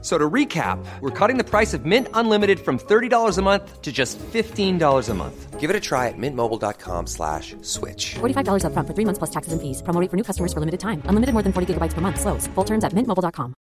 So 0.00 0.16
to 0.16 0.30
recap, 0.30 0.78
we're 1.00 1.10
cutting 1.10 1.38
the 1.38 1.44
price 1.44 1.74
of 1.74 1.84
Mint 1.84 2.06
Unlimited 2.14 2.60
from 2.60 2.78
$30 2.78 3.36
a 3.36 3.42
month 3.42 3.82
to 3.82 3.90
just 3.90 4.16
$15 4.32 5.08
a 5.08 5.14
month. 5.14 5.58
Give 5.58 5.70
it 5.70 5.74
a 5.74 5.80
try 5.80 6.06
at 6.06 6.14
mintmobile.com 6.16 7.08
slash 7.08 7.56
switch. 7.62 8.14
$45 8.20 8.62
upfront 8.62 8.86
for 8.86 8.94
three 8.94 9.04
months 9.04 9.18
plus 9.18 9.30
taxes 9.30 9.52
and 9.52 9.60
fees. 9.60 9.82
Promo 9.82 10.00
rate 10.00 10.08
for 10.08 10.16
new 10.16 10.22
customers 10.22 10.52
for 10.52 10.60
limited 10.60 10.78
time. 10.78 11.02
Unlimited 11.06 11.32
more 11.34 11.42
than 11.42 11.52
40 11.52 11.74
gigabytes 11.74 11.94
per 11.94 12.00
month. 12.00 12.20
Slows. 12.20 12.46
Full 12.54 12.64
terms 12.64 12.84
at 12.84 12.92
mintmobile.com. 12.92 13.54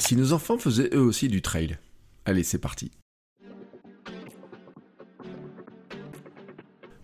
Si 0.00 0.16
nos 0.16 0.32
enfants 0.34 0.58
faisaient 0.58 0.90
eux 0.92 1.00
aussi 1.00 1.28
du 1.28 1.40
trail 1.40 1.78
Allez, 2.26 2.44
c'est 2.44 2.58
parti. 2.58 2.90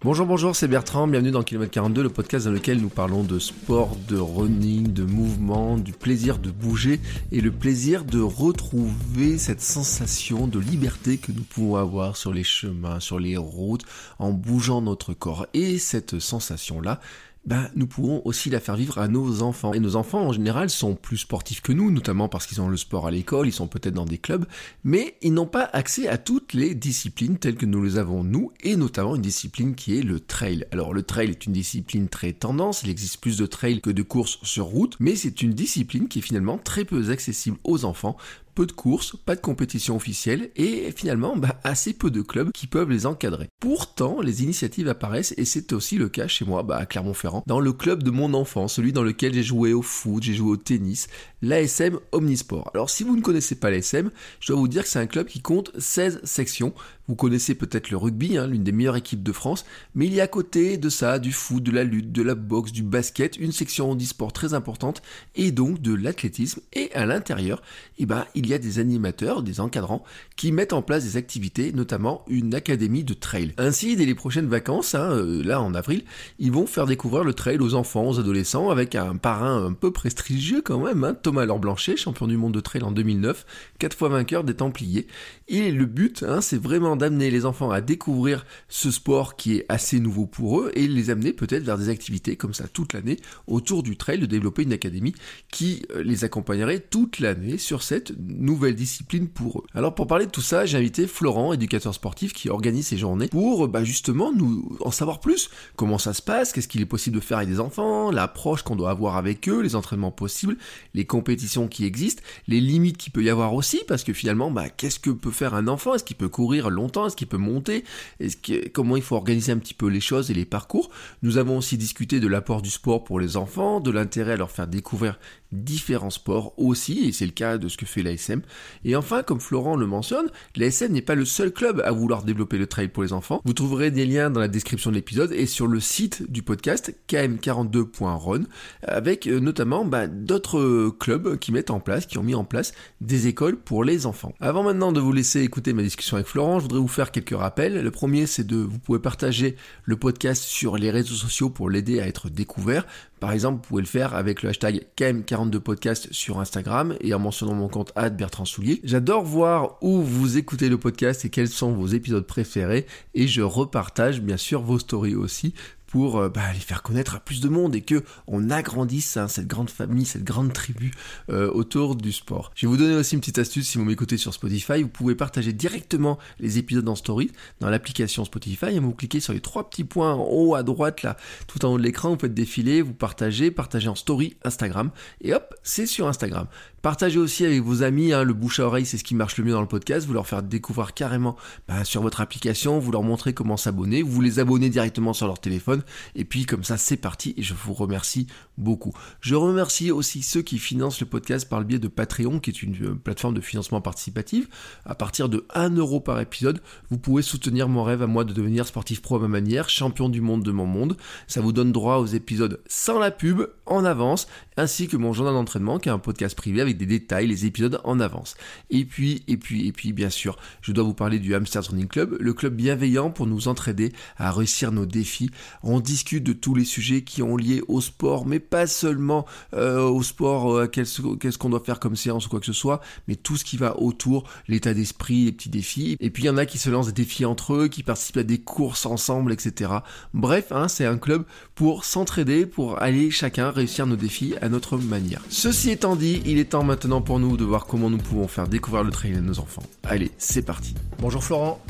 Bonjour, 0.02 0.26
bonjour, 0.26 0.54
c'est 0.54 0.68
Bertrand, 0.68 1.08
bienvenue 1.08 1.32
dans 1.32 1.42
Kilomètre 1.42 1.72
42, 1.72 2.04
le 2.04 2.08
podcast 2.08 2.46
dans 2.46 2.52
lequel 2.52 2.80
nous 2.80 2.88
parlons 2.88 3.24
de 3.24 3.40
sport, 3.40 3.96
de 4.06 4.16
running, 4.16 4.92
de 4.92 5.02
mouvement, 5.02 5.76
du 5.76 5.90
plaisir 5.90 6.38
de 6.38 6.52
bouger 6.52 7.00
et 7.32 7.40
le 7.40 7.50
plaisir 7.50 8.04
de 8.04 8.20
retrouver 8.20 9.38
cette 9.38 9.60
sensation 9.60 10.46
de 10.46 10.60
liberté 10.60 11.18
que 11.18 11.32
nous 11.32 11.42
pouvons 11.42 11.74
avoir 11.74 12.16
sur 12.16 12.32
les 12.32 12.44
chemins, 12.44 13.00
sur 13.00 13.18
les 13.18 13.36
routes, 13.36 13.82
en 14.20 14.30
bougeant 14.30 14.82
notre 14.82 15.14
corps. 15.14 15.48
Et 15.52 15.78
cette 15.78 16.20
sensation-là, 16.20 17.00
ben, 17.48 17.70
nous 17.74 17.86
pourrons 17.86 18.20
aussi 18.26 18.50
la 18.50 18.60
faire 18.60 18.76
vivre 18.76 18.98
à 18.98 19.08
nos 19.08 19.40
enfants. 19.40 19.72
Et 19.72 19.80
nos 19.80 19.96
enfants, 19.96 20.20
en 20.20 20.32
général, 20.32 20.68
sont 20.68 20.94
plus 20.94 21.16
sportifs 21.16 21.62
que 21.62 21.72
nous, 21.72 21.90
notamment 21.90 22.28
parce 22.28 22.46
qu'ils 22.46 22.60
ont 22.60 22.68
le 22.68 22.76
sport 22.76 23.06
à 23.06 23.10
l'école, 23.10 23.48
ils 23.48 23.54
sont 23.54 23.68
peut-être 23.68 23.94
dans 23.94 24.04
des 24.04 24.18
clubs, 24.18 24.44
mais 24.84 25.16
ils 25.22 25.32
n'ont 25.32 25.46
pas 25.46 25.70
accès 25.72 26.08
à 26.08 26.18
toutes 26.18 26.52
les 26.52 26.74
disciplines 26.74 27.38
telles 27.38 27.56
que 27.56 27.64
nous 27.64 27.82
les 27.82 27.96
avons 27.96 28.22
nous, 28.22 28.52
et 28.60 28.76
notamment 28.76 29.16
une 29.16 29.22
discipline 29.22 29.74
qui 29.74 29.98
est 29.98 30.02
le 30.02 30.20
trail. 30.20 30.66
Alors, 30.72 30.92
le 30.92 31.02
trail 31.02 31.30
est 31.30 31.46
une 31.46 31.54
discipline 31.54 32.10
très 32.10 32.34
tendance, 32.34 32.82
il 32.82 32.90
existe 32.90 33.18
plus 33.18 33.38
de 33.38 33.46
trail 33.46 33.80
que 33.80 33.88
de 33.88 34.02
courses 34.02 34.38
sur 34.42 34.66
route, 34.66 34.96
mais 35.00 35.16
c'est 35.16 35.40
une 35.40 35.54
discipline 35.54 36.08
qui 36.08 36.18
est 36.18 36.22
finalement 36.22 36.58
très 36.58 36.84
peu 36.84 37.10
accessible 37.10 37.56
aux 37.64 37.86
enfants 37.86 38.18
peu 38.58 38.66
de 38.66 38.72
courses, 38.72 39.14
pas 39.24 39.36
de 39.36 39.40
compétition 39.40 39.94
officielle 39.94 40.50
et 40.56 40.90
finalement 40.90 41.36
bah, 41.36 41.60
assez 41.62 41.92
peu 41.92 42.10
de 42.10 42.22
clubs 42.22 42.50
qui 42.50 42.66
peuvent 42.66 42.90
les 42.90 43.06
encadrer. 43.06 43.46
Pourtant, 43.60 44.20
les 44.20 44.42
initiatives 44.42 44.88
apparaissent 44.88 45.32
et 45.36 45.44
c'est 45.44 45.72
aussi 45.72 45.96
le 45.96 46.08
cas 46.08 46.26
chez 46.26 46.44
moi 46.44 46.64
bah, 46.64 46.76
à 46.76 46.84
Clermont-Ferrand, 46.84 47.44
dans 47.46 47.60
le 47.60 47.72
club 47.72 48.02
de 48.02 48.10
mon 48.10 48.34
enfant, 48.34 48.66
celui 48.66 48.92
dans 48.92 49.04
lequel 49.04 49.32
j'ai 49.32 49.44
joué 49.44 49.72
au 49.72 49.82
foot, 49.82 50.24
j'ai 50.24 50.34
joué 50.34 50.50
au 50.50 50.56
tennis, 50.56 51.06
l'ASM 51.42 51.98
Omnisport. 52.12 52.70
Alors 52.74 52.90
si 52.90 53.04
vous 53.04 53.16
ne 53.16 53.22
connaissez 53.22 53.54
pas 53.54 53.70
l'ASM, 53.70 54.10
je 54.40 54.52
dois 54.52 54.60
vous 54.60 54.68
dire 54.68 54.82
que 54.82 54.88
c'est 54.88 54.98
un 54.98 55.06
club 55.06 55.26
qui 55.26 55.40
compte 55.40 55.70
16 55.78 56.20
sections. 56.24 56.72
Vous 57.06 57.14
connaissez 57.14 57.54
peut-être 57.54 57.90
le 57.90 57.96
rugby, 57.96 58.36
hein, 58.36 58.46
l'une 58.46 58.64
des 58.64 58.72
meilleures 58.72 58.96
équipes 58.96 59.22
de 59.22 59.32
France, 59.32 59.64
mais 59.94 60.06
il 60.06 60.12
y 60.12 60.20
a 60.20 60.24
à 60.24 60.28
côté 60.28 60.76
de 60.76 60.90
ça 60.90 61.18
du 61.18 61.32
foot, 61.32 61.62
de 61.62 61.70
la 61.70 61.82
lutte, 61.82 62.12
de 62.12 62.22
la 62.22 62.34
boxe, 62.34 62.70
du 62.70 62.82
basket, 62.82 63.38
une 63.38 63.52
section 63.52 63.90
handisport 63.90 64.32
très 64.32 64.52
importante 64.52 65.00
et 65.34 65.50
donc 65.50 65.80
de 65.80 65.94
l'athlétisme. 65.94 66.60
Et 66.74 66.92
à 66.92 67.06
l'intérieur, 67.06 67.62
eh 67.98 68.04
ben, 68.04 68.26
il 68.34 68.46
y 68.46 68.52
a 68.52 68.58
des 68.58 68.78
animateurs, 68.78 69.42
des 69.42 69.60
encadrants 69.60 70.04
qui 70.36 70.52
mettent 70.52 70.74
en 70.74 70.82
place 70.82 71.04
des 71.04 71.16
activités, 71.16 71.72
notamment 71.72 72.24
une 72.28 72.54
académie 72.54 73.04
de 73.04 73.14
trail. 73.14 73.54
Ainsi, 73.56 73.96
dès 73.96 74.04
les 74.04 74.14
prochaines 74.14 74.48
vacances, 74.48 74.94
hein, 74.94 75.10
euh, 75.12 75.42
là 75.42 75.62
en 75.62 75.74
avril, 75.74 76.04
ils 76.38 76.52
vont 76.52 76.66
faire 76.66 76.84
découvrir 76.84 77.24
le 77.24 77.32
trail 77.32 77.58
aux 77.58 77.74
enfants, 77.74 78.08
aux 78.08 78.20
adolescents, 78.20 78.68
avec 78.68 78.94
un 78.94 79.16
parrain 79.16 79.64
un 79.64 79.72
peu 79.72 79.92
prestigieux 79.92 80.60
quand 80.60 80.80
même, 80.80 81.04
hein, 81.04 81.14
Thomas 81.28 81.44
Laure 81.44 81.58
Blanchet, 81.58 81.98
champion 81.98 82.26
du 82.26 82.38
monde 82.38 82.54
de 82.54 82.60
trail 82.60 82.82
en 82.82 82.90
2009, 82.90 83.44
quatre 83.78 83.94
fois 83.94 84.08
vainqueur 84.08 84.44
des 84.44 84.54
Templiers. 84.54 85.06
Et 85.46 85.70
le 85.70 85.84
but, 85.84 86.22
hein, 86.22 86.40
c'est 86.40 86.56
vraiment 86.56 86.96
d'amener 86.96 87.30
les 87.30 87.44
enfants 87.44 87.70
à 87.70 87.82
découvrir 87.82 88.46
ce 88.70 88.90
sport 88.90 89.36
qui 89.36 89.56
est 89.56 89.66
assez 89.68 90.00
nouveau 90.00 90.24
pour 90.24 90.60
eux 90.60 90.70
et 90.72 90.88
les 90.88 91.10
amener 91.10 91.34
peut-être 91.34 91.64
vers 91.64 91.76
des 91.76 91.90
activités 91.90 92.36
comme 92.36 92.54
ça 92.54 92.66
toute 92.66 92.94
l'année 92.94 93.18
autour 93.46 93.82
du 93.82 93.98
trail, 93.98 94.18
de 94.18 94.24
développer 94.24 94.62
une 94.62 94.72
académie 94.72 95.12
qui 95.52 95.82
euh, 95.90 96.02
les 96.02 96.24
accompagnerait 96.24 96.80
toute 96.80 97.18
l'année 97.18 97.58
sur 97.58 97.82
cette 97.82 98.14
nouvelle 98.18 98.74
discipline 98.74 99.28
pour 99.28 99.58
eux. 99.58 99.64
Alors 99.74 99.94
pour 99.94 100.06
parler 100.06 100.24
de 100.24 100.30
tout 100.30 100.40
ça, 100.40 100.64
j'ai 100.64 100.78
invité 100.78 101.06
Florent, 101.06 101.52
éducateur 101.52 101.92
sportif 101.92 102.32
qui 102.32 102.48
organise 102.48 102.86
ces 102.86 102.96
journées 102.96 103.28
pour 103.28 103.68
bah, 103.68 103.84
justement 103.84 104.32
nous 104.32 104.78
en 104.80 104.90
savoir 104.90 105.20
plus. 105.20 105.50
Comment 105.76 105.98
ça 105.98 106.14
se 106.14 106.22
passe, 106.22 106.54
qu'est-ce 106.54 106.68
qu'il 106.68 106.80
est 106.80 106.86
possible 106.86 107.16
de 107.16 107.20
faire 107.20 107.36
avec 107.36 107.50
des 107.50 107.60
enfants, 107.60 108.10
l'approche 108.10 108.62
qu'on 108.62 108.76
doit 108.76 108.88
avoir 108.88 109.18
avec 109.18 109.46
eux, 109.50 109.60
les 109.60 109.76
entraînements 109.76 110.10
possibles, 110.10 110.56
les 110.94 111.04
compétitions 111.18 111.66
qui 111.66 111.84
existent, 111.84 112.22
les 112.46 112.60
limites 112.60 112.96
qu'il 112.96 113.12
peut 113.12 113.24
y 113.24 113.30
avoir 113.30 113.54
aussi 113.54 113.80
parce 113.88 114.04
que 114.04 114.12
finalement 114.12 114.52
bah, 114.52 114.68
qu'est-ce 114.68 115.00
que 115.00 115.10
peut 115.10 115.32
faire 115.32 115.54
un 115.54 115.66
enfant? 115.66 115.94
Est-ce 115.94 116.04
qu'il 116.04 116.16
peut 116.16 116.28
courir 116.28 116.70
longtemps? 116.70 117.06
Est-ce 117.06 117.16
qu'il 117.16 117.26
peut 117.26 117.36
monter? 117.36 117.82
Est-ce 118.20 118.36
que, 118.36 118.68
comment 118.68 118.96
il 118.96 119.02
faut 119.02 119.16
organiser 119.16 119.50
un 119.50 119.58
petit 119.58 119.74
peu 119.74 119.88
les 119.88 120.00
choses 120.00 120.30
et 120.30 120.34
les 120.34 120.44
parcours? 120.44 120.90
Nous 121.22 121.36
avons 121.38 121.58
aussi 121.58 121.76
discuté 121.76 122.20
de 122.20 122.28
l'apport 122.28 122.62
du 122.62 122.70
sport 122.70 123.02
pour 123.02 123.18
les 123.18 123.36
enfants, 123.36 123.80
de 123.80 123.90
l'intérêt 123.90 124.32
à 124.32 124.36
leur 124.36 124.52
faire 124.52 124.68
découvrir 124.68 125.18
différents 125.50 126.10
sports 126.10 126.52
aussi, 126.58 127.08
et 127.08 127.12
c'est 127.12 127.24
le 127.24 127.32
cas 127.32 127.58
de 127.58 127.68
ce 127.68 127.76
que 127.76 127.86
fait 127.86 128.02
l'ASM. 128.02 128.42
Et 128.84 128.96
enfin, 128.96 129.22
comme 129.22 129.40
Florent 129.40 129.76
le 129.76 129.86
mentionne, 129.86 130.26
l'ASM 130.56 130.92
n'est 130.92 131.02
pas 131.02 131.14
le 131.14 131.24
seul 131.24 131.52
club 131.52 131.82
à 131.84 131.90
vouloir 131.90 132.22
développer 132.22 132.58
le 132.58 132.66
trail 132.66 132.88
pour 132.88 133.02
les 133.02 133.12
enfants. 133.12 133.40
Vous 133.44 133.54
trouverez 133.54 133.90
des 133.90 134.06
liens 134.06 134.30
dans 134.30 134.40
la 134.40 134.48
description 134.48 134.90
de 134.90 134.96
l'épisode 134.96 135.32
et 135.32 135.46
sur 135.46 135.66
le 135.66 135.80
site 135.80 136.30
du 136.30 136.42
podcast 136.42 136.94
km42.run, 137.08 138.42
avec 138.82 139.26
euh, 139.26 139.40
notamment 139.40 139.84
bah, 139.84 140.06
d'autres 140.06 140.90
clubs 140.98 141.07
qui 141.40 141.52
mettent 141.52 141.70
en 141.70 141.80
place, 141.80 142.06
qui 142.06 142.18
ont 142.18 142.22
mis 142.22 142.34
en 142.34 142.44
place 142.44 142.72
des 143.00 143.26
écoles 143.26 143.56
pour 143.56 143.84
les 143.84 144.06
enfants. 144.06 144.34
Avant 144.40 144.62
maintenant 144.62 144.92
de 144.92 145.00
vous 145.00 145.12
laisser 145.12 145.40
écouter 145.40 145.72
ma 145.72 145.82
discussion 145.82 146.16
avec 146.16 146.26
Florent, 146.26 146.58
je 146.58 146.64
voudrais 146.64 146.80
vous 146.80 146.88
faire 146.88 147.10
quelques 147.10 147.36
rappels. 147.36 147.82
Le 147.82 147.90
premier, 147.90 148.26
c'est 148.26 148.46
de, 148.46 148.56
vous 148.56 148.78
pouvez 148.78 148.98
partager 148.98 149.56
le 149.84 149.96
podcast 149.96 150.42
sur 150.42 150.76
les 150.76 150.90
réseaux 150.90 151.14
sociaux 151.14 151.50
pour 151.50 151.70
l'aider 151.70 152.00
à 152.00 152.06
être 152.06 152.28
découvert. 152.28 152.86
Par 153.20 153.32
exemple, 153.32 153.62
vous 153.62 153.68
pouvez 153.68 153.82
le 153.82 153.88
faire 153.88 154.14
avec 154.14 154.42
le 154.42 154.50
hashtag 154.50 154.86
KM42podcast 154.96 156.12
sur 156.12 156.38
Instagram 156.38 156.94
et 157.00 157.12
en 157.14 157.18
mentionnant 157.18 157.54
mon 157.54 157.68
compte 157.68 157.92
Bertrand 158.12 158.44
Soulier. 158.44 158.80
J'adore 158.84 159.24
voir 159.24 159.78
où 159.82 160.02
vous 160.02 160.38
écoutez 160.38 160.68
le 160.68 160.78
podcast 160.78 161.24
et 161.24 161.30
quels 161.30 161.48
sont 161.48 161.72
vos 161.72 161.88
épisodes 161.88 162.26
préférés 162.26 162.86
et 163.14 163.26
je 163.26 163.42
repartage 163.42 164.20
bien 164.20 164.36
sûr 164.36 164.62
vos 164.62 164.78
stories 164.78 165.16
aussi 165.16 165.54
pour 165.88 166.18
euh, 166.18 166.28
bah, 166.28 166.52
les 166.52 166.60
faire 166.60 166.82
connaître 166.82 167.16
à 167.16 167.20
plus 167.20 167.40
de 167.40 167.48
monde 167.48 167.74
et 167.74 167.80
que 167.80 168.04
on 168.26 168.50
agrandisse 168.50 169.16
hein, 169.16 169.26
cette 169.26 169.48
grande 169.48 169.70
famille, 169.70 170.04
cette 170.04 170.22
grande 170.22 170.52
tribu 170.52 170.92
euh, 171.30 171.50
autour 171.50 171.96
du 171.96 172.12
sport. 172.12 172.52
Je 172.54 172.66
vais 172.66 172.70
vous 172.70 172.76
donner 172.76 172.94
aussi 172.94 173.14
une 173.14 173.20
petite 173.20 173.38
astuce 173.38 173.68
si 173.68 173.78
vous 173.78 173.84
m'écoutez 173.84 174.16
sur 174.16 174.32
Spotify, 174.32 174.82
vous 174.82 174.88
pouvez 174.88 175.14
partager 175.14 175.52
directement 175.52 176.18
les 176.38 176.58
épisodes 176.58 176.88
en 176.88 176.94
story 176.94 177.32
dans 177.60 177.70
l'application 177.70 178.24
Spotify. 178.24 178.66
Et 178.66 178.78
vous 178.78 178.92
cliquez 178.92 179.20
sur 179.20 179.32
les 179.32 179.40
trois 179.40 179.68
petits 179.68 179.84
points 179.84 180.14
en 180.14 180.28
haut 180.30 180.54
à 180.54 180.62
droite 180.62 181.02
là, 181.02 181.16
tout 181.46 181.64
en 181.64 181.72
haut 181.72 181.78
de 181.78 181.82
l'écran, 181.82 182.10
vous 182.10 182.18
faites 182.18 182.34
défiler, 182.34 182.82
vous 182.82 182.94
partagez, 182.94 183.50
partagez 183.50 183.88
en 183.88 183.94
story 183.94 184.36
Instagram. 184.44 184.90
Et 185.22 185.34
hop, 185.34 185.54
c'est 185.62 185.86
sur 185.86 186.06
Instagram. 186.06 186.46
Partagez 186.82 187.18
aussi 187.18 187.44
avec 187.44 187.60
vos 187.62 187.82
amis, 187.82 188.12
hein, 188.12 188.22
le 188.22 188.34
bouche 188.34 188.60
à 188.60 188.64
oreille 188.64 188.86
c'est 188.86 188.98
ce 188.98 189.04
qui 189.04 189.16
marche 189.16 189.36
le 189.36 189.44
mieux 189.44 189.52
dans 189.52 189.60
le 189.60 189.66
podcast, 189.66 190.06
vous 190.06 190.12
leur 190.12 190.28
faire 190.28 190.44
découvrir 190.44 190.94
carrément 190.94 191.36
bah, 191.66 191.84
sur 191.84 192.02
votre 192.02 192.20
application, 192.20 192.78
vous 192.78 192.92
leur 192.92 193.02
montrer 193.02 193.34
comment 193.34 193.56
s'abonner, 193.56 194.02
vous 194.02 194.20
les 194.20 194.38
abonnez 194.38 194.70
directement 194.70 195.12
sur 195.12 195.26
leur 195.26 195.40
téléphone, 195.40 195.77
et 196.14 196.24
puis 196.24 196.46
comme 196.46 196.64
ça 196.64 196.76
c'est 196.76 196.96
parti 196.96 197.34
et 197.36 197.42
je 197.42 197.54
vous 197.54 197.74
remercie 197.74 198.26
beaucoup. 198.56 198.92
Je 199.20 199.34
remercie 199.34 199.90
aussi 199.90 200.22
ceux 200.22 200.42
qui 200.42 200.58
financent 200.58 201.00
le 201.00 201.06
podcast 201.06 201.48
par 201.48 201.60
le 201.60 201.64
biais 201.64 201.78
de 201.78 201.88
Patreon, 201.88 202.40
qui 202.40 202.50
est 202.50 202.62
une 202.62 202.74
euh, 202.84 202.94
plateforme 202.94 203.34
de 203.34 203.40
financement 203.40 203.80
participatif. 203.80 204.48
À 204.84 204.94
partir 204.94 205.28
de 205.28 205.46
1 205.54 205.76
euro 205.76 206.00
par 206.00 206.20
épisode, 206.20 206.60
vous 206.90 206.98
pouvez 206.98 207.22
soutenir 207.22 207.68
mon 207.68 207.84
rêve 207.84 208.02
à 208.02 208.06
moi 208.06 208.24
de 208.24 208.32
devenir 208.32 208.66
sportif 208.66 209.02
pro 209.02 209.16
à 209.16 209.20
ma 209.20 209.28
manière, 209.28 209.68
champion 209.68 210.08
du 210.08 210.20
monde 210.20 210.42
de 210.42 210.50
mon 210.50 210.66
monde. 210.66 210.96
Ça 211.26 211.40
vous 211.40 211.52
donne 211.52 211.72
droit 211.72 211.96
aux 211.96 212.06
épisodes 212.06 212.60
sans 212.66 212.98
la 212.98 213.10
pub, 213.10 213.42
en 213.66 213.84
avance, 213.84 214.28
ainsi 214.56 214.88
que 214.88 214.96
mon 214.96 215.12
journal 215.12 215.34
d'entraînement, 215.34 215.78
qui 215.78 215.88
est 215.88 215.92
un 215.92 215.98
podcast 215.98 216.36
privé 216.36 216.60
avec 216.60 216.76
des 216.76 216.86
détails, 216.86 217.26
les 217.26 217.46
épisodes 217.46 217.80
en 217.84 218.00
avance. 218.00 218.34
Et 218.70 218.84
puis, 218.84 219.22
et 219.28 219.36
puis, 219.36 219.66
et 219.66 219.72
puis, 219.72 219.92
bien 219.92 220.10
sûr, 220.10 220.38
je 220.62 220.72
dois 220.72 220.84
vous 220.84 220.94
parler 220.94 221.18
du 221.18 221.34
Hamster 221.34 221.62
Running 221.62 221.86
Club, 221.86 222.16
le 222.18 222.32
club 222.32 222.54
bienveillant 222.54 223.10
pour 223.10 223.26
nous 223.26 223.48
entraider 223.48 223.92
à 224.16 224.32
réussir 224.32 224.72
nos 224.72 224.86
défis. 224.86 225.30
On 225.70 225.80
discute 225.80 226.24
de 226.24 226.32
tous 226.32 226.54
les 226.54 226.64
sujets 226.64 227.02
qui 227.02 227.22
ont 227.22 227.36
lié 227.36 227.60
au 227.68 227.82
sport, 227.82 228.26
mais 228.26 228.38
pas 228.38 228.66
seulement 228.66 229.26
euh, 229.52 229.82
au 229.82 230.02
sport, 230.02 230.56
euh, 230.56 230.66
qu'est-ce 230.66 231.36
qu'on 231.36 231.50
doit 231.50 231.60
faire 231.60 231.78
comme 231.78 231.94
séance 231.94 232.24
ou 232.24 232.30
quoi 232.30 232.40
que 232.40 232.46
ce 232.46 232.54
soit, 232.54 232.80
mais 233.06 233.16
tout 233.16 233.36
ce 233.36 233.44
qui 233.44 233.58
va 233.58 233.78
autour, 233.78 234.24
l'état 234.48 234.72
d'esprit, 234.72 235.26
les 235.26 235.32
petits 235.32 235.50
défis. 235.50 235.98
Et 236.00 236.08
puis 236.08 236.22
il 236.22 236.26
y 236.26 236.30
en 236.30 236.38
a 236.38 236.46
qui 236.46 236.56
se 236.56 236.70
lancent 236.70 236.86
des 236.86 236.92
défis 236.92 237.26
entre 237.26 237.52
eux, 237.52 237.68
qui 237.68 237.82
participent 237.82 238.16
à 238.16 238.22
des 238.22 238.38
courses 238.38 238.86
ensemble, 238.86 239.30
etc. 239.30 239.70
Bref, 240.14 240.52
hein, 240.52 240.68
c'est 240.68 240.86
un 240.86 240.96
club 240.96 241.26
pour 241.54 241.84
s'entraider, 241.84 242.46
pour 242.46 242.80
aller 242.80 243.10
chacun 243.10 243.50
réussir 243.50 243.86
nos 243.86 243.96
défis 243.96 244.36
à 244.40 244.48
notre 244.48 244.78
manière. 244.78 245.20
Ceci 245.28 245.70
étant 245.70 245.96
dit, 245.96 246.22
il 246.24 246.38
est 246.38 246.46
temps 246.46 246.64
maintenant 246.64 247.02
pour 247.02 247.18
nous 247.18 247.36
de 247.36 247.44
voir 247.44 247.66
comment 247.66 247.90
nous 247.90 247.98
pouvons 247.98 248.26
faire 248.26 248.48
découvrir 248.48 248.84
le 248.84 248.90
trail 248.90 249.16
à 249.16 249.20
nos 249.20 249.38
enfants. 249.38 249.64
Allez, 249.82 250.12
c'est 250.16 250.40
parti. 250.40 250.74
Bonjour 250.98 251.22
Florent. 251.22 251.62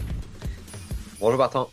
Bonjour 1.19 1.39
Bertrand. 1.39 1.69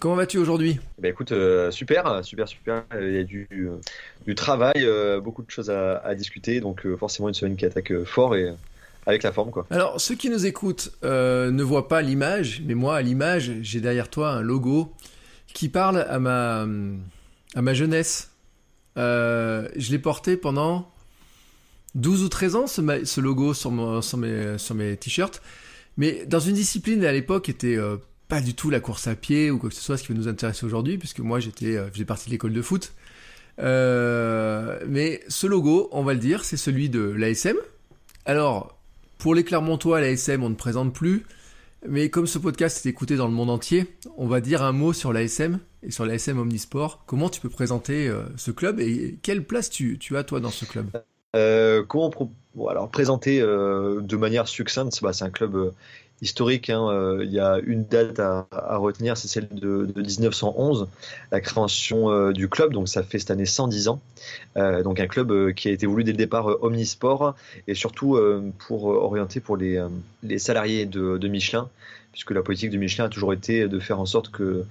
Comment 0.00 0.14
vas-tu 0.16 0.38
aujourd'hui? 0.38 0.78
Bah 0.98 1.08
écoute, 1.08 1.30
euh, 1.32 1.70
super, 1.70 2.24
super, 2.24 2.48
super. 2.48 2.84
Il 2.98 3.12
y 3.14 3.18
a 3.18 3.22
du, 3.22 3.46
euh, 3.52 3.76
du 4.26 4.34
travail, 4.34 4.72
euh, 4.78 5.20
beaucoup 5.20 5.42
de 5.42 5.50
choses 5.50 5.68
à, 5.70 5.98
à 5.98 6.14
discuter, 6.14 6.60
donc 6.60 6.86
euh, 6.86 6.96
forcément 6.96 7.28
une 7.28 7.34
semaine 7.34 7.54
qui 7.56 7.66
attaque 7.66 7.92
euh, 7.92 8.06
fort 8.06 8.34
et 8.34 8.50
avec 9.06 9.22
la 9.22 9.30
forme 9.30 9.50
quoi. 9.50 9.66
Alors, 9.70 10.00
ceux 10.00 10.14
qui 10.14 10.30
nous 10.30 10.46
écoutent 10.46 10.90
euh, 11.04 11.50
ne 11.50 11.62
voient 11.62 11.86
pas 11.88 12.00
l'image, 12.00 12.62
mais 12.64 12.74
moi, 12.74 12.96
à 12.96 13.02
l'image, 13.02 13.52
j'ai 13.60 13.80
derrière 13.82 14.08
toi 14.08 14.30
un 14.30 14.40
logo 14.40 14.90
qui 15.52 15.68
parle 15.68 15.98
à 16.08 16.18
ma, 16.18 16.66
à 17.54 17.62
ma 17.62 17.74
jeunesse. 17.74 18.30
Euh, 18.96 19.68
je 19.76 19.90
l'ai 19.90 19.98
porté 19.98 20.36
pendant 20.38 20.90
12 21.94 22.22
ou 22.22 22.28
13 22.30 22.56
ans, 22.56 22.66
ce, 22.66 23.20
logo 23.20 23.52
sur, 23.52 23.70
mon- 23.70 24.00
sur 24.00 24.16
mes, 24.16 24.56
sur 24.56 24.74
mes 24.74 24.96
t-shirts. 24.96 25.42
Mais 25.98 26.24
dans 26.24 26.40
une 26.40 26.54
discipline 26.54 27.04
à 27.04 27.12
l'époque 27.12 27.48
était 27.50 27.76
euh, 27.76 27.96
pas 28.30 28.40
du 28.40 28.54
tout 28.54 28.70
la 28.70 28.80
course 28.80 29.08
à 29.08 29.16
pied 29.16 29.50
ou 29.50 29.58
quoi 29.58 29.68
que 29.68 29.74
ce 29.74 29.82
soit, 29.82 29.98
ce 29.98 30.04
qui 30.04 30.12
va 30.12 30.18
nous 30.18 30.28
intéresser 30.28 30.64
aujourd'hui, 30.64 30.96
puisque 30.96 31.18
moi 31.18 31.40
j'étais, 31.40 31.76
euh, 31.76 31.86
je 31.88 31.92
faisais 31.92 32.04
partie 32.04 32.26
de 32.26 32.30
l'école 32.30 32.52
de 32.52 32.62
foot. 32.62 32.92
Euh, 33.58 34.78
mais 34.88 35.20
ce 35.28 35.46
logo, 35.48 35.88
on 35.92 36.04
va 36.04 36.14
le 36.14 36.20
dire, 36.20 36.44
c'est 36.44 36.56
celui 36.56 36.88
de 36.88 37.00
l'ASM. 37.00 37.56
Alors, 38.24 38.78
pour 39.18 39.34
les 39.34 39.42
Clermontois, 39.44 40.00
l'ASM, 40.00 40.44
on 40.44 40.48
ne 40.48 40.54
présente 40.54 40.94
plus. 40.94 41.26
Mais 41.88 42.08
comme 42.08 42.26
ce 42.26 42.38
podcast 42.38 42.86
est 42.86 42.88
écouté 42.88 43.16
dans 43.16 43.26
le 43.26 43.32
monde 43.32 43.50
entier, 43.50 43.86
on 44.16 44.28
va 44.28 44.40
dire 44.40 44.62
un 44.62 44.72
mot 44.72 44.92
sur 44.92 45.12
l'ASM 45.12 45.58
et 45.82 45.90
sur 45.90 46.06
l'ASM 46.06 46.38
Omnisport. 46.38 47.02
Comment 47.06 47.30
tu 47.30 47.40
peux 47.40 47.48
présenter 47.48 48.06
euh, 48.06 48.22
ce 48.36 48.52
club 48.52 48.80
et 48.80 49.18
quelle 49.22 49.44
place 49.44 49.70
tu, 49.70 49.98
as 50.14 50.24
toi 50.24 50.40
dans 50.40 50.50
ce 50.50 50.66
club? 50.66 50.90
Euh, 51.34 51.82
comment 51.84 52.10
alors 52.68 52.90
présenter 52.90 53.40
euh, 53.40 54.00
de 54.00 54.16
manière 54.16 54.48
succincte, 54.48 55.00
bah, 55.02 55.12
c'est 55.12 55.24
un 55.24 55.30
club 55.30 55.54
euh, 55.54 55.70
historique. 56.22 56.70
hein, 56.70 56.88
euh, 56.90 57.22
il 57.24 57.32
y 57.32 57.40
a 57.40 57.58
une 57.64 57.84
date 57.84 58.20
à, 58.20 58.46
retenir, 58.76 59.16
c'est 59.16 59.28
celle 59.28 59.48
de, 59.48 59.86
de 59.86 60.02
1911, 60.02 60.88
la 61.32 61.40
création 61.40 62.10
euh, 62.10 62.32
du 62.32 62.48
club. 62.48 62.72
Donc 62.72 62.88
ça 62.88 63.02
fait 63.02 63.18
cette 63.18 63.30
année 63.30 63.46
110 63.46 63.88
ans. 63.88 64.00
Euh, 64.56 64.82
donc 64.82 65.00
un 65.00 65.06
club 65.06 65.52
qui 65.54 65.68
a 65.68 65.70
été 65.70 65.86
voulu 65.86 66.04
dès 66.04 66.12
le 66.12 66.18
départ 66.18 66.62
omnisport 66.62 67.34
et 67.66 67.74
surtout 67.74 68.18
pour 68.66 68.84
orienter 68.84 69.40
pour 69.40 69.56
les, 69.56 69.82
les 70.22 70.38
salariés 70.38 70.86
de, 70.86 71.28
Michelin, 71.28 71.68
puisque 72.12 72.32
la 72.32 72.42
politique 72.42 72.70
de 72.70 72.76
Michelin 72.76 73.04
a 73.04 73.08
toujours 73.08 73.32
été 73.32 73.68
de 73.68 73.78
faire 73.78 74.00
en 74.00 74.06
sorte 74.06 74.30
que 74.30 74.64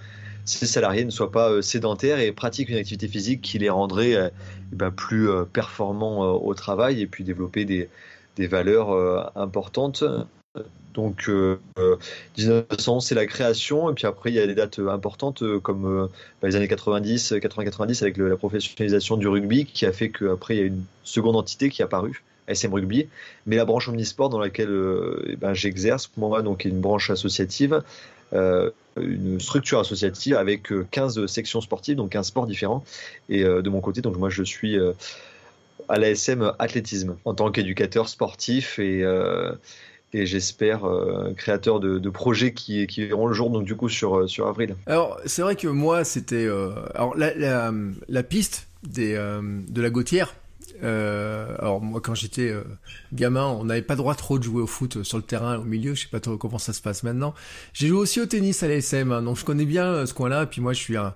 ces 0.46 0.66
salariés 0.66 1.06
ne 1.06 1.10
soient 1.10 1.32
pas 1.32 1.62
sédentaires 1.62 2.20
et 2.20 2.32
pratiquent 2.32 2.70
une 2.70 2.78
activité 2.78 3.08
physique 3.08 3.42
qui 3.42 3.60
les 3.60 3.70
rendrait 3.70 4.32
ben, 4.72 4.92
plus 4.92 5.30
performants 5.54 6.34
au 6.34 6.54
travail 6.54 7.02
et 7.02 7.08
puis 7.08 7.24
développer 7.24 7.66
des, 7.66 7.90
des 8.36 8.48
valeurs 8.48 9.38
importantes. 9.38 10.04
Donc, 10.94 11.30
euh, 11.30 11.60
euh, 11.78 11.96
1900, 12.38 13.00
c'est 13.02 13.16
la 13.16 13.28
création, 13.28 13.92
et 13.92 13.94
puis 13.94 14.08
après, 14.08 14.32
il 14.32 14.36
y 14.36 14.40
a 14.40 14.48
des 14.48 14.56
dates 14.56 14.80
euh, 14.80 14.90
importantes 14.90 15.44
euh, 15.44 15.60
comme 15.60 15.86
euh, 15.86 16.08
bah, 16.42 16.48
les 16.48 16.56
années 16.56 16.68
90, 16.68 17.34
80-90 17.34 18.02
avec 18.02 18.18
la 18.18 18.36
professionnalisation 18.36 19.16
du 19.16 19.28
rugby 19.28 19.66
qui 19.66 19.86
a 19.86 19.94
fait 19.94 20.10
qu'après, 20.10 20.56
il 20.56 20.60
y 20.60 20.64
a 20.64 20.66
une 20.66 20.84
seconde 21.04 21.36
entité 21.36 21.70
qui 21.70 21.82
est 21.82 21.86
apparue, 21.86 22.24
SM 22.48 22.74
Rugby, 22.74 23.08
mais 23.46 23.56
la 23.58 23.66
branche 23.66 23.88
omnisport 23.88 24.30
dans 24.30 24.40
laquelle 24.40 24.72
euh, 24.72 25.24
eh 25.30 25.36
ben, 25.36 25.54
j'exerce, 25.54 26.10
moi, 26.18 26.42
donc, 26.42 26.66
est 26.66 26.70
une 26.70 26.82
branche 26.82 27.12
associative, 27.12 27.84
euh, 28.34 28.72
une 29.00 29.40
structure 29.40 29.80
associative 29.80 30.36
avec 30.36 30.72
euh, 30.72 30.88
15 30.90 31.28
sections 31.28 31.62
sportives, 31.62 31.96
donc 31.96 32.10
15 32.10 32.26
sports 32.26 32.48
différents. 32.48 32.84
Et 33.30 33.44
euh, 33.44 33.62
de 33.62 33.70
mon 33.70 33.82
côté, 33.82 34.02
donc 34.02 34.18
moi, 34.18 34.30
je 34.30 34.42
suis 34.44 34.78
euh, 34.78 34.94
à 35.88 36.00
l'ASM 36.00 36.54
athlétisme 36.58 37.16
en 37.26 37.36
tant 37.36 37.52
qu'éducateur 37.52 38.10
sportif 38.10 38.80
et, 38.80 39.04
euh, 39.04 39.52
et 40.14 40.26
j'espère 40.26 40.86
euh, 40.86 41.34
créateur 41.34 41.80
de, 41.80 42.10
projets 42.10 42.54
qui, 42.54 42.88
qui 42.88 43.06
verront 43.06 43.28
le 43.28 43.34
jour 43.34 43.50
donc 43.50 43.66
du 43.66 43.76
coup 43.76 43.90
sur, 43.90 44.20
euh, 44.20 44.28
sur 44.28 44.48
avril. 44.48 44.76
Alors, 44.88 45.20
c'est 45.26 45.42
vrai 45.42 45.56
que 45.56 45.68
moi, 45.68 46.04
c'était... 46.04 46.46
euh, 46.46 46.72
alors, 46.96 47.16
la, 47.16 47.72
la, 48.08 48.24
piste 48.24 48.68
des, 48.84 49.14
euh, 49.14 49.42
de 49.68 49.82
la 49.82 49.90
Gautière, 49.90 50.36
alors 50.82 51.82
moi, 51.82 52.00
quand 52.02 52.16
j'étais 52.16 52.54
gamin, 53.14 53.46
on 53.46 53.66
n'avait 53.66 53.82
pas 53.82 53.96
droit 53.96 54.16
trop 54.16 54.40
de 54.40 54.44
jouer 54.44 54.62
au 54.62 54.68
foot 54.68 55.04
sur 55.04 55.18
le 55.18 55.24
terrain, 55.24 55.58
au 55.58 55.64
milieu, 55.64 55.94
je 55.94 56.04
sais 56.04 56.10
pas 56.10 56.22
trop 56.22 56.38
comment 56.38 56.58
ça 56.58 56.74
se 56.74 56.82
passe 56.82 57.04
maintenant. 57.04 57.34
J'ai 57.74 57.88
joué 57.88 57.98
aussi 57.98 58.22
au 58.22 58.26
tennis 58.26 58.64
à 58.64 58.68
l'ASM, 58.68 59.12
hein, 59.12 59.22
donc 59.22 59.38
je 59.38 59.46
connais 59.46 59.66
bien 59.66 60.06
ce 60.06 60.14
coin-là, 60.14 60.46
puis 60.46 60.62
moi, 60.62 60.72
je 60.74 60.80
suis 60.80 60.96
un, 60.96 61.14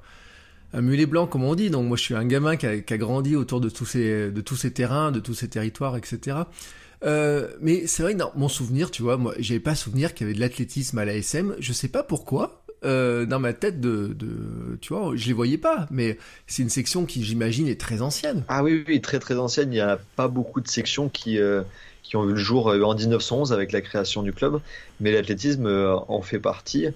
un 0.73 0.81
mulet 0.81 1.05
blanc, 1.05 1.27
comme 1.27 1.43
on 1.43 1.55
dit, 1.55 1.69
donc 1.69 1.87
moi, 1.87 1.97
je 1.97 2.01
suis 2.01 2.15
un 2.15 2.25
gamin 2.25 2.55
qui 2.55 2.65
a, 2.65 2.97
grandi 2.97 3.35
autour 3.35 3.61
de 3.61 3.69
tous, 3.69 3.85
ces, 3.85 4.31
de 4.31 4.41
tous 4.41 4.55
ces 4.55 4.73
terrains, 4.73 5.11
de 5.11 5.19
tous 5.19 5.35
ces 5.35 5.47
territoires, 5.47 5.95
etc. 5.95 6.37
Euh, 7.05 7.49
mais 7.61 7.85
c'est 7.85 8.03
vrai 8.03 8.15
dans 8.15 8.31
mon 8.35 8.47
souvenir, 8.47 8.89
tu 8.89 9.03
vois, 9.03 9.17
moi, 9.17 9.33
j'avais 9.37 9.59
pas 9.59 9.75
souvenir 9.75 10.13
qu'il 10.13 10.25
y 10.25 10.29
avait 10.29 10.35
de 10.35 10.39
l'athlétisme 10.39 10.97
à 10.97 11.05
l'ASM. 11.05 11.55
Je 11.59 11.73
sais 11.73 11.89
pas 11.89 12.03
pourquoi. 12.03 12.63
Euh, 12.85 13.25
dans 13.25 13.39
ma 13.39 13.53
tête 13.53 13.79
de, 13.79 14.17
tu 14.81 14.93
vois, 14.93 15.13
je 15.15 15.27
les 15.27 15.33
voyais 15.33 15.57
pas. 15.57 15.87
Mais 15.91 16.17
c'est 16.47 16.63
une 16.63 16.69
section 16.69 17.05
qui, 17.05 17.23
j'imagine, 17.23 17.67
est 17.67 17.79
très 17.79 18.01
ancienne. 18.01 18.43
Ah 18.47 18.63
oui, 18.63 18.83
oui, 18.87 18.99
très 18.99 19.19
très 19.19 19.35
ancienne. 19.35 19.71
Il 19.71 19.75
n'y 19.75 19.81
a 19.81 19.99
pas 20.15 20.27
beaucoup 20.27 20.59
de 20.59 20.67
sections 20.67 21.07
qui, 21.07 21.37
euh, 21.39 21.61
qui 22.01 22.15
ont 22.15 22.25
vu 22.25 22.33
le 22.33 22.39
jour 22.39 22.67
en 22.67 22.95
1911 22.95 23.53
avec 23.53 23.71
la 23.71 23.81
création 23.81 24.23
du 24.23 24.33
club, 24.33 24.59
mais 24.99 25.11
l'athlétisme 25.11 25.67
en 25.67 26.21
fait 26.21 26.39
partie. 26.39 26.87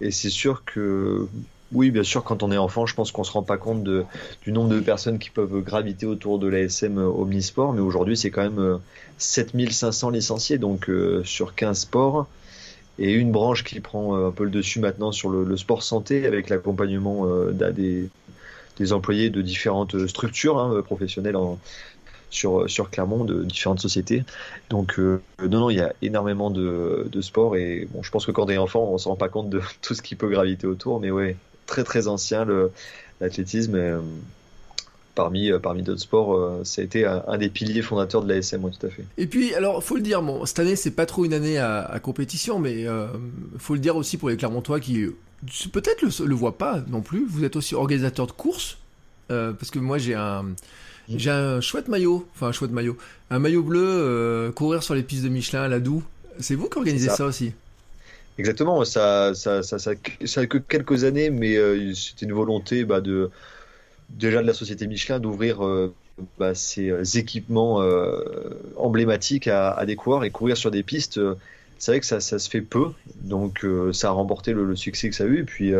Et 0.00 0.10
c'est 0.10 0.30
sûr 0.30 0.64
que, 0.64 1.28
oui, 1.72 1.90
bien 1.90 2.02
sûr, 2.02 2.24
quand 2.24 2.42
on 2.42 2.52
est 2.52 2.56
enfant, 2.56 2.86
je 2.86 2.94
pense 2.94 3.12
qu'on 3.12 3.24
se 3.24 3.32
rend 3.32 3.42
pas 3.42 3.56
compte 3.56 3.82
du 3.82 4.52
nombre 4.52 4.68
de 4.70 4.80
personnes 4.80 5.18
qui 5.18 5.30
peuvent 5.30 5.60
graviter 5.60 6.06
autour 6.06 6.38
de 6.38 6.46
l'ASM 6.48 6.98
Omnisport, 6.98 7.72
mais 7.72 7.80
aujourd'hui, 7.80 8.16
c'est 8.16 8.30
quand 8.30 8.42
même 8.42 8.58
euh, 8.58 8.78
7500 9.18 10.10
licenciés, 10.10 10.58
donc 10.58 10.88
euh, 10.90 11.22
sur 11.24 11.54
15 11.54 11.78
sports. 11.78 12.26
Et 12.98 13.12
une 13.12 13.32
branche 13.32 13.64
qui 13.64 13.80
prend 13.80 14.16
euh, 14.16 14.28
un 14.28 14.30
peu 14.30 14.44
le 14.44 14.50
dessus 14.50 14.80
maintenant 14.80 15.12
sur 15.12 15.30
le, 15.30 15.56
sport 15.56 15.82
santé 15.82 16.26
avec 16.26 16.48
l'accompagnement 16.48 17.26
euh, 17.26 17.52
des, 17.52 18.92
employés 18.92 19.30
de 19.30 19.42
différentes 19.42 20.06
structures 20.08 20.58
hein, 20.58 20.82
professionnelles 20.82 21.36
sur, 22.30 22.90
Clermont, 22.90 23.24
de 23.24 23.44
différentes 23.44 23.80
sociétés. 23.80 24.24
Donc, 24.70 24.98
euh, 24.98 25.22
non, 25.40 25.60
non, 25.60 25.70
il 25.70 25.76
y 25.76 25.80
a 25.80 25.92
énormément 26.02 26.50
de, 26.50 27.08
de 27.10 27.20
sport 27.20 27.56
et 27.56 27.88
je 28.02 28.10
pense 28.10 28.26
que 28.26 28.32
quand 28.32 28.46
on 28.46 28.48
est 28.48 28.58
enfant, 28.58 28.82
on 28.82 28.98
se 28.98 29.08
rend 29.08 29.16
pas 29.16 29.28
compte 29.28 29.48
de 29.48 29.60
tout 29.82 29.94
ce 29.94 30.02
qui 30.02 30.14
peut 30.14 30.28
graviter 30.28 30.66
autour, 30.66 31.00
mais 31.00 31.10
ouais, 31.10 31.36
très 31.66 31.84
très 31.84 32.08
ancien 32.08 32.46
l'athlétisme. 33.20 33.74
euh, 33.74 34.00
parmi 35.14 35.50
euh, 35.52 35.58
parmi 35.58 35.82
d'autres 35.82 36.00
sports, 36.00 36.34
euh, 36.34 36.64
ça 36.64 36.80
a 36.80 36.84
été 36.84 37.04
un, 37.04 37.22
un 37.28 37.36
des 37.36 37.50
piliers 37.50 37.82
fondateurs 37.82 38.22
de 38.22 38.32
l'ASM, 38.32 38.64
oui, 38.64 38.70
tout 38.78 38.86
à 38.86 38.90
fait. 38.90 39.04
Et 39.18 39.26
puis, 39.26 39.54
alors, 39.54 39.84
faut 39.84 39.96
le 39.96 40.00
dire, 40.00 40.22
bon, 40.22 40.46
cette 40.46 40.58
année, 40.58 40.74
c'est 40.74 40.92
pas 40.92 41.04
trop 41.04 41.24
une 41.26 41.34
année 41.34 41.58
à, 41.58 41.84
à 41.84 41.98
compétition, 42.00 42.58
mais 42.58 42.86
euh, 42.86 43.08
faut 43.58 43.74
le 43.74 43.80
dire 43.80 43.96
aussi 43.96 44.16
pour 44.16 44.30
les 44.30 44.36
Clermontois 44.38 44.80
qui 44.80 45.04
peut-être 45.72 46.00
le, 46.02 46.26
le 46.26 46.34
voient 46.34 46.56
pas 46.56 46.82
non 46.88 47.02
plus. 47.02 47.26
Vous 47.28 47.44
êtes 47.44 47.56
aussi 47.56 47.74
organisateur 47.74 48.26
de 48.26 48.32
courses, 48.32 48.78
euh, 49.30 49.52
parce 49.52 49.70
que 49.70 49.78
moi, 49.78 49.98
j'ai 49.98 50.14
un 50.14 50.46
j'ai 51.14 51.30
un 51.30 51.60
chouette 51.60 51.88
maillot, 51.88 52.26
enfin 52.34 52.46
un 52.46 52.52
chouette 52.52 52.70
maillot, 52.70 52.96
un 53.28 53.38
maillot 53.38 53.62
bleu, 53.62 54.50
courir 54.54 54.82
sur 54.82 54.94
les 54.94 55.02
pistes 55.02 55.24
de 55.24 55.28
Michelin 55.28 55.62
à 55.62 55.68
la 55.68 55.80
Doue. 55.80 56.02
C'est 56.38 56.54
vous 56.54 56.70
qui 56.70 56.78
organisez 56.78 57.08
Ça. 57.08 57.16
ça 57.16 57.24
aussi? 57.26 57.52
Exactement, 58.38 58.84
ça, 58.84 59.34
ça, 59.34 59.62
ça, 59.62 59.78
ça, 59.78 59.92
ça 60.24 60.40
a 60.40 60.46
que 60.46 60.56
quelques 60.58 61.04
années, 61.04 61.28
mais 61.30 61.56
euh, 61.56 61.92
c'était 61.94 62.24
une 62.24 62.32
volonté 62.32 62.84
bah, 62.84 63.00
de 63.02 63.30
déjà 64.08 64.42
de 64.42 64.46
la 64.46 64.54
société 64.54 64.86
Michelin 64.86 65.20
d'ouvrir 65.20 65.64
euh, 65.66 65.96
bah, 66.38 66.54
ces 66.54 66.90
euh, 66.90 67.04
équipements 67.16 67.82
euh, 67.82 68.22
emblématiques 68.76 69.48
à, 69.48 69.72
à 69.72 69.86
des 69.86 69.96
coureurs 69.96 70.24
et 70.24 70.30
courir 70.32 70.56
sur 70.56 70.70
des 70.70 70.82
pistes. 70.84 71.18
euh, 71.18 71.36
c'est 71.78 71.92
vrai 71.92 72.00
que 72.00 72.06
ça, 72.06 72.20
ça 72.20 72.38
se 72.38 72.50
fait 72.50 72.62
peu, 72.62 72.92
donc 73.16 73.66
ça 73.92 74.08
a 74.08 74.12
remporté 74.12 74.52
le, 74.52 74.64
le 74.66 74.76
succès 74.76 75.10
que 75.10 75.16
ça 75.16 75.24
a 75.24 75.26
eu. 75.28 75.40
Et 75.40 75.44
puis, 75.44 75.72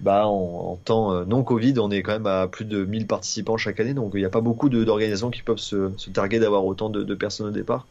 bah, 0.00 0.26
en, 0.26 0.76
temps 0.84 1.24
non 1.26 1.44
Covid, 1.44 1.78
on 1.80 1.90
est 1.90 2.02
quand 2.02 2.12
même 2.12 2.26
à 2.26 2.48
plus 2.48 2.64
de 2.64 2.84
1000 2.84 3.06
participants 3.06 3.56
chaque 3.56 3.80
année, 3.80 3.94
donc 3.94 4.12
il 4.14 4.18
n'y 4.20 4.24
a 4.26 4.30
pas 4.30 4.40
beaucoup 4.40 4.68
d'organisations 4.68 5.30
qui 5.30 5.42
peuvent 5.42 5.58
se, 5.58 5.92
se 5.96 6.10
targuer 6.10 6.38
d'avoir 6.40 6.64
autant 6.66 6.90
de, 6.90 7.02
de 7.04 7.14
personnes 7.14 7.48
au 7.48 7.50
départ. 7.50 7.86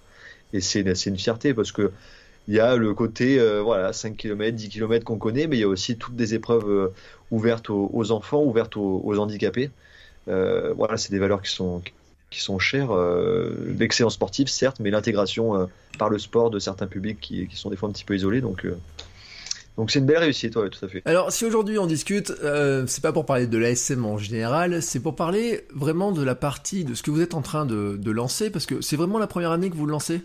Et 0.54 0.62
c'est 0.62 0.82
une 0.82 1.18
fierté 1.18 1.54
parce 1.54 1.72
que 1.72 1.92
il 2.48 2.56
y 2.56 2.60
a 2.60 2.75
le 2.75 2.94
côté 2.94 3.39
euh, 3.39 3.62
voilà 3.62 3.94
5 3.94 4.16
km, 4.16 4.56
10 4.56 4.70
km 4.70 5.06
qu'on 5.06 5.18
connaît, 5.18 5.48
mais 5.48 5.58
il 5.58 5.60
y 5.60 5.63
a 5.63 5.68
aussi 5.68 5.98
toutes 5.98 6.16
des 6.16 6.34
épreuves 6.34 6.70
euh, 6.70 6.94
ouvertes 7.32 7.70
aux, 7.70 7.89
aux 7.94 8.12
enfants, 8.12 8.44
ouvertes 8.44 8.77
aux, 8.77 9.01
aux 9.04 9.20
handicapés. 9.20 9.70
Euh, 10.27 10.74
voilà, 10.74 10.98
c'est 10.98 11.12
des 11.12 11.20
valeurs 11.20 11.42
qui 11.42 11.51
sont 11.51 11.82
qui 12.30 12.42
sont 12.42 12.60
chères. 12.60 12.89
L'excellence 13.80 14.16
sportive, 14.16 14.50
certes, 14.50 14.82
mais 14.82 14.92
l'intégration 14.92 15.70
par 15.98 16.10
le 16.10 16.20
sport 16.20 16.50
de 16.50 16.60
certains 16.60 16.88
publics 16.88 17.22
qui, 17.22 17.48
qui 17.48 17.56
sont 17.56 17.70
des 17.70 17.77
fois 17.77 17.88
un 17.88 17.94
petit 17.94 18.04
peu 18.04 18.16
isolés. 18.16 18.42
Donc 18.42 18.66
donc 19.77 19.92
c'est 19.92 20.00
une 20.00 20.08
belle 20.08 20.18
réussite, 20.18 20.56
ouais, 20.56 20.70
tout 20.70 20.84
à 20.84 20.88
fait. 20.88 21.04
Alors, 21.06 21.32
si 21.32 21.46
aujourd'hui 21.46 21.77
on 21.77 21.86
discute, 21.86 22.32
euh, 22.44 22.86
c'est 22.88 23.01
pas 23.01 23.13
pour 23.13 23.27
parler 23.27 23.46
de 23.46 23.58
l'ASM 23.60 24.06
en 24.06 24.18
général, 24.18 24.82
c'est 24.82 25.00
pour 25.00 25.16
parler 25.16 25.66
vraiment 25.74 26.12
de 26.12 26.24
la 26.24 26.34
partie 26.34 26.84
de 26.84 26.96
ce 26.96 27.04
que 27.04 27.12
vous 27.12 27.22
êtes 27.22 27.36
en 27.36 27.44
train 27.44 27.66
de, 27.66 27.96
de 27.96 28.12
lancer, 28.12 28.50
parce 28.50 28.66
que 28.66 28.82
c'est 28.82 28.96
vraiment 28.96 29.20
la 29.20 29.27
première 29.27 29.51
année 29.51 29.70
que 29.70 29.75
vous 29.75 29.86
le 29.86 29.92
lancez? 29.92 30.22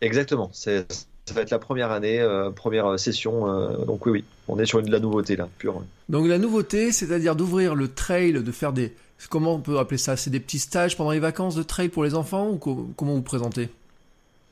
Exactement. 0.00 0.50
C'est 0.52 0.84
ça 1.26 1.34
va 1.34 1.40
être 1.42 1.50
la 1.50 1.58
première 1.58 1.90
année, 1.90 2.20
euh, 2.20 2.50
première 2.50 2.98
session. 3.00 3.50
euh, 3.50 3.84
donc 3.84 4.06
oui, 4.06 4.12
oui, 4.12 4.24
on 4.46 4.58
est 4.60 4.66
sur 4.66 4.78
une, 4.78 4.86
de 4.86 4.92
la 4.92 5.00
nouveauté 5.00 5.34
là, 5.34 5.48
pure. 5.58 5.82
Donc 6.08 6.28
la 6.28 6.38
nouveauté, 6.38 6.92
c'est-à-dire 6.92 7.34
d'ouvrir 7.34 7.74
le 7.74 7.88
trail, 7.88 8.32
de 8.32 8.52
faire 8.52 8.72
des, 8.72 8.94
comment 9.28 9.54
on 9.54 9.60
peut 9.60 9.78
appeler 9.78 9.98
ça, 9.98 10.16
c'est 10.16 10.30
des 10.30 10.38
petits 10.38 10.60
stages 10.60 10.96
pendant 10.96 11.10
les 11.10 11.18
vacances 11.18 11.56
de 11.56 11.64
trail 11.64 11.88
pour 11.88 12.04
les 12.04 12.14
enfants 12.14 12.50
ou 12.50 12.56
co- 12.58 12.88
comment 12.96 13.14
vous 13.14 13.22
présentez? 13.22 13.68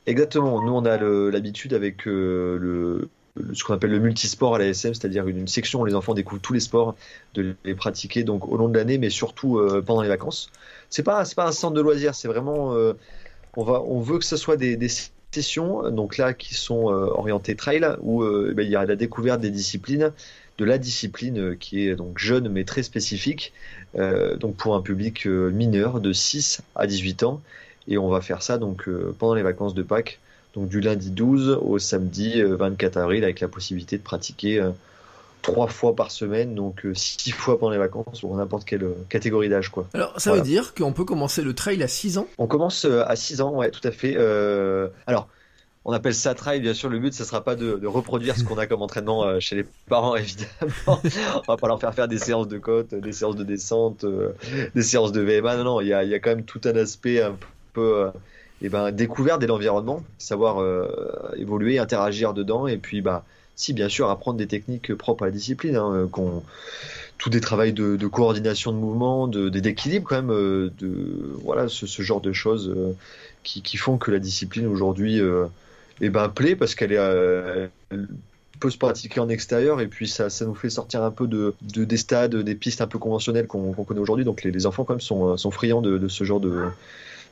Exactement. 0.05 0.61
Nous, 0.61 0.73
on 0.73 0.83
a 0.85 0.97
l'habitude 0.97 1.73
avec 1.73 2.05
euh, 2.07 2.57
le, 2.59 3.09
ce 3.53 3.63
qu'on 3.63 3.73
appelle 3.73 3.91
le 3.91 3.99
multisport 3.99 4.55
à 4.55 4.59
la 4.59 4.65
SM, 4.67 4.93
c'est-à-dire 4.93 5.27
une, 5.29 5.47
section 5.47 5.79
où 5.79 5.85
les 5.85 5.95
enfants 5.95 6.13
découvrent 6.13 6.41
tous 6.41 6.53
les 6.53 6.59
sports, 6.59 6.95
de 7.35 7.55
les 7.63 7.73
pratiquer 7.75 8.23
donc 8.25 8.49
au 8.49 8.57
long 8.57 8.67
de 8.67 8.77
l'année, 8.77 8.97
mais 8.97 9.09
surtout 9.09 9.61
pendant 9.85 10.01
les 10.01 10.09
vacances. 10.09 10.51
C'est 10.89 11.03
pas 11.03 11.23
pas 11.37 11.47
un 11.47 11.51
centre 11.53 11.73
de 11.73 11.81
loisirs, 11.81 12.13
c'est 12.13 12.27
vraiment 12.27 12.75
on 13.57 13.63
va 13.63 13.81
on 13.81 13.99
veut 14.01 14.19
que 14.19 14.25
ce 14.25 14.37
soit 14.37 14.57
des, 14.57 14.75
des 14.77 14.89
donc 15.91 16.17
là 16.17 16.33
qui 16.33 16.53
sont 16.53 16.85
orientées 16.85 17.55
trail 17.55 17.85
où 18.01 18.23
eh 18.23 18.53
ben, 18.53 18.63
il 18.63 18.69
y 18.69 18.75
a 18.75 18.85
la 18.85 18.95
découverte 18.95 19.41
des 19.41 19.49
disciplines 19.49 20.11
de 20.57 20.65
la 20.65 20.77
discipline 20.77 21.57
qui 21.57 21.87
est 21.87 21.95
donc 21.95 22.17
jeune 22.17 22.47
mais 22.49 22.63
très 22.63 22.83
spécifique, 22.83 23.53
donc 23.95 24.55
pour 24.55 24.75
un 24.75 24.81
public 24.81 25.25
mineur 25.25 25.99
de 25.99 26.13
6 26.13 26.61
à 26.75 26.87
18 26.87 27.23
ans. 27.23 27.41
Et 27.87 27.97
on 27.97 28.09
va 28.09 28.21
faire 28.21 28.41
ça 28.41 28.57
donc 28.57 28.89
pendant 29.19 29.35
les 29.35 29.43
vacances 29.43 29.73
de 29.73 29.83
Pâques 29.83 30.19
donc 30.55 30.69
du 30.69 30.79
lundi 30.79 31.11
12 31.11 31.59
au 31.61 31.77
samedi 31.79 32.41
24 32.41 32.97
euh, 32.97 33.01
avril, 33.01 33.23
avec 33.23 33.41
la 33.41 33.47
possibilité 33.47 33.97
de 33.97 34.03
pratiquer 34.03 34.59
euh, 34.59 34.71
trois 35.45 35.67
fois 35.67 35.95
par 35.95 36.11
semaine, 36.11 36.55
donc 36.55 36.85
euh, 36.85 36.93
six 36.93 37.31
fois 37.31 37.59
pendant 37.59 37.71
les 37.71 37.77
vacances, 37.77 38.23
ou 38.23 38.35
n'importe 38.35 38.65
quelle 38.65 38.87
catégorie 39.09 39.49
d'âge. 39.49 39.69
quoi. 39.69 39.87
Alors, 39.93 40.13
ça 40.17 40.33
veut 40.33 40.41
dire 40.41 40.73
qu'on 40.73 40.91
peut 40.91 41.05
commencer 41.05 41.41
le 41.41 41.53
trail 41.53 41.81
à 41.83 41.87
6 41.87 42.17
ans? 42.17 42.27
On 42.37 42.47
commence 42.47 42.85
à 42.85 43.15
6 43.15 43.41
ans, 43.41 43.55
ouais, 43.55 43.71
tout 43.71 43.85
à 43.87 43.91
fait. 43.91 44.17
alors, 45.07 45.27
on 45.87 45.93
appelle 45.93 46.15
ça 46.15 46.33
trail, 46.33 46.61
bien 46.61 46.73
sûr, 46.73 46.89
le 46.89 46.97
but, 46.97 47.13
ce 47.13 47.23
sera 47.23 47.43
pas 47.43 47.55
de, 47.55 47.85
reproduire 47.85 48.35
ce 48.35 48.43
qu'on 48.43 48.57
a 48.57 48.65
comme 48.65 48.81
entraînement 48.83 49.39
chez 49.39 49.55
les 49.55 49.65
parents, 49.87 50.15
évidemment. 50.17 50.99
on 51.35 51.51
va 51.51 51.57
pas 51.57 51.67
leur 51.67 51.79
faire 51.79 51.93
faire 51.93 52.07
des 52.07 52.17
séances 52.17 52.47
de 52.47 52.57
côte, 52.57 52.95
des 52.95 53.13
séances 53.13 53.35
de 53.35 53.43
descente, 53.43 54.05
des 54.73 54.83
séances 54.83 55.11
de 55.11 55.21
VMA. 55.21 55.57
Non, 55.57 55.63
non, 55.63 55.81
il 55.81 55.87
y 55.87 55.93
a, 55.93 56.03
y 56.03 56.13
a, 56.15 56.19
quand 56.19 56.31
même 56.31 56.45
tout 56.45 56.61
un 56.65 56.75
aspect 56.75 57.21
un 57.21 57.35
peu 57.73 58.09
et 58.61 58.69
ben, 58.69 58.91
découverte 58.91 59.41
de 59.41 59.47
l'environnement, 59.47 60.03
savoir 60.17 60.61
euh, 60.61 60.87
évoluer, 61.35 61.77
interagir 61.79 62.33
dedans, 62.33 62.67
et 62.67 62.77
puis 62.77 63.01
bah, 63.01 63.25
si 63.55 63.73
bien 63.73 63.89
sûr 63.89 64.09
apprendre 64.09 64.37
des 64.37 64.47
techniques 64.47 64.93
propres 64.95 65.23
à 65.23 65.25
la 65.27 65.31
discipline, 65.31 65.75
hein, 65.75 66.07
qu'on 66.11 66.43
tout 67.17 67.29
des 67.29 67.39
travails 67.39 67.71
de, 67.71 67.95
de, 67.95 68.07
coordination 68.07 68.73
de 68.73 68.77
mouvement, 68.77 69.27
de 69.27 69.47
d'équilibre 69.47 70.09
quand 70.09 70.17
même, 70.17 70.31
euh, 70.31 70.69
de 70.79 71.33
voilà 71.43 71.69
ce, 71.69 72.01
genre 72.01 72.19
de 72.19 72.33
choses 72.33 72.69
euh, 72.69 72.93
qui, 73.43 73.77
font 73.77 73.97
que 73.97 74.11
la 74.11 74.19
discipline 74.19 74.67
aujourd'hui 74.67 75.21
eh 76.01 76.09
ben 76.09 76.27
plaît 76.27 76.55
parce 76.55 76.75
qu'elle 76.75 76.91
est 76.91 77.69
peut 78.59 78.69
se 78.69 78.77
pratiquer 78.77 79.19
en 79.19 79.29
extérieur 79.29 79.81
et 79.81 79.87
puis 79.87 80.07
ça, 80.07 80.27
nous 80.41 80.55
fait 80.55 80.69
sortir 80.69 81.03
un 81.03 81.11
peu 81.11 81.27
de, 81.27 81.53
de 81.61 81.83
des 81.83 81.97
stades, 81.97 82.35
des 82.35 82.55
pistes 82.55 82.81
un 82.81 82.87
peu 82.87 82.99
conventionnelles 82.99 83.47
qu'on 83.47 83.73
connaît 83.73 83.99
aujourd'hui. 83.99 84.25
Donc 84.25 84.43
les, 84.43 84.65
enfants 84.65 84.83
quand 84.83 84.93
même 84.93 85.01
sont, 85.01 85.51
friands 85.51 85.81
de, 85.81 85.97
de 85.97 86.07
ce 86.07 86.23
genre 86.23 86.39
de, 86.39 86.65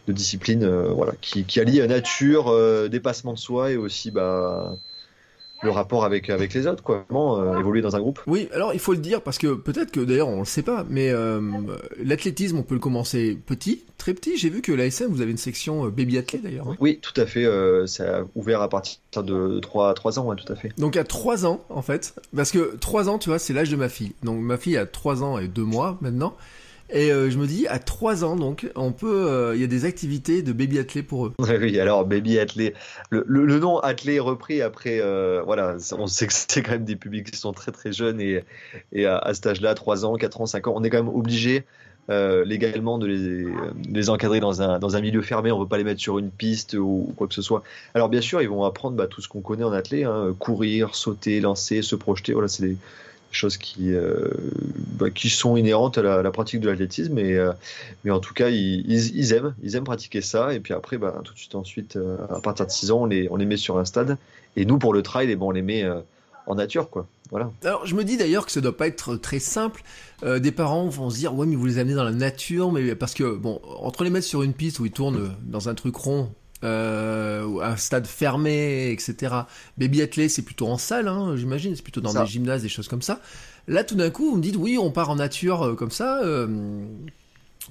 de 0.07 0.13
discipline 0.13 0.63
euh, 0.63 0.89
voilà, 0.89 1.13
qui, 1.21 1.59
allie 1.59 1.85
nature, 1.87 2.49
euh, 2.49 2.87
dépassement 2.87 3.33
de 3.33 3.39
soi 3.39 3.71
et 3.71 3.77
aussi 3.77 4.11
bah, 4.11 4.75
le 5.63 5.71
rapport 5.71 6.05
avec 6.05 6.29
avec 6.29 6.53
les 6.53 6.67
autres 6.67 6.83
quoi. 6.83 7.05
Comment 7.07 7.39
euh, 7.39 7.59
évoluer 7.59 7.81
dans 7.81 7.95
un 7.95 7.99
groupe. 7.99 8.19
Oui 8.27 8.49
alors 8.53 8.73
il 8.73 8.79
faut 8.79 8.93
le 8.93 8.99
dire 8.99 9.21
parce 9.21 9.37
que 9.37 9.53
peut-être 9.53 9.91
que 9.91 9.99
d'ailleurs 9.99 10.27
on 10.27 10.39
le 10.39 10.45
sait 10.45 10.61
pas 10.61 10.85
mais 10.89 11.11
l'athlétisme 12.03 12.57
on 12.57 12.63
peut 12.63 12.75
le 12.75 12.79
commencer 12.79 13.37
petit 13.45 13.83
très 13.97 14.13
petit. 14.13 14.37
J'ai 14.37 14.49
vu 14.49 14.61
que 14.61 14.71
l'ASM 14.71 15.07
vous 15.11 15.21
avez 15.21 15.31
une 15.31 15.37
section 15.37 15.85
baby 15.87 16.17
athlète 16.17 16.43
d'ailleurs 16.43 16.67
hein. 16.69 16.75
oui 16.79 16.99
tout 17.01 17.19
à 17.19 17.25
fait 17.25 17.47
ça 17.87 18.19
a 18.19 18.23
ouvert 18.35 18.61
à 18.61 18.69
partir 18.69 18.99
de 19.17 19.59
3 19.59 19.93
3 19.93 20.19
ans 20.19 20.35
tout 20.35 20.51
à 20.51 20.55
fait. 20.55 20.71
Donc 20.77 20.97
à 20.97 21.03
3 21.03 21.45
ans 21.45 21.63
en 21.69 21.81
fait 21.81 22.15
parce 22.35 22.51
que 22.51 22.75
3 22.77 23.09
ans 23.09 23.17
tu 23.17 23.29
vois 23.29 23.39
c'est 23.39 23.53
l'âge 23.53 23.69
de 23.69 23.75
ma 23.75 23.89
fille. 23.89 24.13
Donc 24.23 24.39
ma 24.41 24.57
fille 24.57 24.77
a 24.77 24.85
3 24.85 25.23
ans 25.23 25.39
et 25.39 25.47
2 25.47 25.63
mois 25.63 25.97
maintenant 26.01 26.35
et 26.93 27.11
euh, 27.11 27.31
je 27.31 27.39
me 27.39 27.47
dis, 27.47 27.65
à 27.67 27.79
3 27.79 28.23
ans, 28.23 28.35
donc, 28.35 28.69
on 28.75 28.91
peut, 28.91 29.27
euh, 29.27 29.55
il 29.55 29.61
y 29.61 29.63
a 29.63 29.67
des 29.67 29.85
activités 29.85 30.43
de 30.43 30.53
baby 30.53 30.77
athlé 30.77 31.01
pour 31.01 31.25
eux. 31.25 31.33
Oui, 31.39 31.79
alors 31.79 32.05
baby 32.05 32.37
athlé, 32.37 32.75
le, 33.09 33.23
le, 33.27 33.59
nom 33.59 33.79
athlé 33.79 34.15
est 34.15 34.19
repris 34.19 34.61
après, 34.61 34.99
euh, 35.01 35.41
voilà, 35.43 35.77
on 35.97 36.07
sait 36.07 36.27
que 36.27 36.33
c'est 36.33 36.61
quand 36.61 36.73
même 36.73 36.85
des 36.85 36.95
publics 36.95 37.31
qui 37.31 37.37
sont 37.37 37.51
très 37.51 37.71
très 37.71 37.91
jeunes 37.91 38.21
et, 38.21 38.43
et 38.91 39.07
à, 39.07 39.33
cet 39.33 39.47
âge-là, 39.47 39.73
3 39.73 40.05
ans, 40.05 40.15
4 40.15 40.41
ans, 40.41 40.45
5 40.45 40.67
ans, 40.67 40.73
on 40.75 40.83
est 40.83 40.89
quand 40.89 41.03
même 41.03 41.13
obligé 41.13 41.65
légalement 42.09 42.99
de 42.99 43.07
les, 43.07 43.45
les, 43.89 44.09
encadrer 44.09 44.39
dans 44.39 44.61
un, 44.61 44.77
dans 44.77 44.95
un 44.95 45.01
milieu 45.01 45.21
fermé, 45.21 45.51
on 45.51 45.57
ne 45.57 45.63
veut 45.63 45.69
pas 45.69 45.77
les 45.77 45.85
mettre 45.85 46.01
sur 46.01 46.19
une 46.19 46.29
piste 46.29 46.73
ou, 46.73 47.11
quoi 47.15 47.27
que 47.27 47.33
ce 47.33 47.41
soit. 47.41 47.63
Alors 47.95 48.09
bien 48.09 48.21
sûr, 48.21 48.41
ils 48.41 48.49
vont 48.49 48.65
apprendre 48.65 48.97
bah, 48.97 49.07
tout 49.07 49.21
ce 49.21 49.29
qu'on 49.29 49.41
connaît 49.41 49.63
en 49.63 49.71
athlé, 49.71 50.03
hein, 50.03 50.35
courir, 50.37 50.95
sauter, 50.95 51.39
lancer, 51.39 51.81
se 51.81 51.95
projeter, 51.95 52.33
voilà, 52.33 52.49
c'est 52.49 52.63
des 52.63 52.77
choses 53.35 53.57
qui, 53.57 53.93
euh, 53.93 54.29
bah, 54.97 55.09
qui 55.09 55.29
sont 55.29 55.57
inhérentes 55.57 55.97
à 55.97 56.21
la, 56.21 56.31
pratique 56.31 56.59
de 56.59 56.69
l'athlétisme. 56.69 57.17
Euh, 57.17 57.53
mais 58.03 58.11
en 58.11 58.19
tout 58.19 58.33
cas, 58.33 58.49
ils, 58.49 59.33
aiment, 59.33 59.53
ils 59.63 59.75
aiment 59.75 59.83
pratiquer 59.83 60.21
ça. 60.21 60.53
Et 60.53 60.59
puis 60.59 60.73
après, 60.73 60.97
bah, 60.97 61.21
tout 61.23 61.33
de 61.33 61.39
suite 61.39 61.55
ensuite, 61.55 61.95
euh, 61.95 62.17
à 62.29 62.39
partir 62.39 62.65
de 62.65 62.71
6 62.71 62.91
ans, 62.91 63.01
on 63.01 63.05
les, 63.05 63.27
on 63.29 63.35
les 63.35 63.45
met 63.45 63.57
sur 63.57 63.77
un 63.77 63.85
stade. 63.85 64.17
Et 64.55 64.65
nous, 64.65 64.77
pour 64.77 64.93
le 64.93 65.01
trail, 65.01 65.29
et 65.29 65.31
eh 65.31 65.35
bon, 65.35 65.47
on 65.47 65.51
les 65.51 65.63
met 65.63 65.83
en 66.45 66.55
nature, 66.55 66.89
quoi. 66.89 67.07
Voilà. 67.31 67.49
Alors, 67.63 67.87
je 67.87 67.95
me 67.95 68.03
dis 68.03 68.17
d'ailleurs 68.17 68.45
que 68.45 68.51
ça 68.51 68.61
doit 68.61 68.77
pas 68.77 68.85
être 68.85 69.15
très 69.15 69.39
simple. 69.39 69.81
des 70.23 70.51
parents 70.51 70.87
vont 70.87 71.09
se 71.09 71.17
dire, 71.17 71.33
ouais, 71.33 71.47
mais 71.47 71.55
vous 71.55 71.65
les 71.65 71.79
amenez 71.79 71.95
dans 71.95 72.03
la 72.03 72.11
nature, 72.11 72.71
mais 72.71 72.93
parce 72.93 73.15
que 73.15 73.35
bon, 73.35 73.59
entre 73.79 74.03
les 74.03 74.11
mettre 74.11 74.27
sur 74.27 74.43
une 74.43 74.53
piste 74.53 74.79
où 74.79 74.85
ils 74.85 74.91
tournent 74.91 75.33
dans 75.41 75.69
un 75.69 75.73
truc 75.73 75.95
rond 75.95 76.29
euh, 76.63 77.59
un 77.61 77.75
stade 77.75 78.07
fermé, 78.07 78.91
etc. 78.91 79.35
Baby 79.77 80.01
athlé, 80.01 80.29
c'est 80.29 80.41
plutôt 80.41 80.67
en 80.67 80.77
salle, 80.77 81.07
hein, 81.07 81.35
j'imagine, 81.35 81.75
c'est 81.75 81.81
plutôt 81.81 82.01
dans 82.01 82.13
des 82.13 82.25
gymnases, 82.25 82.61
des 82.61 82.69
choses 82.69 82.87
comme 82.87 83.01
ça. 83.01 83.19
Là, 83.67 83.83
tout 83.83 83.95
d'un 83.95 84.09
coup, 84.09 84.31
vous 84.31 84.37
me 84.37 84.41
dites, 84.41 84.57
oui, 84.57 84.77
on 84.77 84.91
part 84.91 85.09
en 85.09 85.15
nature 85.15 85.63
euh, 85.63 85.75
comme 85.75 85.91
ça. 85.91 86.21
Euh, 86.23 86.47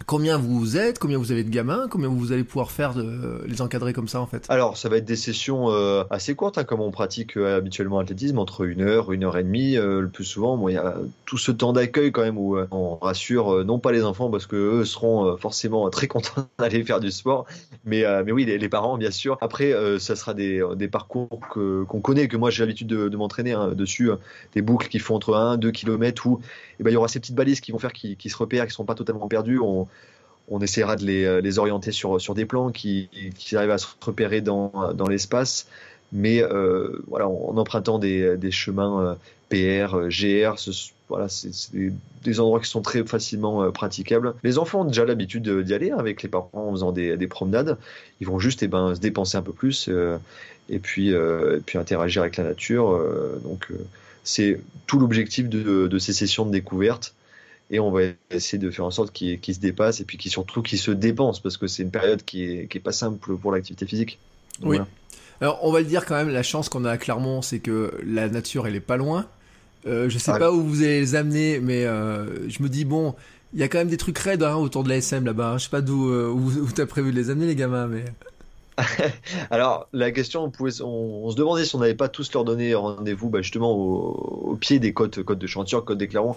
Combien 0.07 0.39
vous 0.39 0.77
êtes, 0.77 0.99
combien 0.99 1.19
vous 1.19 1.33
avez 1.33 1.45
de 1.45 1.51
gamins, 1.51 1.87
combien 1.91 2.09
vous 2.09 2.33
allez 2.33 2.45
pouvoir 2.45 2.71
faire 2.71 2.95
de 2.95 3.43
les 3.47 3.61
encadrer 3.61 3.93
comme 3.93 4.09
ça 4.09 4.21
en 4.21 4.27
fait? 4.27 4.47
Alors 4.49 4.77
ça 4.77 4.89
va 4.89 4.97
être 4.97 5.05
des 5.05 5.17
sessions 5.17 5.71
euh, 5.71 6.05
assez 6.11 6.35
courtes, 6.35 6.57
hein, 6.57 6.65
comme 6.65 6.81
on 6.81 6.91
pratique 6.91 7.37
euh, 7.37 7.59
habituellement 7.59 8.01
l'athlétisme, 8.01 8.39
entre 8.39 8.65
une 8.65 8.81
heure, 8.81 9.13
une 9.13 9.25
heure 9.25 9.37
et 9.37 9.43
demie. 9.43 9.77
Euh, 9.77 10.01
le 10.01 10.09
plus 10.09 10.25
souvent, 10.25 10.57
bon, 10.57 10.69
il 10.69 10.75
y 10.75 10.79
a 10.79 10.97
tout 11.27 11.37
ce 11.37 11.53
temps 11.53 11.75
d'accueil 11.75 12.11
quand 12.11 12.23
même 12.23 12.39
où 12.39 12.57
on 12.71 12.97
rassure 12.97 13.65
non 13.65 13.79
pas 13.79 13.93
les 13.93 14.05
enfants 14.05 14.31
parce 14.31 14.47
que 14.47 14.57
eux 14.57 14.85
seront 14.85 15.37
forcément 15.37 15.89
très 15.91 16.07
contents 16.09 16.49
d'aller 16.59 16.83
faire 16.85 17.01
du 17.01 17.11
sport, 17.11 17.47
mais 17.85 18.05
mais 18.25 18.33
oui 18.33 18.45
les, 18.45 18.69
parents 18.69 18.97
bien 18.97 19.11
sûr. 19.11 19.37
Après 19.41 19.75
ça 19.99 20.17
sera 20.17 20.35
des, 20.35 20.63
des 20.77 20.89
parcours 20.89 21.29
qu'on 21.51 22.01
connaît, 22.01 22.29
que 22.29 22.37
moi 22.37 22.51
j'ai 22.51 22.63
l'habitude 22.63 22.89
de, 22.89 23.17
m'entraîner 23.17 23.53
hein, 23.53 23.73
dessus, 23.75 24.11
des 24.55 24.63
boucles 24.63 24.89
qui 24.89 24.99
font 24.99 25.17
entre 25.17 25.35
1 25.35 25.59
2 25.59 25.71
km 25.71 26.27
où 26.27 26.41
eh 26.81 26.83
ben, 26.83 26.91
il 26.91 26.95
y 26.95 26.97
aura 26.97 27.09
ces 27.09 27.21
petites 27.21 27.37
balises 27.37 27.61
qui 27.61 27.71
vont 27.71 27.79
faire 27.79 27.93
qui, 27.93 28.17
qui 28.17 28.29
se 28.29 28.37
repèrent, 28.37 28.67
qui 28.67 28.73
sont 28.73 28.85
pas 28.85 28.95
totalement 28.95 29.29
perdus. 29.29 29.61
On, 29.61 29.82
on 30.49 30.61
essaiera 30.61 30.97
de 30.97 31.05
les, 31.05 31.41
les, 31.41 31.59
orienter 31.59 31.93
sur, 31.93 32.35
des 32.35 32.45
plans 32.45 32.71
qui, 32.71 33.09
arrivent 33.55 33.71
à 33.71 33.79
se 33.79 33.87
repérer 34.01 34.41
dans, 34.41 34.93
l'espace, 35.09 35.67
mais 36.12 36.43
euh, 36.43 37.03
voilà, 37.09 37.29
en 37.29 37.57
empruntant 37.57 37.99
des, 37.99 38.51
chemins 38.51 39.17
euh, 39.51 39.89
PR, 39.89 40.09
GR, 40.09 40.57
voilà, 41.09 41.29
c'est 41.29 41.51
des, 42.23 42.41
endroits 42.41 42.61
qui 42.61 42.69
sont 42.69 42.83
très 42.83 43.05
facilement 43.05 43.62
euh, 43.62 43.71
praticables. 43.71 44.35
Les 44.43 44.59
enfants 44.59 44.83
ont 44.83 44.85
déjà 44.85 45.05
l'habitude 45.05 45.49
d'y 45.49 45.75
aller 45.75 45.91
avec 45.91 46.23
les 46.23 46.29
parents 46.29 46.51
en 46.53 46.73
faisant 46.73 46.93
des, 46.93 47.17
des 47.17 47.27
promenades. 47.27 47.79
Ils 48.21 48.27
vont 48.27 48.39
juste 48.39 48.62
eh 48.62 48.69
ben, 48.69 48.95
se 48.95 49.01
dépenser 49.01 49.37
un 49.39 49.43
peu 49.43 49.53
plus 49.53 49.89
et, 50.69 50.79
puis, 50.79 51.11
et 51.11 51.61
puis 51.65 51.79
interagir 51.79 52.23
avec 52.23 52.37
la 52.37 52.45
nature. 52.45 52.99
donc 53.43 53.69
c'est 54.25 54.61
tout 54.87 55.01
l'objectif 55.01 55.49
de, 55.49 55.89
de, 55.89 55.99
ces 55.99 56.12
sessions 56.12 56.47
de 56.47 56.53
découverte 56.53 57.15
et 57.73 57.81
on 57.81 57.91
va 57.91 58.02
essayer 58.31 58.59
de 58.59 58.71
faire 58.71 58.85
en 58.85 58.91
sorte 58.91 59.12
qu'ils 59.12 59.55
se 59.55 59.59
dépassent 59.59 60.00
et 60.00 60.05
puis 60.05 60.19
qui 60.19 60.29
surtout 60.29 60.62
qu'ils 60.62 60.79
se 60.79 60.91
dépensent 60.91 61.41
parce 61.43 61.57
que 61.57 61.67
c'est 61.67 61.83
une 61.83 61.91
période 61.91 62.23
qui 62.23 62.45
est, 62.45 62.69
qui 62.69 62.79
est 62.79 62.83
pas 62.83 62.93
simple 62.93 63.37
pour 63.37 63.50
l'activité 63.50 63.87
physique. 63.87 64.19
oui. 64.62 64.79
Alors 65.41 65.59
on 65.62 65.73
va 65.73 65.81
le 65.81 65.87
dire 65.87 66.07
quand 66.07 66.14
même, 66.14 66.29
la 66.29 66.45
chance 66.45 66.69
qu'on 66.69 66.85
a 66.85 66.91
à 66.93 66.99
Clermont, 66.99 67.43
c'est 67.43 67.59
que 67.59 67.99
la 68.07 68.29
nature 68.29 68.69
elle 68.69 68.76
est 68.76 68.81
pas 68.81 68.97
loin. 68.97 69.26
Euh, 69.87 70.09
je 70.09 70.17
sais 70.17 70.31
ah 70.31 70.38
pas 70.38 70.52
où 70.52 70.62
vous 70.62 70.83
allez 70.83 71.00
les 71.00 71.17
amener, 71.17 71.59
mais 71.59 71.85
euh, 71.85 72.49
je 72.49 72.62
me 72.62 72.69
dis 72.69 72.85
bon, 72.85 73.17
il 73.52 73.59
y 73.59 73.64
a 73.64 73.69
quand 73.69 73.79
même 73.79 73.88
des 73.88 73.97
trucs 73.97 74.19
raides 74.19 74.45
hein, 74.45 74.55
autour 74.55 74.85
de 74.85 74.88
la 74.88 74.99
SM 74.99 75.25
là-bas. 75.25 75.57
Je 75.59 75.64
sais 75.64 75.71
pas 75.71 75.81
d'où 75.81 76.11
euh, 76.11 76.29
où, 76.29 76.71
t'as 76.73 76.87
prévu 76.87 77.11
de 77.11 77.17
les 77.17 77.31
amener 77.31 77.47
les 77.47 77.57
gamins, 77.57 77.88
mais. 77.88 78.05
Alors 79.50 79.88
la 79.93 80.12
question, 80.12 80.45
on, 80.45 80.50
pouvait, 80.50 80.81
on, 80.81 81.29
se 81.29 81.35
demandait 81.35 81.64
si 81.64 81.75
on 81.75 81.81
n'avait 81.81 81.97
pas 81.97 82.09
tous 82.09 82.33
leur 82.33 82.45
donné 82.45 82.75
rendez-vous 82.76 83.29
bah, 83.29 83.43
justement 83.43 83.73
au, 83.73 84.50
au, 84.52 84.55
pied 84.55 84.79
des 84.79 84.93
côtes, 84.93 85.25
côtes 85.25 85.41
de 85.41 85.47
Chantier, 85.49 85.79
côtes 85.85 85.99
des 85.99 86.07
Clermont 86.07 86.37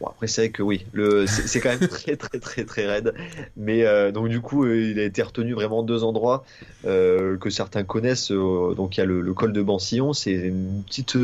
Bon, 0.00 0.06
après, 0.06 0.28
c'est 0.28 0.40
vrai 0.42 0.50
que 0.50 0.62
oui, 0.62 0.86
le, 0.92 1.26
c'est, 1.26 1.60
quand 1.60 1.68
même 1.68 1.78
très, 1.88 2.16
très, 2.16 2.38
très, 2.38 2.64
très 2.64 2.86
raide. 2.86 3.14
Mais 3.56 3.84
euh, 3.84 4.10
donc, 4.10 4.28
du 4.28 4.40
coup, 4.40 4.64
euh, 4.64 4.90
il 4.92 4.98
a 4.98 5.04
été 5.04 5.22
retenu 5.22 5.52
vraiment 5.52 5.82
deux 5.82 6.04
endroits 6.04 6.44
euh, 6.86 7.36
que 7.36 7.50
certains 7.50 7.84
connaissent. 7.84 8.30
donc, 8.32 8.96
il 8.96 9.00
y 9.00 9.02
a 9.02 9.06
le, 9.06 9.34
col 9.34 9.52
de 9.52 9.62
Bansillon, 9.62 10.14
c'est 10.14 10.32
une 10.32 10.82
petite, 10.86 11.18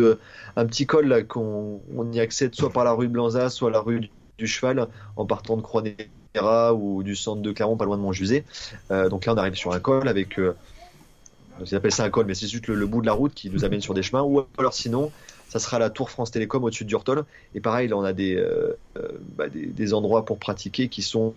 un 0.56 0.66
petit 0.66 0.86
col 0.86 1.06
là 1.08 1.22
qu'on 1.22 1.80
on 1.96 2.12
y 2.12 2.20
accède 2.20 2.54
soit 2.54 2.70
par 2.70 2.84
la 2.84 2.92
rue 2.92 3.08
de 3.08 3.12
Blanza, 3.12 3.48
soit 3.48 3.70
la 3.70 3.80
rue 3.80 4.10
du, 4.38 4.46
Cheval, 4.46 4.86
en 5.16 5.24
partant 5.24 5.56
de 5.56 5.62
croix 5.62 5.82
ou 6.74 7.02
du 7.02 7.16
centre 7.16 7.40
de 7.40 7.52
Clermont, 7.52 7.78
pas 7.78 7.86
loin 7.86 7.96
de 7.96 8.02
Montjusé. 8.02 8.44
donc 8.90 9.24
là, 9.24 9.32
on 9.32 9.38
arrive 9.38 9.54
sur 9.54 9.72
un 9.72 9.80
col 9.80 10.06
avec. 10.06 10.38
Ils 11.64 11.74
appellent 11.74 11.92
ça 11.92 12.04
un 12.04 12.10
col, 12.10 12.26
mais 12.26 12.34
c'est 12.34 12.46
juste 12.46 12.66
le, 12.66 12.86
bout 12.86 13.00
de 13.00 13.06
la 13.06 13.12
route 13.12 13.34
qui 13.34 13.50
nous 13.50 13.64
amène 13.64 13.80
sur 13.80 13.94
des 13.94 14.02
chemins. 14.02 14.22
Ou 14.22 14.44
alors, 14.58 14.74
sinon, 14.74 15.10
ça 15.48 15.58
sera 15.58 15.78
la 15.78 15.90
tour 15.90 16.10
France 16.10 16.30
Télécom 16.30 16.64
au-dessus 16.64 16.84
du 16.84 16.96
Et 17.54 17.60
pareil, 17.60 17.88
là, 17.88 17.96
on 17.96 18.04
a 18.04 18.12
des, 18.12 18.36
euh, 18.36 18.76
euh, 18.96 19.08
bah, 19.36 19.46
des, 19.48 19.94
endroits 19.94 20.24
pour 20.24 20.38
pratiquer 20.38 20.88
qui 20.88 21.02
sont 21.02 21.34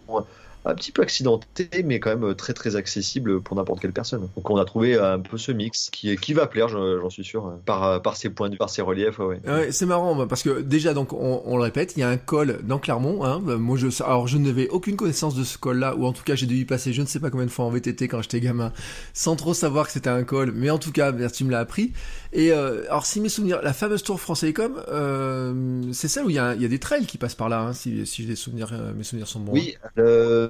un 0.65 0.75
petit 0.75 0.91
peu 0.91 1.01
accidenté, 1.01 1.69
mais 1.85 1.99
quand 1.99 2.15
même 2.15 2.35
très 2.35 2.53
très 2.53 2.75
accessible 2.75 3.41
pour 3.41 3.55
n'importe 3.55 3.81
quelle 3.81 3.93
personne. 3.93 4.27
Donc 4.35 4.49
on 4.49 4.57
a 4.57 4.65
trouvé 4.65 4.97
un 4.97 5.19
peu 5.19 5.37
ce 5.37 5.51
mix 5.51 5.89
qui, 5.89 6.15
qui 6.17 6.33
va 6.33 6.47
plaire, 6.47 6.67
j'en 6.67 7.09
suis 7.09 7.23
sûr, 7.23 7.53
par, 7.65 8.01
par 8.01 8.17
ses 8.17 8.29
points 8.29 8.49
de 8.49 8.57
par 8.57 8.69
ses 8.69 8.81
reliefs. 8.81 9.19
Ouais. 9.19 9.39
ouais 9.47 9.71
c'est 9.71 9.85
marrant 9.85 10.27
parce 10.27 10.43
que 10.43 10.61
déjà, 10.61 10.93
donc 10.93 11.13
on, 11.13 11.41
on, 11.45 11.57
le 11.57 11.63
répète, 11.63 11.93
il 11.95 12.01
y 12.01 12.03
a 12.03 12.09
un 12.09 12.17
col 12.17 12.59
dans 12.63 12.79
Clermont. 12.79 13.23
Hein, 13.23 13.39
moi, 13.39 13.77
je, 13.77 13.87
alors 14.03 14.27
je 14.27 14.37
n'avais 14.37 14.67
aucune 14.69 14.95
connaissance 14.95 15.35
de 15.35 15.43
ce 15.43 15.57
col-là, 15.57 15.95
ou 15.95 16.05
en 16.05 16.13
tout 16.13 16.23
cas 16.23 16.35
j'ai 16.35 16.45
dû 16.45 16.55
y 16.55 16.65
passer 16.65 16.93
je 16.93 17.01
ne 17.01 17.07
sais 17.07 17.19
pas 17.19 17.29
combien 17.29 17.45
de 17.45 17.51
fois 17.51 17.65
en 17.65 17.69
VTT 17.69 18.07
quand 18.07 18.21
j'étais 18.21 18.39
gamin, 18.39 18.71
sans 19.13 19.35
trop 19.35 19.53
savoir 19.53 19.85
que 19.85 19.91
c'était 19.91 20.09
un 20.09 20.23
col, 20.23 20.51
mais 20.53 20.69
en 20.69 20.77
tout 20.77 20.91
cas, 20.91 21.11
tu 21.29 21.43
me 21.43 21.51
l'as 21.51 21.59
appris. 21.59 21.93
Et 22.31 22.51
euh, 22.51 22.83
alors 22.89 23.05
si 23.05 23.21
mes 23.21 23.29
souvenirs, 23.29 23.61
la 23.63 23.73
fameuse 23.73 24.03
tour 24.03 24.19
France 24.19 24.41
Télécom, 24.41 24.81
euh, 24.89 25.81
c'est 25.93 26.07
celle 26.07 26.25
où 26.25 26.29
il 26.29 26.35
y, 26.35 26.39
a, 26.39 26.53
il 26.55 26.61
y, 26.61 26.65
a, 26.65 26.67
des 26.67 26.79
trails 26.79 27.05
qui 27.05 27.17
passent 27.17 27.35
par 27.35 27.49
là, 27.49 27.61
hein, 27.61 27.73
si, 27.73 28.05
si 28.05 28.23
les 28.23 28.35
souvenirs, 28.35 28.69
euh, 28.71 28.93
mes 28.93 29.03
souvenirs 29.03 29.27
sont 29.27 29.39
bons. 29.39 29.53
Oui, 29.53 29.75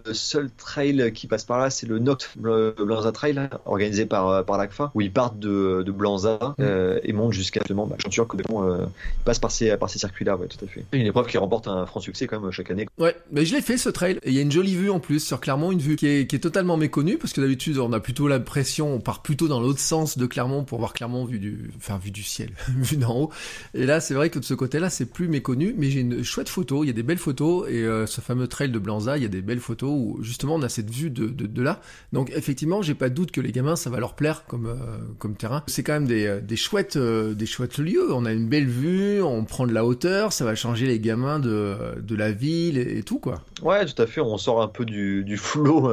le 0.05 0.13
seul 0.13 0.49
trail 0.51 1.11
qui 1.13 1.27
passe 1.27 1.43
par 1.43 1.59
là, 1.59 1.69
c'est 1.69 1.87
le 1.87 1.99
Noct 1.99 2.37
Blanza 2.37 3.11
Trail, 3.11 3.49
organisé 3.65 4.05
par, 4.05 4.45
par 4.45 4.57
l'ACFA, 4.57 4.91
où 4.93 5.01
ils 5.01 5.11
partent 5.11 5.39
de, 5.39 5.83
de 5.85 5.91
Blanza 5.91 6.39
mm. 6.57 6.61
euh, 6.61 6.99
et 7.03 7.13
montent 7.13 7.33
jusqu'à 7.33 7.59
justement, 7.61 7.85
bah, 7.85 7.95
je 7.97 8.03
suis 8.03 8.13
sûr 8.13 8.27
que 8.27 8.37
euh, 8.37 8.85
ils 8.85 9.23
passent 9.23 9.39
par 9.39 9.51
ces, 9.51 9.75
par 9.77 9.89
ces 9.89 9.99
circuits-là, 9.99 10.37
ouais, 10.37 10.47
tout 10.47 10.63
à 10.63 10.67
fait. 10.67 10.85
Une 10.91 11.05
épreuve 11.05 11.27
qui 11.27 11.37
remporte 11.37 11.67
un 11.67 11.85
franc 11.85 11.99
succès 11.99 12.27
quand 12.27 12.39
même 12.39 12.51
chaque 12.51 12.71
année. 12.71 12.87
Ouais, 12.97 13.15
mais 13.31 13.45
je 13.45 13.55
l'ai 13.55 13.61
fait 13.61 13.77
ce 13.77 13.89
trail, 13.89 14.19
il 14.25 14.33
y 14.33 14.39
a 14.39 14.41
une 14.41 14.51
jolie 14.51 14.75
vue 14.75 14.89
en 14.89 14.99
plus 14.99 15.19
sur 15.19 15.39
Clermont, 15.39 15.71
une 15.71 15.79
vue 15.79 15.95
qui 15.95 16.07
est, 16.07 16.27
qui 16.27 16.35
est 16.35 16.39
totalement 16.39 16.77
méconnue, 16.77 17.17
parce 17.17 17.33
que 17.33 17.41
d'habitude 17.41 17.77
on 17.77 17.93
a 17.93 17.99
plutôt 17.99 18.27
l'impression, 18.27 18.93
on 18.93 18.99
part 18.99 19.21
plutôt 19.21 19.47
dans 19.47 19.59
l'autre 19.59 19.79
sens 19.79 20.17
de 20.17 20.25
Clermont 20.25 20.63
pour 20.63 20.79
voir 20.79 20.93
Clermont 20.93 21.25
vu 21.25 21.39
du, 21.39 21.71
enfin 21.77 21.97
vu 21.97 22.11
du 22.11 22.23
ciel, 22.23 22.51
vu 22.69 22.97
d'en 22.97 23.15
haut. 23.15 23.29
Et 23.73 23.85
là, 23.85 23.99
c'est 23.99 24.13
vrai 24.13 24.29
que 24.29 24.39
de 24.39 24.45
ce 24.45 24.53
côté-là, 24.53 24.89
c'est 24.89 25.05
plus 25.05 25.27
méconnu, 25.27 25.73
mais 25.77 25.89
j'ai 25.89 26.01
une 26.01 26.23
chouette 26.23 26.49
photo. 26.49 26.83
Il 26.83 26.87
y 26.87 26.89
a 26.89 26.93
des 26.93 27.03
belles 27.03 27.17
photos 27.17 27.67
et 27.69 27.83
euh, 27.83 28.05
ce 28.05 28.21
fameux 28.21 28.47
trail 28.47 28.69
de 28.69 28.79
Blanza, 28.79 29.17
il 29.17 29.23
y 29.23 29.25
a 29.25 29.29
des 29.29 29.41
belles 29.41 29.59
photos 29.59 29.88
où 29.89 30.17
justement 30.21 30.55
on 30.55 30.61
a 30.61 30.69
cette 30.69 30.89
vue 30.89 31.09
de, 31.09 31.27
de, 31.27 31.61
là. 31.61 31.81
Donc 32.13 32.31
effectivement, 32.35 32.81
j'ai 32.81 32.95
pas 32.95 33.09
de 33.09 33.15
doute 33.15 33.31
que 33.31 33.41
les 33.41 33.51
gamins, 33.51 33.75
ça 33.75 33.89
va 33.89 33.99
leur 33.99 34.15
plaire 34.15 34.45
comme 34.47 34.67
euh, 34.67 34.75
comme 35.17 35.35
terrain. 35.35 35.63
C'est 35.67 35.83
quand 35.83 35.93
même 35.93 36.07
des, 36.07 36.25
euh, 36.25 36.41
des 36.41 36.55
chouettes 36.55 36.97
des 36.97 37.45
chouettes 37.45 37.77
lieux. 37.77 38.13
On 38.13 38.25
a 38.25 38.31
une 38.31 38.47
belle 38.47 38.67
vue, 38.67 39.21
on 39.21 39.43
prend 39.45 39.67
de 39.67 39.73
la 39.73 39.85
hauteur, 39.85 40.33
ça 40.33 40.45
va 40.45 40.55
changer 40.55 40.85
les 40.85 40.99
gamins 40.99 41.39
de 41.39 41.95
de 42.01 42.15
la 42.15 42.31
ville 42.31 42.77
et, 42.77 43.03
tout 43.03 43.19
quoi. 43.19 43.41
Ouais, 43.61 43.85
tout 43.85 44.01
à 44.01 44.07
fait. 44.07 44.21
On 44.21 44.37
sort 44.37 44.61
un 44.61 44.67
peu 44.67 44.85
du 44.85 45.23
du 45.23 45.37
flot 45.37 45.91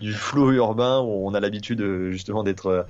du 0.00 0.12
flot 0.12 0.52
urbain 0.52 1.00
où 1.00 1.26
on 1.26 1.34
a 1.34 1.40
l'habitude 1.40 2.10
justement 2.10 2.42
d'être 2.42 2.86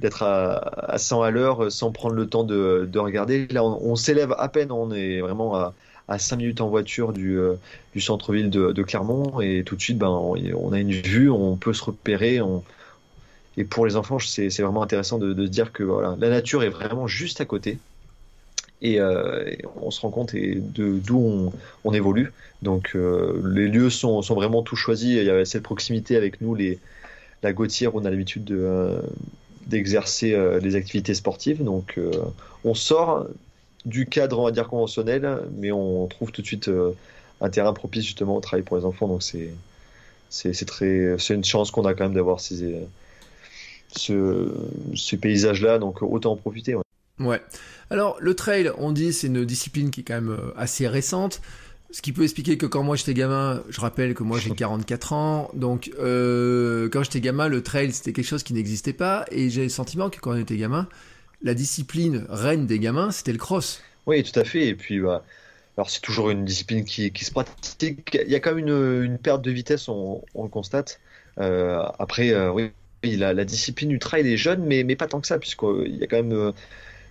d'être 0.00 0.22
à, 0.22 0.98
100 0.98 1.22
à 1.22 1.30
l'heure 1.30 1.72
sans 1.72 1.90
prendre 1.90 2.14
le 2.14 2.26
temps 2.26 2.44
de, 2.44 2.88
de 2.90 2.98
regarder. 2.98 3.46
Là, 3.48 3.64
on, 3.64 3.96
s'élève 3.96 4.34
à 4.38 4.48
peine, 4.48 4.70
on 4.70 4.90
est 4.92 5.20
vraiment 5.20 5.56
à, 5.56 5.74
à 6.08 6.18
5 6.18 6.36
minutes 6.36 6.60
en 6.60 6.68
voiture 6.68 7.12
du, 7.12 7.38
euh, 7.38 7.54
centre-ville 7.98 8.50
de, 8.50 8.82
Clermont 8.82 9.40
et 9.40 9.64
tout 9.64 9.76
de 9.76 9.80
suite, 9.80 9.98
ben, 9.98 10.08
on, 10.08 10.72
a 10.72 10.78
une 10.78 10.92
vue, 10.92 11.30
on 11.30 11.56
peut 11.56 11.72
se 11.72 11.84
repérer. 11.84 12.40
Et 13.56 13.64
pour 13.64 13.86
les 13.86 13.96
enfants, 13.96 14.18
c'est 14.18 14.48
vraiment 14.60 14.82
intéressant 14.82 15.18
de, 15.18 15.34
se 15.34 15.50
dire 15.50 15.72
que 15.72 15.82
voilà, 15.82 16.16
la 16.18 16.28
nature 16.28 16.62
est 16.62 16.68
vraiment 16.68 17.06
juste 17.06 17.40
à 17.40 17.44
côté. 17.44 17.78
Et, 18.82 19.00
euh, 19.00 19.50
on 19.80 19.90
se 19.90 20.00
rend 20.02 20.10
compte 20.10 20.34
de 20.34 20.98
d'où 20.98 21.18
on, 21.18 21.52
on, 21.84 21.92
évolue. 21.94 22.32
Donc 22.62 22.92
euh, 22.94 23.40
les 23.44 23.68
lieux 23.68 23.90
sont, 23.90 24.20
sont, 24.22 24.34
vraiment 24.34 24.62
tout 24.62 24.76
choisis. 24.76 25.08
Il 25.08 25.24
y 25.24 25.30
a 25.30 25.44
cette 25.44 25.62
proximité 25.62 26.16
avec 26.16 26.40
nous, 26.40 26.54
les, 26.54 26.78
la 27.42 27.52
Gautière, 27.52 27.94
on 27.94 28.04
a 28.04 28.10
l'habitude 28.10 28.44
de, 28.44 28.96
d'exercer 29.66 30.36
les 30.60 30.76
activités 30.76 31.14
sportives. 31.14 31.64
Donc 31.64 31.98
on 32.64 32.74
sort 32.74 33.26
du 33.86 34.04
cadre, 34.06 34.38
on 34.40 34.44
va 34.44 34.50
dire, 34.50 34.68
conventionnel, 34.68 35.40
mais 35.56 35.72
on 35.72 36.06
trouve 36.08 36.32
tout 36.32 36.42
de 36.42 36.46
suite 36.46 36.68
euh, 36.68 36.92
un 37.40 37.48
terrain 37.48 37.72
propice 37.72 38.04
justement 38.04 38.36
au 38.36 38.40
travail 38.40 38.62
pour 38.62 38.76
les 38.76 38.84
enfants. 38.84 39.08
Donc 39.08 39.22
c'est 39.22 39.50
c'est 40.28 40.66
très 40.66 41.16
c'est 41.18 41.34
une 41.34 41.44
chance 41.44 41.70
qu'on 41.70 41.86
a 41.86 41.94
quand 41.94 42.04
même 42.04 42.14
d'avoir 42.14 42.40
ces 42.40 42.74
ce, 43.92 44.52
ces 44.94 45.16
paysages 45.16 45.62
là. 45.62 45.78
Donc 45.78 46.02
autant 46.02 46.32
en 46.32 46.36
profiter. 46.36 46.74
Ouais. 46.74 46.82
ouais. 47.20 47.40
Alors 47.88 48.16
le 48.20 48.34
trail, 48.34 48.70
on 48.76 48.92
dit 48.92 49.12
c'est 49.12 49.28
une 49.28 49.44
discipline 49.44 49.90
qui 49.90 50.00
est 50.00 50.04
quand 50.04 50.20
même 50.20 50.36
assez 50.56 50.88
récente. 50.88 51.40
Ce 51.92 52.02
qui 52.02 52.12
peut 52.12 52.24
expliquer 52.24 52.58
que 52.58 52.66
quand 52.66 52.82
moi 52.82 52.96
j'étais 52.96 53.14
gamin, 53.14 53.62
je 53.68 53.80
rappelle 53.80 54.14
que 54.14 54.24
moi 54.24 54.38
j'ai 54.40 54.50
44 54.54 55.12
ans, 55.12 55.50
donc 55.54 55.90
euh, 55.98 56.88
quand 56.88 57.04
j'étais 57.04 57.20
gamin, 57.20 57.46
le 57.46 57.62
trail 57.62 57.92
c'était 57.92 58.12
quelque 58.12 58.26
chose 58.26 58.42
qui 58.42 58.52
n'existait 58.54 58.92
pas, 58.92 59.24
et 59.30 59.48
j'ai 59.48 59.62
le 59.62 59.68
sentiment 59.68 60.10
que 60.10 60.18
quand 60.18 60.32
on 60.32 60.36
était 60.36 60.56
gamin, 60.56 60.88
la 61.46 61.54
discipline 61.54 62.26
reine 62.28 62.66
des 62.66 62.78
gamins 62.78 63.10
c'était 63.10 63.32
le 63.32 63.38
cross. 63.38 63.82
Oui, 64.06 64.22
tout 64.22 64.38
à 64.38 64.44
fait, 64.44 64.66
et 64.66 64.74
puis 64.74 65.00
bah, 65.00 65.24
alors 65.76 65.90
c'est 65.90 66.00
toujours 66.00 66.30
une 66.30 66.44
discipline 66.44 66.84
qui, 66.84 67.12
se 67.24 67.30
pratique, 67.30 68.18
il 68.22 68.30
y 68.30 68.34
a 68.34 68.40
quand 68.40 68.54
même 68.54 68.68
une, 68.68 69.18
perte 69.18 69.42
de 69.42 69.50
vitesse, 69.50 69.88
on, 69.88 70.22
le 70.36 70.48
constate. 70.48 71.00
Euh, 71.38 71.82
après, 71.98 72.30
euh, 72.30 72.52
oui, 72.52 72.70
la, 73.02 73.44
discipline 73.44 73.88
du 73.88 73.98
trail 73.98 74.30
est 74.30 74.36
jeune, 74.36 74.64
mais, 74.64 74.84
mais 74.84 74.96
pas 74.96 75.06
tant 75.06 75.20
que 75.20 75.26
ça, 75.26 75.38
puisqu'il 75.38 75.96
y 75.96 76.04
a 76.04 76.06
quand 76.06 76.16
même 76.16 76.32
euh, 76.32 76.52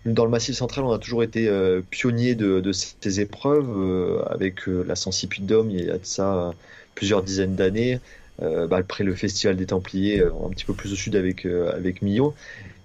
dans 0.05 0.23
le 0.23 0.31
Massif 0.31 0.55
central, 0.55 0.85
on 0.85 0.91
a 0.91 0.99
toujours 0.99 1.23
été 1.23 1.47
euh, 1.47 1.81
pionnier 1.89 2.35
de, 2.35 2.71
ces 2.71 3.19
épreuves 3.21 3.69
euh, 3.75 4.23
avec 4.29 4.67
euh, 4.67 4.83
la 4.87 4.95
Sensi 4.95 5.27
d'Homme 5.39 5.71
il 5.71 5.85
y 5.85 5.89
a 5.89 5.97
de 5.97 6.05
ça 6.05 6.53
plusieurs 6.93 7.23
dizaines 7.23 7.55
d'années. 7.55 7.99
Bah, 8.39 8.77
après 8.77 9.05
le 9.05 9.15
Festival 9.15 9.55
des 9.55 9.65
Templiers, 9.65 10.21
un 10.21 10.49
petit 10.49 10.65
peu 10.65 10.73
plus 10.73 10.91
au 10.91 10.95
sud 10.95 11.15
avec, 11.15 11.45
avec 11.45 12.01
Millau. 12.01 12.35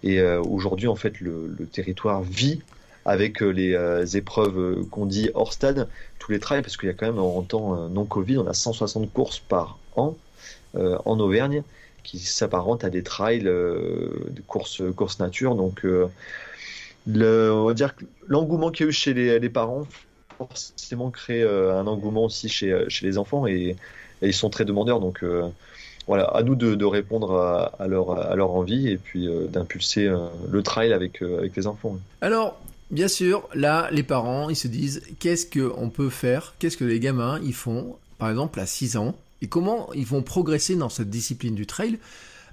Et 0.03 0.23
aujourd'hui, 0.23 0.89
en 0.89 0.97
fait, 0.97 1.21
le, 1.21 1.55
territoire 1.73 2.23
vit 2.23 2.61
avec 3.05 3.41
les 3.41 4.17
épreuves 4.17 4.85
qu'on 4.91 5.07
dit 5.07 5.31
hors 5.35 5.53
stade, 5.53 5.89
tous 6.19 6.33
les 6.33 6.39
trails, 6.39 6.63
parce 6.63 6.77
qu'il 6.77 6.89
y 6.89 6.91
a 6.91 6.95
quand 6.95 7.07
même 7.07 7.19
en 7.19 7.43
temps 7.43 7.89
non 7.89 8.05
Covid, 8.05 8.39
on 8.39 8.47
a 8.47 8.55
160 8.55 9.13
courses 9.13 9.41
par 9.41 9.79
an 9.97 10.17
en 10.75 11.21
Auvergne 11.21 11.63
qui 12.03 12.19
s'apparentent 12.19 12.85
à 12.85 12.91
des 12.91 13.03
trails, 13.03 13.43
des 13.43 14.43
courses, 14.47 14.83
courses 14.97 15.19
nature. 15.19 15.55
Donc 15.55 15.85
on 17.07 17.65
va 17.65 17.75
dire 17.75 17.95
l'engouement 18.27 18.71
qu'il 18.71 18.85
y 18.85 18.89
a 18.89 18.91
eu 18.91 18.93
chez 18.93 19.15
les, 19.15 19.51
parents 19.51 19.87
forcément 20.39 21.11
crée 21.11 21.43
euh, 21.43 21.79
un 21.79 21.87
engouement 21.87 22.25
aussi 22.25 22.49
chez, 22.49 22.73
euh, 22.73 22.89
chez 22.89 23.07
les 23.07 23.19
enfants 23.19 23.47
et, 23.47 23.77
ils 24.23 24.35
sont 24.35 24.51
très 24.51 24.67
demandeurs 24.67 25.01
donc 25.01 25.23
euh, 25.23 25.49
voilà 26.07 26.25
à 26.25 26.43
nous 26.43 26.55
de, 26.55 26.85
répondre 26.85 27.37
à, 27.79 27.87
leur, 27.87 28.19
à 28.19 28.35
leur 28.35 28.51
envie 28.51 28.89
et 28.89 28.97
puis 28.97 29.29
d'impulser 29.49 30.11
le 30.51 30.63
trail 30.63 30.93
avec, 30.93 31.23
avec 31.23 31.55
les 31.55 31.67
enfants. 31.67 31.99
Alors 32.21 32.61
bien 32.91 33.07
sûr 33.07 33.49
là 33.55 33.89
les 33.93 34.03
parents 34.03 34.51
ils 34.51 34.57
se 34.57 34.67
disent 34.67 35.03
qu'est-ce 35.21 35.47
qu'on 35.47 35.91
peut 35.91 36.11
faire? 36.11 36.55
Qu'est-ce 36.59 36.77
que 36.77 36.85
les 36.85 36.99
gamins 36.99 37.39
ils 37.45 37.55
font 37.55 37.97
par 38.19 38.31
exemple 38.31 38.59
à 38.59 38.67
6 38.67 38.97
ans? 38.97 39.15
Et 39.43 39.47
comment 39.47 39.93
ils 39.95 40.07
vont 40.07 40.23
progresser 40.23 40.75
dans 40.75 40.89
cette 40.89 41.11
discipline 41.11 41.55
du 41.55 41.67
trail? 41.67 41.99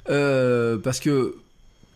Parce 0.05 0.99
que 0.99 1.35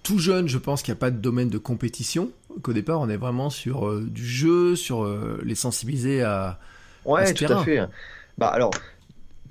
tout 0.04 0.20
jeune, 0.20 0.48
je 0.48 0.58
pense 0.58 0.82
qu'il 0.82 0.94
n'y 0.94 0.98
a 0.98 1.00
pas 1.00 1.12
de 1.12 1.18
domaine 1.18 1.50
de 1.50 1.58
compétition. 1.58 2.32
Qu'au 2.64 2.74
départ, 2.74 3.00
on 3.00 3.10
est 3.10 3.18
vraiment 3.18 3.50
sur 3.50 3.88
euh, 3.88 4.06
du 4.06 4.26
jeu, 4.26 4.76
sur 4.76 5.04
euh, 5.04 5.40
les 5.44 5.56
sensibiliser 5.56 6.22
à. 6.24 6.60
Ouais, 7.06 7.34
tout 7.34 7.46
à 7.46 7.64
fait. 7.64 7.82
Bah 8.38 8.48
alors, 8.48 8.72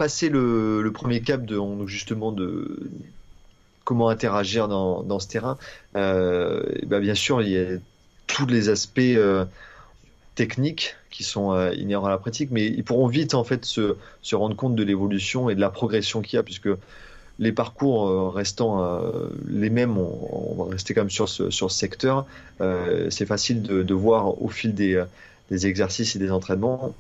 passer 0.01 0.31
le, 0.31 0.91
premier 0.95 1.21
cap 1.21 1.45
de 1.45 1.61
justement 1.87 2.33
de 2.33 2.91
comment 3.85 4.09
interagir 4.09 4.67
dans, 4.67 5.19
ce 5.19 5.29
terrain, 5.29 5.59
euh, 5.95 6.63
bah 6.87 7.01
bien 7.01 7.15
sûr, 7.15 7.43
il 7.43 7.51
y 7.51 7.59
a 7.59 7.77
tous 8.27 8.47
les 8.47 8.71
aspects 8.71 9.19
techniques 10.35 10.97
qui 11.11 11.23
sont 11.23 11.55
inhérents 11.73 12.07
à 12.07 12.11
la 12.11 12.17
pratique, 12.17 12.51
mais 12.51 12.67
ils 12.67 12.83
pourront 12.83 13.09
vite 13.09 13.35
en 13.35 13.45
fait 13.45 13.67
se, 13.67 13.95
rendre 14.33 14.57
compte 14.57 14.75
de 14.75 14.83
l'évolution 14.83 15.51
et 15.51 15.55
de 15.55 15.61
la 15.61 15.69
progression 15.69 16.23
qu'il 16.23 16.37
y 16.37 16.41
a, 16.41 16.43
puisque 16.43 16.71
les 17.41 17.53
parcours 17.53 18.07
euh, 18.07 18.29
restant 18.29 18.85
euh, 18.85 19.29
les 19.49 19.71
mêmes, 19.71 19.99
on, 19.99 20.55
va 20.55 20.71
rester 20.71 20.95
quand 20.95 21.01
même 21.01 21.11
sur 21.11 21.29
ce, 21.29 21.51
secteur, 21.69 22.27
euh, 22.61 23.09
c'est 23.11 23.27
facile 23.27 23.63
de, 23.63 23.95
voir 23.95 24.41
au 24.41 24.49
fil 24.49 24.75
des, 24.75 25.03
exercices 25.51 26.15
et 26.15 26.19
des 26.19 26.31
entraînements 26.31 26.95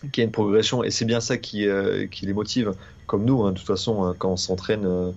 qu'il 0.00 0.18
y 0.18 0.20
a 0.20 0.24
une 0.24 0.32
progression 0.32 0.84
et 0.84 0.90
c'est 0.90 1.04
bien 1.04 1.20
ça 1.20 1.36
qui, 1.36 1.66
qui 2.10 2.26
les 2.26 2.32
motive, 2.32 2.74
comme 3.06 3.24
nous, 3.24 3.42
hein. 3.42 3.52
de 3.52 3.58
toute 3.58 3.66
façon, 3.66 4.04
hein, 4.04 4.14
quand 4.18 4.30
on 4.30 4.36
s'entraîne, 4.36 5.14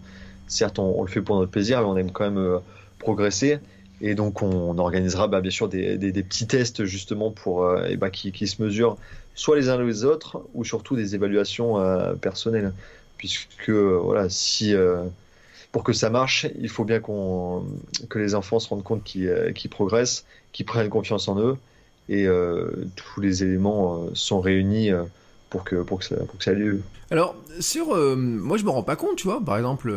certes 0.48 0.80
on, 0.80 1.04
le 1.04 1.10
fait 1.10 1.22
pour 1.22 1.38
notre 1.38 1.52
plaisir, 1.52 1.82
mais 1.82 1.88
on 1.88 1.98
aime 1.98 2.12
quand 2.12 2.30
même 2.30 2.60
progresser. 2.98 3.60
Et 4.02 4.16
donc 4.16 4.42
on, 4.42 4.78
organisera 4.78 5.28
bah, 5.28 5.42
bien 5.42 5.52
sûr 5.52 5.68
des, 5.68 5.98
petits 5.98 6.48
tests 6.48 6.86
justement 6.86 7.32
pour 7.32 7.70
et 7.86 7.98
bah, 7.98 8.10
qui, 8.10 8.32
qui, 8.32 8.48
se 8.48 8.62
mesurent 8.62 8.98
soit 9.36 9.58
les 9.58 9.70
uns 9.70 9.82
les 9.82 10.06
autres 10.06 10.42
ou 10.54 10.64
surtout 10.64 10.96
des 10.96 11.16
évaluations 11.16 11.76
personnelles 12.22 12.74
puisque 13.20 13.70
voilà, 13.70 14.30
si 14.30 14.74
euh, 14.74 15.04
pour 15.72 15.84
que 15.84 15.94
ça 15.94 16.10
marche, 16.10 16.48
il 16.58 16.70
faut 16.70 16.86
bien 16.86 17.00
qu'on 17.00 17.64
que 18.10 18.18
les 18.18 18.34
enfants 18.34 18.60
se 18.60 18.70
rendent 18.70 18.84
compte 18.84 19.04
qu'ils 19.04 19.28
euh, 19.28 19.52
progressent, 19.70 20.26
qu'ils 20.54 20.66
prennent 20.66 20.90
confiance 20.90 21.28
en 21.28 21.38
eux, 21.38 21.58
et 22.10 22.28
euh, 22.28 22.70
tous 22.96 23.22
les 23.22 23.44
éléments 23.44 24.08
sont 24.14 24.42
réunis 24.42 24.90
pour 25.50 25.64
que 25.64 25.78
pour 25.78 26.00
que 26.00 26.06
ça 26.06 26.16
pour 26.18 26.38
que 26.38 26.44
ça 26.44 26.52
ait 26.52 26.56
lieu. 26.56 26.82
Alors 27.12 27.36
sur 27.60 27.96
moi 28.18 28.58
je 28.58 28.66
me 28.66 28.70
rends 28.70 28.84
pas 28.84 28.96
compte, 28.96 29.16
tu 29.16 29.28
vois, 29.28 29.44
par 29.44 29.58
exemple, 29.58 29.94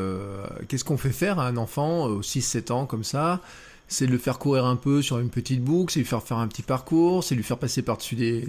qu'est-ce 0.68 0.84
qu'on 0.84 0.96
fait 0.96 1.10
faire 1.10 1.38
à 1.38 1.46
un 1.46 1.56
enfant 1.56 2.06
aux 2.06 2.22
6-7 2.22 2.72
ans 2.72 2.86
comme 2.86 3.04
ça? 3.04 3.40
C'est 3.88 4.06
de 4.06 4.12
le 4.12 4.18
faire 4.18 4.38
courir 4.38 4.64
un 4.64 4.76
peu 4.76 5.02
sur 5.02 5.18
une 5.18 5.28
petite 5.28 5.62
boucle, 5.62 5.92
c'est 5.92 6.00
lui 6.00 6.06
faire 6.06 6.22
faire 6.22 6.38
un 6.38 6.48
petit 6.48 6.62
parcours, 6.62 7.24
c'est 7.24 7.34
lui 7.34 7.42
faire 7.42 7.58
passer 7.58 7.82
par-dessus 7.82 8.14
des, 8.14 8.44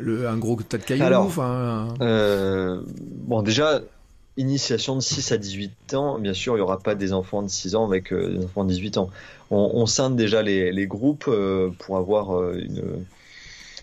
le, 0.00 0.28
un 0.28 0.36
gros 0.36 0.56
tas 0.56 0.78
de 0.78 0.84
cailloux. 0.84 1.04
Alors, 1.04 1.32
euh, 2.00 2.80
bon, 2.88 3.42
déjà, 3.42 3.80
initiation 4.36 4.96
de 4.96 5.00
6 5.00 5.32
à 5.32 5.36
18 5.38 5.94
ans, 5.94 6.18
bien 6.18 6.34
sûr, 6.34 6.54
il 6.54 6.56
n'y 6.56 6.62
aura 6.62 6.78
pas 6.78 6.94
des 6.94 7.12
enfants 7.12 7.42
de 7.42 7.48
6 7.48 7.74
ans 7.74 7.84
avec 7.86 8.12
euh, 8.12 8.38
des 8.38 8.44
enfants 8.44 8.64
de 8.64 8.70
18 8.70 8.96
ans. 8.98 9.10
On, 9.50 9.70
on 9.74 9.86
scinde 9.86 10.16
déjà 10.16 10.42
les, 10.42 10.72
les 10.72 10.86
groupes 10.86 11.26
euh, 11.28 11.70
pour 11.78 11.96
avoir 11.98 12.36
euh, 12.38 12.58
une, 12.58 12.82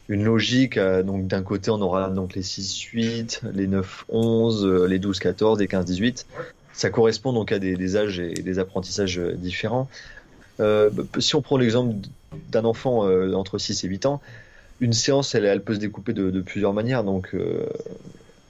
une 0.10 0.24
logique. 0.24 0.78
euh, 0.78 1.04
donc 1.04 1.28
d'un 1.28 1.44
côté, 1.44 1.70
on 1.70 1.82
aura 1.82 2.10
donc 2.10 2.34
les 2.36 2.42
6-8, 2.42 3.42
les 3.54 3.68
9-11, 3.68 4.66
euh, 4.66 4.88
les 4.88 5.00
12-14 5.00 5.62
et 5.62 5.68
15-18. 5.68 6.26
Ça 6.74 6.90
correspond 6.90 7.34
donc 7.34 7.52
à 7.52 7.60
des, 7.60 7.76
des 7.76 7.96
âges 7.98 8.20
et 8.20 8.34
des 8.34 8.58
apprentissages 8.58 9.20
euh, 9.20 9.34
différents. 9.34 9.88
Si 11.20 11.36
on 11.36 11.42
prend 11.42 11.56
l'exemple 11.58 11.96
d'un 12.52 12.66
enfant 12.66 13.08
entre 13.34 13.58
6 13.58 13.86
et 13.86 13.88
8 13.88 14.06
ans, 14.08 14.20
une 14.82 14.92
séance, 14.92 15.34
elle, 15.34 15.46
elle 15.46 15.64
peut 15.64 15.76
se 15.76 15.80
découper 15.80 16.12
de, 16.12 16.32
de 16.32 16.42
plusieurs 16.42 16.74
manières. 16.74 17.06
Donc, 17.06 17.34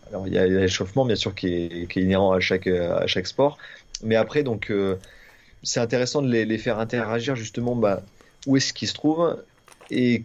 alors 0.10 0.28
il 0.28 0.34
y 0.34 0.38
a 0.38 0.48
l'échauffement, 0.48 1.06
bien 1.06 1.15
sûr, 1.15 1.36
qui 1.36 1.48
est, 1.48 1.95
inhérent 1.95 2.32
à 2.32 2.39
chaque, 2.39 2.67
à 2.67 3.08
chaque 3.08 3.28
sport. 3.28 3.58
Mais 4.04 4.15
après, 4.15 4.43
donc, 4.43 4.72
euh, 4.72 4.95
c'est 5.63 5.80
intéressant 5.80 6.22
de 6.22 6.30
les, 6.30 6.58
faire 6.58 6.80
interagir 6.80 7.36
justement 7.36 7.76
bah, 7.76 8.02
où 8.48 8.58
est-ce 8.58 8.74
qu'ils 8.74 8.88
se 8.88 8.93
trouvent 8.93 9.41
et 9.91 10.24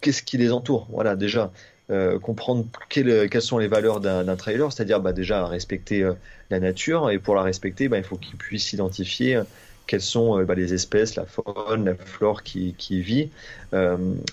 qu'est-ce 0.00 0.22
qui 0.22 0.36
les 0.36 0.52
entoure. 0.52 0.86
Voilà, 0.90 1.16
déjà, 1.16 1.50
euh, 1.90 2.18
comprendre 2.18 2.66
quelles, 2.88 3.42
sont 3.42 3.58
les 3.58 3.68
valeurs 3.68 4.00
d'un 4.00 4.36
trailer, 4.36 4.72
c'est-à-dire 4.72 5.00
bah, 5.00 5.12
déjà 5.12 5.46
respecter 5.46 6.02
euh, 6.02 6.12
la 6.50 6.60
nature 6.60 7.10
et 7.10 7.18
pour 7.18 7.34
la 7.34 7.42
respecter, 7.42 7.88
bah, 7.88 7.98
il 7.98 8.04
faut 8.04 8.16
qu'ils 8.16 8.36
puissent 8.36 8.72
identifier 8.72 9.40
quelles 9.86 10.00
sont 10.00 10.38
les 10.38 10.72
espèces, 10.72 11.14
la 11.16 11.26
faune, 11.26 11.84
la 11.84 11.94
flore 11.94 12.42
qui, 12.42 12.74
qui 12.78 13.02
vit. 13.02 13.28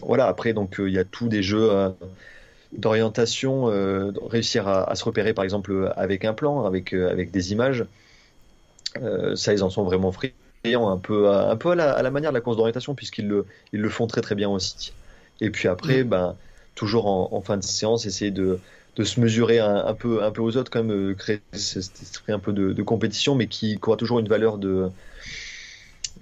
Voilà, 0.02 0.28
après, 0.28 0.54
donc, 0.54 0.76
il 0.80 0.93
y 0.93 1.00
a 1.00 1.04
tous 1.04 1.28
des 1.28 1.43
jeux 1.43 1.69
d'orientation, 2.77 3.69
euh, 3.69 4.12
réussir 4.29 4.67
à, 4.67 4.89
à 4.89 4.95
se 4.95 5.03
repérer 5.03 5.34
par 5.34 5.43
exemple 5.43 5.91
avec 5.95 6.25
un 6.25 6.34
plan, 6.34 6.65
avec, 6.65 6.93
euh, 6.93 7.10
avec 7.12 7.31
des 7.31 7.51
images. 7.51 7.86
Euh, 9.01 9.36
ça, 9.36 9.53
ils 9.53 9.63
en 9.63 9.69
sont 9.69 9.84
vraiment 9.84 10.12
friands, 10.12 10.89
un 10.89 10.97
peu, 10.97 11.29
à, 11.29 11.49
un 11.49 11.55
peu 11.55 11.71
à, 11.71 11.75
la, 11.75 11.91
à 11.91 12.01
la 12.01 12.12
manière 12.12 12.31
de 12.31 12.36
la 12.36 12.41
course 12.41 12.57
d'orientation, 12.57 12.95
puisqu'ils 12.95 13.27
le, 13.27 13.45
ils 13.73 13.81
le 13.81 13.89
font 13.89 14.07
très 14.07 14.21
très 14.21 14.36
bien 14.36 14.49
aussi. 14.49 14.93
Et 15.39 15.49
puis 15.49 15.67
après, 15.67 16.03
ben, 16.03 16.36
toujours 16.75 17.07
en, 17.07 17.29
en 17.31 17.41
fin 17.41 17.57
de 17.57 17.63
séance, 17.63 18.05
essayer 18.05 18.31
de, 18.31 18.60
de 18.95 19.03
se 19.03 19.19
mesurer 19.19 19.60
un, 19.60 19.75
un 19.86 19.93
peu, 19.93 20.23
un 20.23 20.31
peu 20.31 20.41
aux 20.41 20.55
autres, 20.57 20.71
quand 20.71 20.84
même, 20.84 21.15
créer 21.15 21.41
cet 21.53 22.01
esprit 22.01 22.31
un 22.31 22.39
peu 22.39 22.53
de, 22.53 22.73
de 22.73 22.84
compétition, 22.84 23.36
mais 23.36 23.47
qui, 23.47 23.75
qui 23.75 23.81
aura 23.88 23.97
toujours 23.97 24.19
une 24.19 24.27
valeur 24.27 24.57
de, 24.57 24.89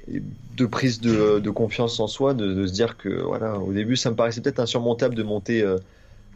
de 0.07 0.65
prise 0.65 1.01
de, 1.01 1.39
de 1.39 1.49
confiance 1.49 1.99
en 1.99 2.07
soi, 2.07 2.33
de, 2.33 2.53
de 2.53 2.67
se 2.67 2.73
dire 2.73 2.97
que 2.97 3.09
voilà, 3.09 3.59
au 3.59 3.73
début, 3.73 3.95
ça 3.95 4.09
me 4.09 4.15
paraissait 4.15 4.41
peut-être 4.41 4.59
insurmontable 4.59 5.15
de 5.15 5.23
monter 5.23 5.61
euh, 5.61 5.77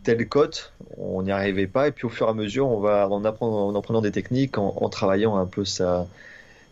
telle 0.04 0.28
cote, 0.28 0.74
on 0.98 1.24
n'y 1.24 1.32
arrivait 1.32 1.68
pas, 1.68 1.88
et 1.88 1.92
puis 1.92 2.06
au 2.06 2.10
fur 2.10 2.28
et 2.28 2.30
à 2.30 2.34
mesure, 2.34 2.68
on 2.68 2.80
va 2.80 3.08
en 3.10 3.24
en 3.24 3.76
apprenant 3.76 4.02
des 4.02 4.12
techniques, 4.12 4.58
en, 4.58 4.90
travaillant 4.90 5.38
un 5.38 5.46
peu 5.46 5.66
sa, 5.66 6.08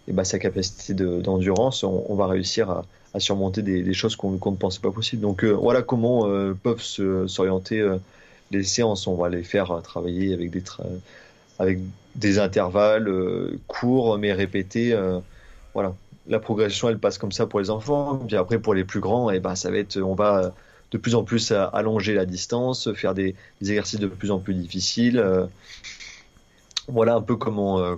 et 0.08 0.14
ben, 0.14 0.24
sa 0.24 0.40
capacité 0.40 0.94
de- 0.94 1.22
d'endurance, 1.22 1.84
on, 1.84 2.06
on 2.10 2.16
va 2.16 2.28
réussir 2.28 2.70
à, 2.70 2.86
à 3.14 3.20
surmonter 3.20 3.62
des, 3.62 3.94
choses 3.94 4.16
qu'on 4.16 4.32
ne 4.32 4.56
pensait 4.56 4.80
pas 4.80 4.92
possibles. 4.92 5.22
Donc 5.22 5.44
euh, 5.44 5.52
voilà 5.52 5.82
comment 5.82 6.28
euh, 6.28 6.54
peuvent 6.54 6.82
s'orienter 6.82 7.80
euh, 7.80 7.98
les 8.52 8.64
séances. 8.64 9.08
On 9.08 9.16
va 9.16 9.30
les 9.30 9.44
faire 9.44 9.82
travailler 9.84 10.34
avec 10.34 10.52
des, 10.52 10.64
avec 11.60 11.80
des 12.16 12.40
intervalles 12.40 13.12
courts 13.68 14.18
mais 14.18 14.34
répétés. 14.34 14.96
voilà. 15.74 15.96
La 16.28 16.40
progression, 16.40 16.88
elle 16.88 17.00
passe 17.00 17.18
comme 17.18 17.32
ça 17.32 17.48
pour 17.48 17.60
les 17.60 17.70
enfants. 17.70 18.18
Puis 18.28 18.36
après, 18.36 18.60
pour 18.60 18.74
les 18.74 18.84
plus 18.84 19.00
grands, 19.00 19.32
et 19.32 19.40
ben, 19.40 19.56
ça 19.56 19.72
va 19.72 19.78
être, 19.78 20.00
on 20.00 20.14
va 20.14 20.54
de 20.92 20.98
plus 20.98 21.16
en 21.16 21.24
plus 21.24 21.52
à- 21.52 21.66
allonger 21.66 22.14
la 22.14 22.26
distance, 22.26 22.92
faire 22.94 23.14
des, 23.14 23.36
des 23.62 23.70
exercices 23.72 24.00
de 24.00 24.08
plus 24.08 24.32
en 24.32 24.40
plus 24.40 24.54
difficiles. 24.54 25.18
euh. 25.20 25.46
voilà 26.88 27.16
un 27.16 27.22
peu 27.22 27.36
comment, 27.36 27.80
euh, 27.80 27.96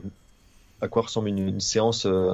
à 0.82 0.88
quoi 0.88 1.04
ressemble 1.04 1.30
une, 1.30 1.48
une 1.48 1.60
séance 1.62 2.06
euh, 2.06 2.34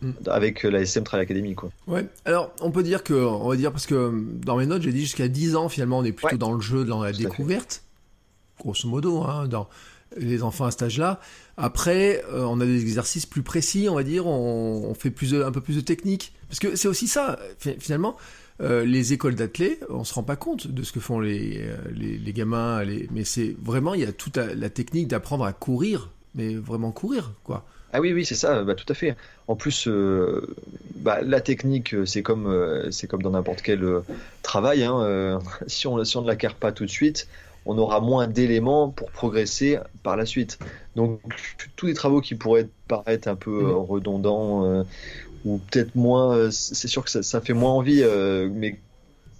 Mm. 0.00 0.12
avec 0.26 0.62
la 0.62 0.80
SM 0.82 1.02
Trail 1.02 1.20
Academy, 1.22 1.56
quoi. 1.56 1.70
Ouais. 1.88 2.06
Alors, 2.24 2.52
on 2.60 2.70
peut 2.70 2.84
dire 2.84 3.02
que, 3.02 3.14
on 3.14 3.48
va 3.48 3.56
dire, 3.56 3.72
parce 3.72 3.84
que 3.86 4.12
dans 4.44 4.56
mes 4.56 4.64
notes, 4.64 4.82
j'ai 4.82 4.92
dit 4.92 5.00
jusqu'à 5.00 5.26
10 5.26 5.56
ans, 5.56 5.68
finalement, 5.68 5.98
on 5.98 6.04
est 6.04 6.12
plutôt 6.12 6.28
Ouais. 6.34 6.38
dans 6.38 6.52
le 6.52 6.60
jeu, 6.60 6.84
dans 6.84 7.02
la 7.02 7.10
Tout 7.10 7.18
découverte. 7.18 7.82
Grosso 8.60 8.86
modo, 8.88 9.24
hein, 9.24 9.48
dans 9.48 9.68
les 10.16 10.44
enfants 10.44 10.66
à 10.66 10.70
cet 10.70 10.82
âge-là. 10.82 11.18
Après, 11.56 12.22
euh, 12.32 12.44
on 12.44 12.60
a 12.60 12.64
des 12.64 12.80
exercices 12.80 13.26
plus 13.26 13.42
précis, 13.42 13.88
on 13.90 13.96
va 13.96 14.04
dire, 14.04 14.28
on, 14.28 14.88
on 14.88 14.94
fait 14.94 15.10
plus 15.10 15.32
de- 15.32 15.42
un 15.42 15.50
peu 15.50 15.60
plus 15.60 15.74
de 15.74 15.80
technique. 15.80 16.32
Parce 16.48 16.60
que 16.60 16.76
c'est 16.76 16.86
aussi 16.86 17.08
ça, 17.08 17.36
fi- 17.58 17.74
finalement, 17.80 18.16
euh, 18.60 18.84
les 18.84 19.12
écoles 19.12 19.34
d'athlètes, 19.34 19.84
on 19.88 20.04
se 20.04 20.14
rend 20.14 20.22
pas 20.22 20.36
compte 20.36 20.66
de 20.66 20.82
ce 20.82 20.92
que 20.92 21.00
font 21.00 21.20
les, 21.20 21.58
euh, 21.58 21.76
les, 21.94 22.18
les 22.18 22.32
gamins, 22.32 22.82
les... 22.82 23.08
mais 23.12 23.24
c'est 23.24 23.56
vraiment, 23.62 23.94
il 23.94 24.00
y 24.00 24.04
a 24.04 24.12
toute 24.12 24.36
la, 24.36 24.54
la 24.54 24.70
technique 24.70 25.08
d'apprendre 25.08 25.44
à 25.44 25.52
courir, 25.52 26.10
mais 26.34 26.54
vraiment 26.54 26.90
courir, 26.92 27.32
quoi. 27.44 27.64
Ah 27.92 28.00
oui, 28.00 28.12
oui, 28.12 28.26
c'est 28.26 28.34
ça, 28.34 28.62
bah, 28.64 28.74
tout 28.74 28.84
à 28.88 28.94
fait. 28.94 29.16
En 29.46 29.56
plus, 29.56 29.88
euh, 29.88 30.54
bah, 30.96 31.20
la 31.22 31.40
technique, 31.40 31.94
c'est 32.04 32.22
comme, 32.22 32.46
euh, 32.46 32.90
c'est 32.90 33.06
comme 33.06 33.22
dans 33.22 33.30
n'importe 33.30 33.62
quel 33.62 33.82
euh, 33.82 34.00
travail. 34.42 34.84
hein, 34.84 35.38
si 35.66 35.86
on, 35.86 36.04
si 36.04 36.16
on 36.16 36.22
ne 36.22 36.26
l'acquiert 36.26 36.54
pas 36.54 36.70
tout 36.70 36.84
de 36.84 36.90
suite, 36.90 37.28
on 37.64 37.78
aura 37.78 38.00
moins 38.00 38.26
d'éléments 38.26 38.90
pour 38.90 39.10
progresser 39.10 39.78
par 40.02 40.16
la 40.16 40.26
suite. 40.26 40.58
Donc, 40.96 41.20
tous 41.76 41.86
les 41.86 41.94
travaux 41.94 42.20
qui 42.20 42.34
pourraient 42.34 42.68
paraître 42.88 43.28
un 43.28 43.36
peu 43.36 43.50
euh, 43.50 43.74
redondants 43.74 44.84
ou 45.44 45.58
peut-être 45.58 45.94
moins, 45.94 46.36
euh, 46.36 46.50
c'est 46.50 46.88
sûr 46.88 47.04
que 47.04 47.22
ça, 47.22 47.40
fait 47.40 47.52
moins 47.52 47.72
envie, 47.72 48.02
euh, 48.02 48.48
mais 48.52 48.76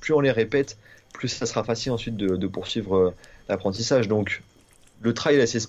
plus 0.01 0.15
on 0.15 0.21
les 0.21 0.31
répète, 0.31 0.77
plus 1.13 1.29
ça 1.29 1.47
sera 1.47 1.65
facile 1.65 1.93
ensuite 1.93 2.17
de, 2.17 2.47
poursuivre 2.47 2.97
euh, 2.97 3.15
l'apprentissage. 3.49 4.09
Donc, 4.09 4.43
le 5.03 5.15
trail 5.15 5.41
a 5.41 5.47
ses, 5.47 5.61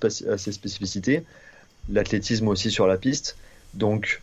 spécificités 0.51 1.23
l'athlétisme 1.91 2.47
aussi 2.47 2.71
sur 2.71 2.87
la 2.87 2.97
piste. 2.97 3.37
Donc, 3.73 4.21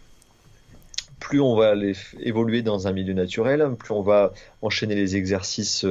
plus 1.19 1.41
on 1.41 1.57
va 1.57 1.75
f- 1.75 2.15
évoluer 2.21 2.63
dans 2.63 2.87
un 2.87 2.93
milieu 2.93 3.15
naturel, 3.15 3.75
plus 3.79 3.93
on 3.93 4.03
va 4.03 4.33
enchaîner 4.63 4.95
les 4.95 5.17
exercices 5.17 5.85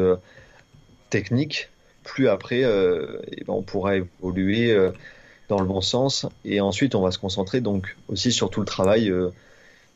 techniques, 1.10 1.69
plus 2.04 2.30
après, 2.30 2.62
eh 2.62 3.43
ben, 3.43 3.54
on 3.54 3.62
pourra 3.63 3.97
évoluer 3.97 4.78
dans 5.49 5.60
le 5.60 5.65
bon 5.65 5.82
sens. 5.82 6.25
Et 6.45 6.62
ensuite, 6.62 6.95
on 6.95 7.01
va 7.01 7.12
se 7.12 7.19
concentrer 7.19 7.60
donc 7.60 7.97
aussi 8.08 8.32
sur 8.32 8.49
tout 8.49 8.62
le 8.62 8.65
travail. 8.65 9.12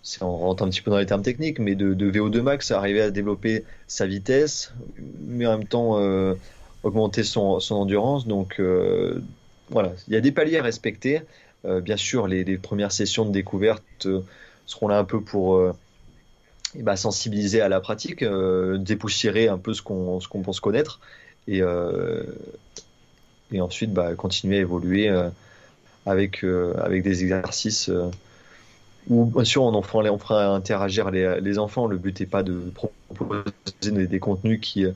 C'est- 0.01 0.23
on 0.23 0.37
rentre 0.37 0.63
un 0.63 0.69
petit 0.69 0.81
peu 0.81 0.91
dans 0.91 0.97
les 0.97 1.05
termes 1.05 1.21
techniques, 1.23 1.59
mais 1.59 1.75
de, 1.75 1.93
de 1.93 2.05
VO2 2.07 2.41
max, 2.41 2.71
arriver 2.71 3.01
à 3.01 3.11
développer 3.11 3.65
sa 3.87 4.07
vitesse, 4.07 4.73
mais 4.97 5.45
en 5.47 5.57
même 5.59 5.67
temps 5.67 5.99
euh, 5.99 6.35
augmenter 6.83 7.23
son, 7.23 7.59
son 7.59 7.75
endurance. 7.75 8.27
Donc 8.27 8.59
euh, 8.59 9.21
voilà, 9.69 9.93
il 10.07 10.13
y 10.13 10.17
a 10.17 10.21
des 10.21 10.31
paliers 10.31 10.57
à 10.57 10.63
respecter. 10.63 11.21
Euh, 11.65 11.81
bien 11.81 11.97
sûr, 11.97 12.27
les, 12.27 12.43
les 12.45 12.57
premières 12.57 12.91
sessions 12.91 13.25
de 13.25 13.31
découverte 13.31 14.07
seront 14.65 14.87
là 14.87 14.97
un 14.99 15.03
peu 15.05 15.23
pour 15.23 15.61
eh 16.75 16.83
ben, 16.83 16.95
sensibiliser 16.95 17.61
à 17.61 17.69
la 17.69 17.79
pratique, 17.81 18.23
dépoussiérer 18.23 19.47
un 19.47 19.57
peu 19.57 19.73
ce 19.73 19.81
qu'on 19.81 20.19
qu'on 20.19 20.41
pense 20.43 20.59
connaître, 20.59 20.99
et, 21.47 21.61
et 23.51 23.61
ensuite 23.61 23.93
bah, 23.93 24.15
continuer 24.15 24.57
à 24.57 24.61
évoluer 24.61 25.09
avec, 26.05 26.43
avec 26.43 27.03
des 27.03 27.23
exercices 27.23 27.91
où, 29.09 29.25
bien 29.25 29.43
sûr, 29.43 29.63
on, 29.63 29.73
en 29.73 29.81
fera, 29.81 30.03
on 30.11 30.17
fera 30.17 30.45
interagir 30.55 31.11
les, 31.11 31.39
les 31.41 31.59
enfants. 31.59 31.87
Le 31.87 31.97
but 31.97 32.19
n'est 32.19 32.25
pas 32.25 32.43
de 32.43 32.59
proposer 33.07 33.43
des, 33.81 34.07
des 34.07 34.19
contenus 34.19 34.59
qui, 34.61 34.85
euh, 34.85 34.91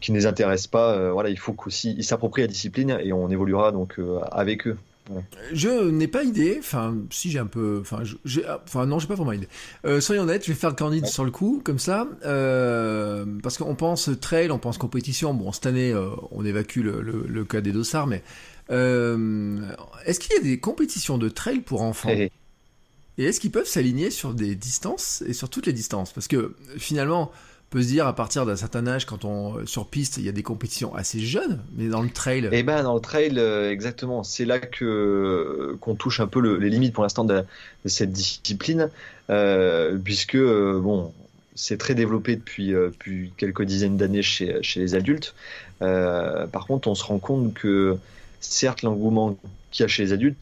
qui 0.00 0.12
ne 0.12 0.16
les 0.18 0.26
intéressent 0.26 0.68
pas. 0.68 0.92
Euh, 0.94 1.12
voilà, 1.12 1.28
il 1.30 1.38
faut 1.38 1.52
qu'aussi 1.52 1.94
ils 1.96 2.04
s'approprient 2.04 2.42
la 2.42 2.46
discipline 2.48 2.98
et 3.02 3.12
on 3.12 3.30
évoluera 3.30 3.72
donc 3.72 3.98
euh, 3.98 4.20
avec 4.32 4.66
eux. 4.66 4.76
Je 5.54 5.88
n'ai 5.88 6.06
pas 6.06 6.22
idée, 6.22 6.56
enfin, 6.58 6.94
si 7.10 7.30
j'ai 7.30 7.38
un 7.38 7.46
peu, 7.46 7.78
enfin, 7.80 8.04
je- 8.04 8.16
j'ai, 8.26 8.44
enfin, 8.66 8.84
non, 8.84 8.98
j'ai 8.98 9.08
pas 9.08 9.14
vraiment 9.14 9.32
idée. 9.32 9.48
Euh, 9.86 10.02
soyons 10.02 10.24
honnêtes, 10.24 10.44
je 10.44 10.52
vais 10.52 10.58
faire 10.58 10.68
le 10.68 10.76
candide 10.76 11.06
sur 11.06 11.24
le 11.24 11.30
coup, 11.30 11.62
comme 11.64 11.78
ça, 11.78 12.06
parce 12.22 13.56
qu'on 13.56 13.74
pense 13.74 14.10
trail, 14.20 14.50
on 14.50 14.58
pense 14.58 14.76
compétition. 14.76 15.32
Bon, 15.32 15.50
cette 15.52 15.64
année, 15.64 15.94
on 16.30 16.44
évacue 16.44 16.80
le, 16.80 17.00
le- 17.00 17.24
le 17.26 17.44
cas 17.46 17.62
des 17.62 17.72
dossards, 17.72 18.06
mais 18.06 18.22
est-ce 18.68 20.20
qu'il 20.20 20.34
y 20.36 20.38
a 20.38 20.42
des 20.42 20.60
compétitions 20.60 21.16
de 21.18 21.28
trail 21.30 21.60
pour 21.60 21.80
enfants? 21.82 22.10
Et 23.18 23.24
est-ce 23.24 23.40
qu'ils 23.40 23.50
peuvent 23.50 23.66
s'aligner 23.66 24.10
sur 24.10 24.32
des 24.32 24.54
distances 24.54 25.22
et 25.26 25.32
sur 25.32 25.50
toutes 25.50 25.66
les 25.66 25.72
distances? 25.72 26.12
Parce 26.12 26.28
que 26.28 26.54
finalement, 26.78 27.30
on 27.32 27.70
peut 27.70 27.82
se 27.82 27.88
dire 27.88 28.06
à 28.06 28.14
partir 28.14 28.46
d'un 28.46 28.56
certain 28.56 28.86
âge, 28.86 29.04
quand 29.06 29.24
on 29.24 29.66
sur 29.66 29.88
piste, 29.88 30.16
il 30.18 30.24
y 30.24 30.28
a 30.28 30.32
des 30.32 30.44
compétitions 30.44 30.94
assez 30.94 31.20
jeunes, 31.20 31.60
mais 31.76 31.88
dans 31.88 32.00
le 32.00 32.08
trail, 32.10 32.48
Et 32.52 32.62
ben 32.62 32.82
dans 32.82 32.94
le 32.94 33.00
trail, 33.00 33.34
euh, 33.36 33.70
exactement, 33.70 34.22
c'est 34.22 34.44
là 34.44 34.58
que 34.60 35.76
qu'on 35.80 35.94
touche 35.96 36.20
un 36.20 36.28
peu 36.28 36.40
le- 36.40 36.56
les 36.58 36.70
limites 36.70 36.94
pour 36.94 37.02
l'instant 37.02 37.24
de, 37.24 37.44
cette 37.84 38.12
discipline, 38.12 38.88
euh, 39.30 39.98
puisque 40.02 40.36
euh, 40.36 40.80
bon, 40.80 41.12
c'est 41.56 41.76
très 41.76 41.94
développé 41.94 42.36
depuis, 42.36 42.72
euh, 42.72 42.90
quelques 43.36 43.62
dizaines 43.62 43.96
d'années 43.96 44.22
chez, 44.22 44.62
chez 44.62 44.80
les 44.80 44.94
adultes. 44.94 45.34
Euh, 45.82 46.46
par 46.46 46.66
contre, 46.66 46.88
on 46.88 46.94
se 46.94 47.04
rend 47.04 47.18
compte 47.18 47.52
que 47.54 47.96
certes, 48.40 48.82
l'engouement 48.82 49.36
qu'il 49.72 49.82
y 49.82 49.84
a 49.84 49.88
chez 49.88 50.04
les 50.04 50.12
adultes 50.12 50.38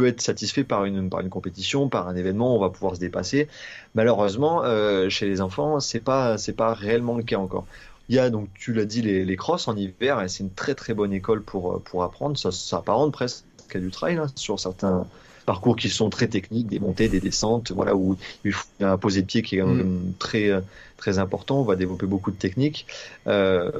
peut 0.00 0.06
être 0.06 0.22
satisfait 0.22 0.64
par 0.64 0.86
une, 0.86 1.10
par 1.10 1.20
une 1.20 1.28
compétition, 1.28 1.90
par 1.90 2.08
un 2.08 2.16
événement, 2.16 2.56
on 2.56 2.58
va 2.58 2.70
pouvoir 2.70 2.94
se 2.94 3.00
dépasser. 3.00 3.48
Malheureusement, 3.94 4.62
euh, 4.64 5.10
chez 5.10 5.26
les 5.26 5.42
enfants, 5.42 5.78
c'est 5.78 6.00
pas, 6.00 6.38
c'est 6.38 6.54
pas 6.54 6.72
réellement 6.72 7.18
le 7.18 7.22
cas 7.22 7.36
encore. 7.36 7.66
Il 8.08 8.14
y 8.14 8.18
a 8.18 8.30
donc, 8.30 8.48
tu 8.54 8.72
l'as 8.72 8.86
dit, 8.86 9.02
les, 9.02 9.26
les 9.26 9.36
crosses 9.36 9.68
en 9.68 9.76
hiver, 9.76 10.22
et 10.22 10.28
c'est 10.28 10.42
une 10.42 10.52
très 10.52 10.74
très 10.74 10.94
bonne 10.94 11.12
école 11.12 11.42
pour, 11.42 11.82
pour 11.82 12.02
apprendre. 12.02 12.38
Ça 12.38 12.50
s'apparente 12.50 13.12
presque 13.12 13.44
cas 13.68 13.78
du 13.78 13.90
trail, 13.90 14.16
hein, 14.16 14.26
sur 14.36 14.58
certains 14.58 15.06
parcours 15.44 15.76
qui 15.76 15.90
sont 15.90 16.08
très 16.08 16.28
techniques, 16.28 16.68
des 16.68 16.80
montées, 16.80 17.10
des 17.10 17.20
descentes, 17.20 17.70
voilà, 17.70 17.94
où 17.94 18.16
il 18.44 18.52
faut 18.52 18.66
un 18.80 18.96
posé 18.96 19.20
de 19.20 19.26
pied 19.26 19.42
qui 19.42 19.58
est 19.58 19.62
mm. 19.62 20.14
très, 20.18 20.50
très 20.96 21.18
important. 21.18 21.60
On 21.60 21.64
va 21.64 21.76
développer 21.76 22.06
beaucoup 22.06 22.30
de 22.30 22.36
techniques. 22.36 22.86
Euh, 23.26 23.70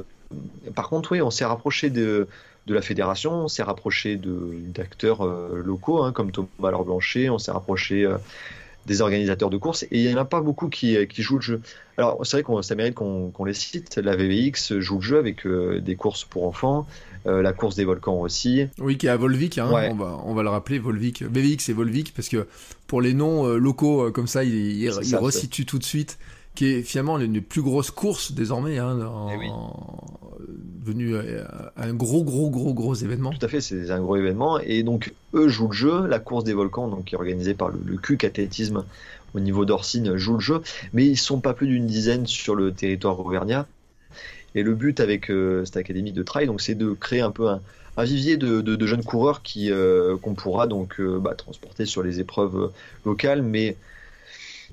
par 0.75 0.87
contre, 0.87 1.13
oui, 1.13 1.21
on 1.21 1.31
s'est 1.31 1.45
rapproché 1.45 1.89
de, 1.89 2.27
de 2.67 2.73
la 2.73 2.81
fédération, 2.81 3.45
on 3.45 3.47
s'est 3.47 3.63
rapproché 3.63 4.19
d'acteurs 4.21 5.25
euh, 5.25 5.61
locaux, 5.65 6.03
hein, 6.03 6.11
comme 6.11 6.31
Thomas 6.31 6.71
Laure 6.71 6.85
Blanchet, 6.85 7.29
on 7.29 7.39
s'est 7.39 7.51
rapproché 7.51 8.05
euh, 8.05 8.17
des 8.85 9.01
organisateurs 9.01 9.49
de 9.49 9.57
courses, 9.57 9.83
et 9.83 9.87
il 9.91 10.07
n'y 10.07 10.13
en 10.13 10.17
a 10.17 10.25
pas 10.25 10.41
beaucoup 10.41 10.69
qui, 10.69 11.07
qui, 11.07 11.21
jouent 11.21 11.37
le 11.37 11.41
jeu. 11.41 11.61
Alors, 11.97 12.25
c'est 12.25 12.41
vrai 12.41 12.43
que 12.43 12.61
ça 12.61 12.75
mérite 12.75 12.95
qu'on 12.95 13.45
les 13.45 13.53
cite. 13.53 13.97
La 13.97 14.15
VVX 14.15 14.79
joue 14.79 14.95
le 14.95 15.01
jeu 15.01 15.17
avec 15.19 15.45
des 15.47 15.95
courses 15.95 16.23
pour 16.23 16.47
enfants, 16.47 16.87
euh, 17.27 17.43
la 17.43 17.53
course 17.53 17.75
des 17.75 17.85
volcans 17.85 18.19
aussi. 18.19 18.65
Oui, 18.79 18.97
qui 18.97 19.05
est 19.05 19.09
à 19.09 19.17
Volvic, 19.17 19.59
hein, 19.59 19.69
on, 19.71 19.95
va, 19.95 20.19
on 20.25 20.33
va 20.33 20.41
le 20.41 20.49
rappeler, 20.49 20.79
Volvic. 20.79 21.21
VVX 21.21 21.69
et 21.69 21.73
Volvic, 21.73 22.13
parce 22.15 22.29
que 22.29 22.47
pour 22.87 22.99
les 22.99 23.13
noms 23.13 23.45
euh, 23.45 23.57
locaux 23.57 24.07
euh, 24.07 24.11
comme 24.11 24.25
ça, 24.25 24.43
il, 24.43 24.53
il, 24.53 24.89
resitue 24.89 25.65
tout 25.65 25.77
de 25.77 25.83
suite 25.83 26.17
qui 26.55 26.67
est 26.67 26.81
finalement 26.81 27.17
l'une 27.17 27.41
plus 27.41 27.61
grosses 27.61 27.91
courses 27.91 28.33
désormais, 28.33 28.77
hein, 28.77 28.97
eh 29.33 29.47
venu 30.83 31.15
un 31.77 31.93
gros, 31.93 32.23
gros, 32.23 32.49
gros, 32.49 32.73
gros 32.73 32.95
événement. 32.95 33.31
Tout 33.31 33.45
à 33.45 33.47
fait, 33.47 33.61
c'est 33.61 33.91
un 33.91 33.99
gros 33.99 34.15
événement. 34.15 34.59
Et 34.59 34.83
donc, 34.83 35.13
eux 35.33 35.47
jouent 35.47 35.67
le 35.67 35.73
jeu. 35.73 36.07
La 36.07 36.19
course 36.19 36.43
des 36.43 36.53
volcans, 36.53 36.87
donc, 36.87 37.05
qui 37.05 37.15
est 37.15 37.17
organisée 37.17 37.53
par 37.53 37.69
le, 37.69 37.79
le 37.85 37.97
CUC 37.97 38.23
Athlétisme 38.23 38.83
au 39.33 39.39
niveau 39.39 39.65
d'Orsine, 39.65 40.17
joue 40.17 40.33
le 40.33 40.39
jeu. 40.39 40.61
Mais 40.93 41.05
ils 41.05 41.17
sont 41.17 41.39
pas 41.39 41.53
plus 41.53 41.67
d'une 41.67 41.85
dizaine 41.85 42.25
sur 42.25 42.55
le 42.55 42.71
territoire 42.71 43.19
auvergnat. 43.19 43.67
Et 44.55 44.63
le 44.63 44.73
but 44.73 44.99
avec 44.99 45.29
euh, 45.29 45.63
cette 45.65 45.77
académie 45.77 46.11
de 46.11 46.23
trail, 46.23 46.47
donc, 46.47 46.61
c'est 46.61 46.75
de 46.75 46.91
créer 46.91 47.21
un 47.21 47.31
peu 47.31 47.47
un, 47.47 47.61
vivier 48.03 48.37
de, 48.37 48.85
jeunes 48.85 49.03
coureurs 49.03 49.43
qui 49.43 49.71
euh, 49.71 50.17
qu'on 50.17 50.33
pourra 50.33 50.65
donc 50.65 50.99
euh, 50.99 51.19
bah, 51.19 51.35
transporter 51.35 51.85
sur 51.85 52.01
les 52.01 52.19
épreuves 52.19 52.71
locales, 53.05 53.43
mais 53.43 53.77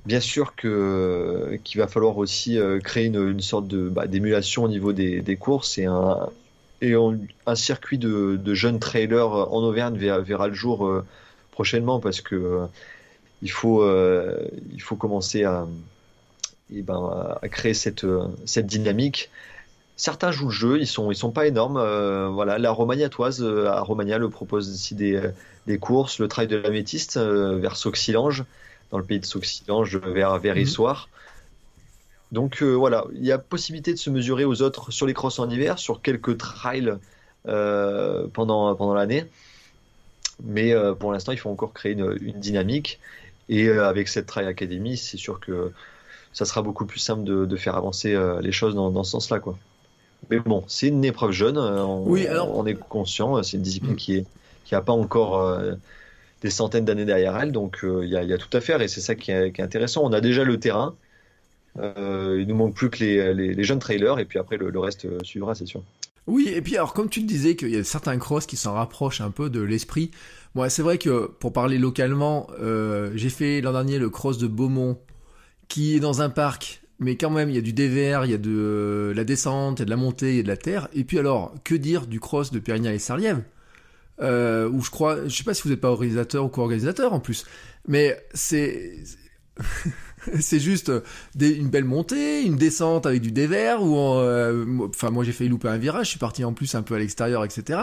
bien 0.06 0.20
sûr 0.20 0.54
que 0.54 1.58
qu'il 1.64 1.80
va 1.80 1.86
falloir 1.86 2.18
aussi 2.18 2.58
créer 2.84 3.06
une, 3.06 3.40
sorte 3.40 3.66
de 3.68 3.88
bah, 3.88 4.06
d'émulation 4.06 4.64
au 4.64 4.68
niveau 4.68 4.92
des, 4.92 5.36
courses 5.36 5.78
et 5.78 5.86
un 5.86 6.28
et 6.80 6.94
un 7.46 7.54
circuit 7.54 7.98
de, 7.98 8.54
jeunes 8.54 8.78
trailers 8.78 9.30
en 9.30 9.62
Auvergne 9.62 9.96
verra, 9.96 10.48
le 10.48 10.54
jour 10.54 11.02
prochainement 11.50 12.00
parce 12.00 12.20
que 12.20 12.66
il 13.42 13.50
faut 13.50 13.84
il 14.72 14.82
faut 14.82 14.96
commencer 14.96 15.44
à 15.44 15.66
et 16.70 16.80
eh 16.80 16.82
ben, 16.82 17.36
à 17.40 17.48
créer 17.48 17.72
cette, 17.72 18.04
cette 18.44 18.66
dynamique 18.66 19.30
Certains 19.98 20.30
jouent 20.30 20.46
le 20.46 20.52
jeu, 20.52 20.78
ils 20.78 20.86
sont, 20.86 21.10
ils 21.10 21.16
sont 21.16 21.32
pas 21.32 21.48
énormes. 21.48 21.76
Euh, 21.76 22.28
voilà, 22.28 22.56
la 22.58 22.70
Romagnatoise 22.70 23.42
euh, 23.42 23.66
à 23.66 23.80
Romagna 23.80 24.16
le 24.16 24.30
propose 24.30 24.70
aussi 24.70 24.94
des, 24.94 25.20
des 25.66 25.78
courses. 25.78 26.20
Le 26.20 26.28
trail 26.28 26.46
de 26.46 26.56
la 26.56 26.70
Métiste 26.70 27.16
euh, 27.16 27.58
vers 27.58 27.74
Sauxilange, 27.74 28.44
dans 28.90 28.98
le 28.98 29.04
pays 29.04 29.20
de 29.20 29.24
Sauxilange, 29.24 29.96
vers, 29.96 30.38
vers 30.38 30.56
mhm. 30.56 30.94
Donc 32.32 32.62
voilà, 32.62 33.04
il 33.14 33.24
y 33.24 33.32
a 33.32 33.38
possibilité 33.38 33.92
de 33.92 33.98
se 33.98 34.10
mesurer 34.10 34.44
aux 34.44 34.60
autres 34.62 34.90
sur 34.90 35.06
les 35.06 35.14
crosses 35.14 35.38
en 35.38 35.48
hiver, 35.48 35.78
sur 35.78 36.02
quelques 36.02 36.36
trails 36.36 36.94
pendant, 37.44 38.74
pendant 38.74 38.94
l'année. 38.94 39.24
Mais 40.42 40.74
pour 41.00 41.12
l'instant, 41.12 41.32
il 41.32 41.38
faut 41.38 41.48
encore 41.50 41.72
créer 41.72 41.92
une, 41.92 42.18
une 42.20 42.38
dynamique. 42.38 43.00
Et 43.48 43.70
avec 43.70 44.08
cette 44.08 44.26
Trail 44.26 44.46
Academy, 44.46 44.98
c'est 44.98 45.16
sûr 45.16 45.40
que 45.40 45.72
ça 46.34 46.44
sera 46.44 46.60
beaucoup 46.60 46.84
plus 46.84 46.98
simple 46.98 47.24
de, 47.24 47.46
de 47.46 47.56
faire 47.56 47.76
avancer 47.76 48.14
les 48.42 48.52
choses 48.52 48.74
dans, 48.74 48.90
dans 48.90 49.04
ce 49.04 49.12
sens-là. 49.12 49.40
quoi. 49.40 49.58
Mais 50.30 50.40
bon, 50.40 50.64
c'est 50.66 50.88
une 50.88 51.04
épreuve 51.04 51.32
jeune. 51.32 51.56
Euh, 51.56 51.84
on, 51.84 52.04
oui, 52.06 52.26
alors... 52.26 52.56
on 52.56 52.66
est 52.66 52.74
conscient. 52.74 53.38
Euh, 53.38 53.42
c'est 53.42 53.56
une 53.56 53.62
discipline 53.62 53.94
mm. 53.94 53.96
qui 53.96 54.16
est 54.16 54.26
qui 54.64 54.74
pas 54.74 54.92
encore 54.92 55.38
euh, 55.38 55.74
des 56.42 56.50
centaines 56.50 56.84
d'années 56.84 57.04
derrière 57.04 57.36
elle, 57.36 57.52
donc 57.52 57.78
il 57.82 58.08
y, 58.08 58.16
a, 58.16 58.38
tout 58.38 58.56
à 58.56 58.60
faire 58.60 58.80
et 58.80 58.88
c'est 58.88 59.00
ça 59.00 59.14
qui 59.14 59.30
est, 59.30 59.60
intéressant. 59.60 60.04
On 60.04 60.12
a 60.12 60.20
déjà 60.20 60.44
le 60.44 60.58
terrain. 60.58 60.94
il 61.76 62.44
nous 62.46 62.54
manque 62.54 62.74
plus 62.74 62.90
que 62.90 63.04
les, 63.04 63.64
jeunes 63.64 63.78
trailers 63.78 64.18
et 64.18 64.24
puis 64.24 64.38
après 64.38 64.56
le, 64.56 64.78
reste 64.78 65.06
suivra, 65.24 65.54
c'est 65.54 65.66
sûr. 65.66 65.82
Oui, 66.26 66.52
et 66.54 66.60
puis 66.60 66.76
alors 66.76 66.92
comme 66.92 67.08
tu 67.08 67.20
le 67.20 67.26
disais 67.26 67.56
qu'il 67.56 67.70
y 67.70 67.76
a 67.76 67.84
certains 67.84 68.18
cross 68.18 68.46
qui 68.46 68.56
s'en 68.56 68.74
rapprochent 68.74 69.20
un 69.20 69.30
peu 69.30 69.50
de 69.50 69.60
l'esprit. 69.60 70.10
Moi, 70.54 70.70
c'est 70.70 70.82
vrai 70.82 70.98
que 70.98 71.26
pour 71.26 71.52
parler 71.52 71.78
localement, 71.78 72.48
j'ai 73.14 73.30
fait 73.30 73.60
l'an 73.60 73.72
dernier 73.72 73.98
le 73.98 74.10
cross 74.10 74.38
de 74.38 74.46
Beaumont, 74.46 74.98
qui 75.68 75.96
est 75.96 76.00
dans 76.00 76.22
un 76.22 76.30
parc 76.30 76.82
mais 77.00 77.16
quand 77.16 77.30
même, 77.30 77.48
il 77.48 77.54
y 77.54 77.58
a 77.58 77.62
du 77.62 77.72
DVR, 77.72 78.24
il 78.24 78.30
y 78.32 78.34
a 78.34 78.38
de 78.38 78.50
euh, 78.50 79.14
la 79.14 79.24
descente, 79.24 79.78
il 79.78 79.80
y 79.80 79.82
a 79.82 79.84
de 79.84 79.90
la 79.90 79.96
montée, 79.96 80.30
il 80.30 80.36
y 80.36 80.40
a 80.40 80.42
de 80.42 80.48
la 80.48 80.56
terre. 80.56 80.88
Et 80.94 81.04
puis 81.04 81.18
alors, 81.18 81.54
que 81.62 81.74
dire 81.74 82.06
du 82.06 82.18
cross 82.18 82.50
de 82.50 82.58
Périgny 82.58 82.88
et 82.88 82.98
Sarliève? 82.98 83.42
Euh, 84.20 84.68
Où 84.68 84.82
je 84.82 84.90
crois, 84.90 85.26
je 85.26 85.36
sais 85.36 85.44
pas 85.44 85.54
si 85.54 85.62
vous 85.62 85.70
n'êtes 85.70 85.80
pas 85.80 85.90
organisateur 85.90 86.44
ou 86.44 86.48
co-organisateur 86.48 87.12
en 87.12 87.20
plus, 87.20 87.46
mais 87.86 88.20
c'est 88.34 88.94
c'est 90.40 90.60
juste 90.60 90.92
une 91.40 91.68
belle 91.68 91.84
montée, 91.84 92.42
une 92.42 92.56
descente 92.56 93.06
avec 93.06 93.22
du 93.22 93.32
dévers, 93.32 93.82
ou 93.82 93.96
euh, 93.96 94.88
enfin 94.88 95.10
moi 95.10 95.24
j'ai 95.24 95.32
failli 95.32 95.50
louper 95.50 95.68
un 95.68 95.78
virage, 95.78 96.06
je 96.06 96.10
suis 96.10 96.18
parti 96.18 96.44
en 96.44 96.52
plus 96.52 96.74
un 96.74 96.82
peu 96.82 96.94
à 96.94 96.98
l'extérieur, 96.98 97.44
etc. 97.44 97.80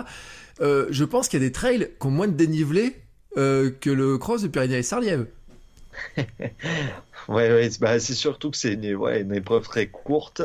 Euh, 0.61 0.87
je 0.89 1.03
pense 1.03 1.27
qu'il 1.27 1.41
y 1.41 1.43
a 1.43 1.47
des 1.47 1.51
trails 1.51 1.89
qui 1.99 2.07
ont 2.07 2.11
moins 2.11 2.27
de 2.27 2.33
dénivelé 2.33 2.95
euh, 3.37 3.71
que 3.81 3.89
le 3.89 4.17
cross 4.17 4.41
de 4.41 4.47
Périgny 4.47 4.75
et 4.75 4.83
Sarliève. 4.83 5.27
Ouais, 7.27 7.51
ouais 7.51 7.69
bah, 7.79 7.99
c'est 7.99 8.13
surtout 8.13 8.51
que 8.51 8.57
c'est 8.57 8.73
une, 8.73 9.33
épreuve 9.33 9.63
très 9.63 9.87
courte. 9.87 10.43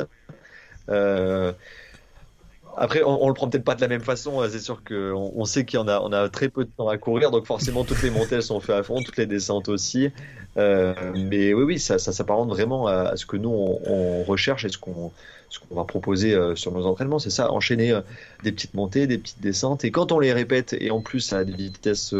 Euh, 0.89 1.53
après, 2.77 3.03
on, 3.03 3.23
on, 3.23 3.27
le 3.27 3.33
prend 3.33 3.49
peut-être 3.49 3.63
pas 3.63 3.75
de 3.75 3.81
la 3.81 3.87
même 3.87 4.01
façon. 4.01 4.41
Hein. 4.41 4.47
C'est 4.49 4.59
sûr 4.59 4.83
qu'on 4.83 5.31
on 5.35 5.45
sait 5.45 5.65
en 5.77 5.87
a, 5.87 6.29
très 6.29 6.49
peu 6.49 6.65
de 6.65 6.69
temps 6.69 6.87
à 6.87 6.97
courir, 6.97 7.31
donc 7.31 7.45
forcément 7.45 7.83
toutes 7.83 8.01
les 8.03 8.09
montées 8.09 8.41
sont 8.41 8.59
faites 8.59 8.75
à 8.75 8.83
fond, 8.83 9.01
toutes 9.03 9.17
les 9.17 9.25
descentes 9.25 9.69
aussi. 9.69 10.09
Euh, 10.57 10.93
mais 11.15 11.53
oui, 11.53 11.63
oui, 11.63 11.79
ça, 11.79 11.97
s'apparente 11.99 12.49
vraiment 12.49 12.87
à, 12.87 13.15
ce 13.15 13.25
que 13.25 13.37
nous 13.37 13.49
on, 13.49 14.23
recherche 14.23 14.65
et 14.65 14.69
ce 14.69 14.77
qu'on, 14.77 15.11
qu'on 15.69 15.75
va 15.75 15.85
proposer 15.85 16.33
euh, 16.33 16.55
sur 16.55 16.71
nos 16.71 16.85
entraînements. 16.85 17.19
C'est 17.19 17.29
ça, 17.29 17.51
enchaîner 17.51 17.91
euh, 17.91 18.01
des 18.43 18.51
petites 18.51 18.73
montées, 18.73 19.07
des 19.07 19.17
petites 19.17 19.41
descentes, 19.41 19.85
et 19.85 19.91
quand 19.91 20.11
on 20.11 20.19
les 20.19 20.33
répète 20.33 20.75
et 20.79 20.91
en 20.91 21.01
plus 21.01 21.33
à 21.33 21.43
des 21.43 21.53
vitesses 21.53 22.15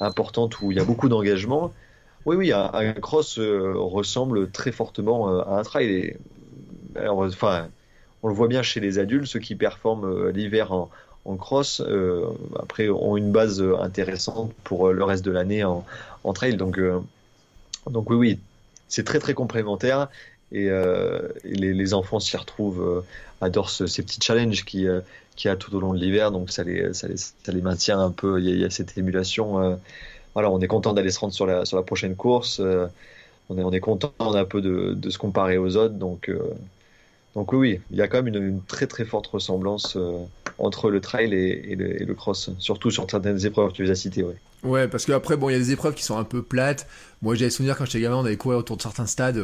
importantes 0.00 0.60
où 0.60 0.70
il 0.70 0.78
y 0.78 0.80
a 0.80 0.84
beaucoup 0.84 1.08
d'engagement, 1.08 1.72
oui, 2.28 2.36
oui, 2.36 2.52
un, 2.52 2.92
cross 2.92 3.38
euh, 3.38 3.72
ressemble 3.74 4.50
très 4.50 4.72
fortement 4.72 5.30
euh, 5.30 5.40
à 5.42 5.60
un 5.60 5.62
trail. 5.62 6.16
Enfin, 7.08 7.68
on 8.22 8.28
le 8.28 8.34
voit 8.34 8.48
bien 8.48 8.62
chez 8.62 8.80
les 8.80 8.98
adultes, 8.98 9.26
ceux 9.26 9.40
qui 9.40 9.54
performent 9.54 10.06
euh, 10.06 10.32
l'hiver 10.32 10.72
en, 10.72 10.90
cross, 11.36 11.82
après 12.58 12.88
ont 12.88 13.18
une 13.18 13.32
base 13.32 13.62
intéressante 13.80 14.50
pour 14.64 14.88
le 14.88 15.04
reste 15.04 15.22
de 15.26 15.30
l'année 15.30 15.62
en, 15.62 15.84
trail. 16.32 16.56
Donc, 16.56 16.80
donc 17.90 18.08
oui, 18.08 18.16
oui, 18.16 18.38
c'est 18.88 19.04
très 19.04 19.18
très 19.18 19.34
complémentaire. 19.34 20.08
Et, 20.52 20.70
les, 21.44 21.92
enfants 21.92 22.18
s'y 22.18 22.34
retrouvent, 22.38 23.04
adorent 23.42 23.68
ces 23.68 24.02
petits 24.02 24.22
challenges 24.22 24.64
qui 24.64 24.86
qu'il 25.36 25.48
y 25.50 25.52
a 25.52 25.56
tout 25.56 25.76
au 25.76 25.80
long 25.80 25.92
de 25.92 25.98
l'hiver, 25.98 26.32
donc 26.32 26.50
ça 26.50 26.64
les, 26.64 26.94
ça 26.94 27.08
les, 27.08 27.60
maintient 27.60 28.00
un 28.00 28.10
peu. 28.10 28.40
Il 28.40 28.58
y 28.58 28.64
a, 28.64 28.70
cette 28.70 28.96
émulation 28.96 29.78
voilà, 30.38 30.52
on 30.52 30.60
est 30.60 30.68
content 30.68 30.92
d'aller 30.92 31.10
se 31.10 31.18
rendre 31.18 31.32
sur 31.32 31.46
la, 31.46 31.64
sur 31.64 31.76
la 31.76 31.82
prochaine 31.82 32.14
course. 32.14 32.60
Euh, 32.60 32.86
on, 33.48 33.58
est, 33.58 33.64
on 33.64 33.72
est 33.72 33.80
content 33.80 34.12
un 34.20 34.44
peu 34.44 34.60
de, 34.60 34.94
de 34.94 35.10
se 35.10 35.18
comparer 35.18 35.58
aux 35.58 35.76
autres. 35.76 35.94
Donc, 35.94 36.28
euh, 36.28 36.38
donc 37.38 37.52
oui, 37.52 37.78
il 37.92 37.96
y 37.96 38.02
a 38.02 38.08
quand 38.08 38.20
même 38.20 38.34
une, 38.34 38.60
très 38.64 38.88
très 38.88 39.04
forte 39.04 39.28
ressemblance 39.28 39.94
euh, 39.94 40.24
entre 40.58 40.90
le 40.90 41.00
trail 41.00 41.32
et, 41.32 41.76
le, 41.76 42.14
cross, 42.14 42.50
surtout 42.58 42.90
sur 42.90 43.08
certaines 43.08 43.46
épreuves 43.46 43.68
que 43.70 43.76
tu 43.76 43.84
les 43.84 43.92
as 43.92 43.94
citées. 43.94 44.24
Ouais. 44.24 44.34
ouais, 44.64 44.88
parce 44.88 45.06
qu'après, 45.06 45.36
bon, 45.36 45.48
il 45.48 45.52
y 45.52 45.54
a 45.54 45.58
des 45.60 45.70
épreuves 45.70 45.94
qui 45.94 46.02
sont 46.02 46.18
un 46.18 46.24
peu 46.24 46.42
plates. 46.42 46.88
Moi, 47.22 47.36
j'avais 47.36 47.52
souvenir 47.52 47.76
quand 47.76 47.84
j'étais 47.84 48.00
gamin, 48.00 48.16
on 48.16 48.24
avait 48.24 48.36
couru 48.36 48.56
autour 48.56 48.76
de 48.76 48.82
certains 48.82 49.06
stades. 49.06 49.40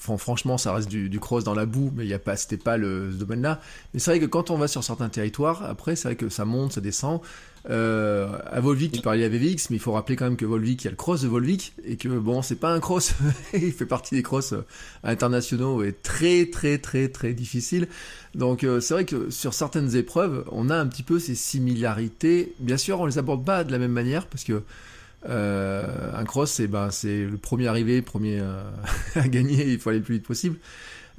franchement, 0.00 0.58
ça 0.58 0.74
reste 0.74 0.88
du, 0.88 1.20
cross 1.20 1.44
dans 1.44 1.54
la 1.54 1.64
boue, 1.64 1.92
mais 1.94 2.06
il 2.06 2.08
y 2.08 2.14
a 2.14 2.18
pas, 2.18 2.34
c'était 2.34 2.56
pas 2.56 2.76
le, 2.76 3.12
domaine-là. 3.12 3.60
Mais 3.94 4.00
c'est 4.00 4.10
vrai 4.10 4.18
que 4.18 4.26
quand 4.26 4.50
on 4.50 4.56
va 4.56 4.66
sur 4.66 4.82
certains 4.82 5.08
territoires, 5.08 5.62
après, 5.64 5.94
c'est 5.94 6.08
vrai 6.08 6.16
que 6.16 6.28
ça 6.28 6.44
monte, 6.44 6.72
ça 6.72 6.80
descend. 6.80 7.20
Euh, 7.70 8.38
à 8.46 8.60
Volvic, 8.60 8.92
tu 8.92 9.00
parlais 9.00 9.24
à 9.24 9.28
VVX, 9.28 9.70
mais 9.70 9.76
il 9.76 9.80
faut 9.80 9.92
rappeler 9.92 10.16
quand 10.16 10.24
même 10.24 10.36
que 10.36 10.46
Volvic, 10.46 10.82
il 10.82 10.84
y 10.86 10.88
a 10.88 10.90
le 10.90 10.96
cross 10.96 11.22
de 11.22 11.28
Volvic, 11.28 11.74
et 11.84 11.96
que 11.96 12.08
bon, 12.08 12.42
c'est 12.42 12.56
pas 12.56 12.72
un 12.72 12.80
cross, 12.80 13.14
il 13.52 13.72
fait 13.72 13.86
partie 13.86 14.14
des 14.14 14.22
cross 14.22 14.52
euh, 14.52 14.64
internationaux 15.02 15.82
et 15.82 15.92
très 15.92 16.46
très 16.46 16.78
très 16.78 17.08
très 17.08 17.32
difficile. 17.32 17.88
Donc 18.34 18.64
euh, 18.64 18.80
c'est 18.80 18.94
vrai 18.94 19.04
que 19.04 19.30
sur 19.30 19.54
certaines 19.54 19.96
épreuves, 19.96 20.44
on 20.52 20.70
a 20.70 20.76
un 20.76 20.86
petit 20.86 21.02
peu 21.02 21.18
ces 21.18 21.34
similarités. 21.34 22.54
Bien 22.60 22.76
sûr, 22.76 23.00
on 23.00 23.06
les 23.06 23.18
aborde 23.18 23.44
pas 23.44 23.64
de 23.64 23.72
la 23.72 23.78
même 23.78 23.92
manière 23.92 24.26
parce 24.26 24.44
que 24.44 24.62
euh, 25.28 26.12
un 26.14 26.24
cross, 26.24 26.52
c'est 26.52 26.68
ben 26.68 26.90
c'est 26.90 27.24
le 27.24 27.36
premier 27.36 27.66
arrivé, 27.66 28.02
premier 28.02 28.40
à 29.14 29.28
gagner, 29.28 29.72
il 29.72 29.78
faut 29.78 29.90
aller 29.90 29.98
le 29.98 30.04
plus 30.04 30.14
vite 30.16 30.26
possible. 30.26 30.56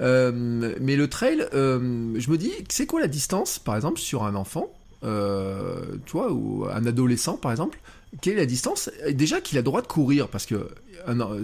mais 0.00 0.96
le 0.96 1.06
trail, 1.08 1.46
je 1.52 2.30
me 2.30 2.36
dis, 2.36 2.52
c'est 2.68 2.86
quoi 2.86 3.00
la 3.00 3.08
distance, 3.08 3.58
par 3.58 3.76
exemple, 3.76 4.00
sur 4.00 4.24
un 4.24 4.34
enfant? 4.34 4.72
Euh, 5.04 5.96
tu 6.06 6.12
vois, 6.12 6.32
ou 6.32 6.66
un 6.70 6.86
adolescent 6.86 7.36
par 7.36 7.50
exemple, 7.50 7.78
quelle 8.20 8.34
est 8.34 8.40
la 8.40 8.46
distance? 8.46 8.90
Déjà 9.10 9.40
qu'il 9.40 9.58
a 9.58 9.62
droit 9.62 9.82
de 9.82 9.86
courir, 9.86 10.28
parce 10.28 10.46
que 10.46 10.68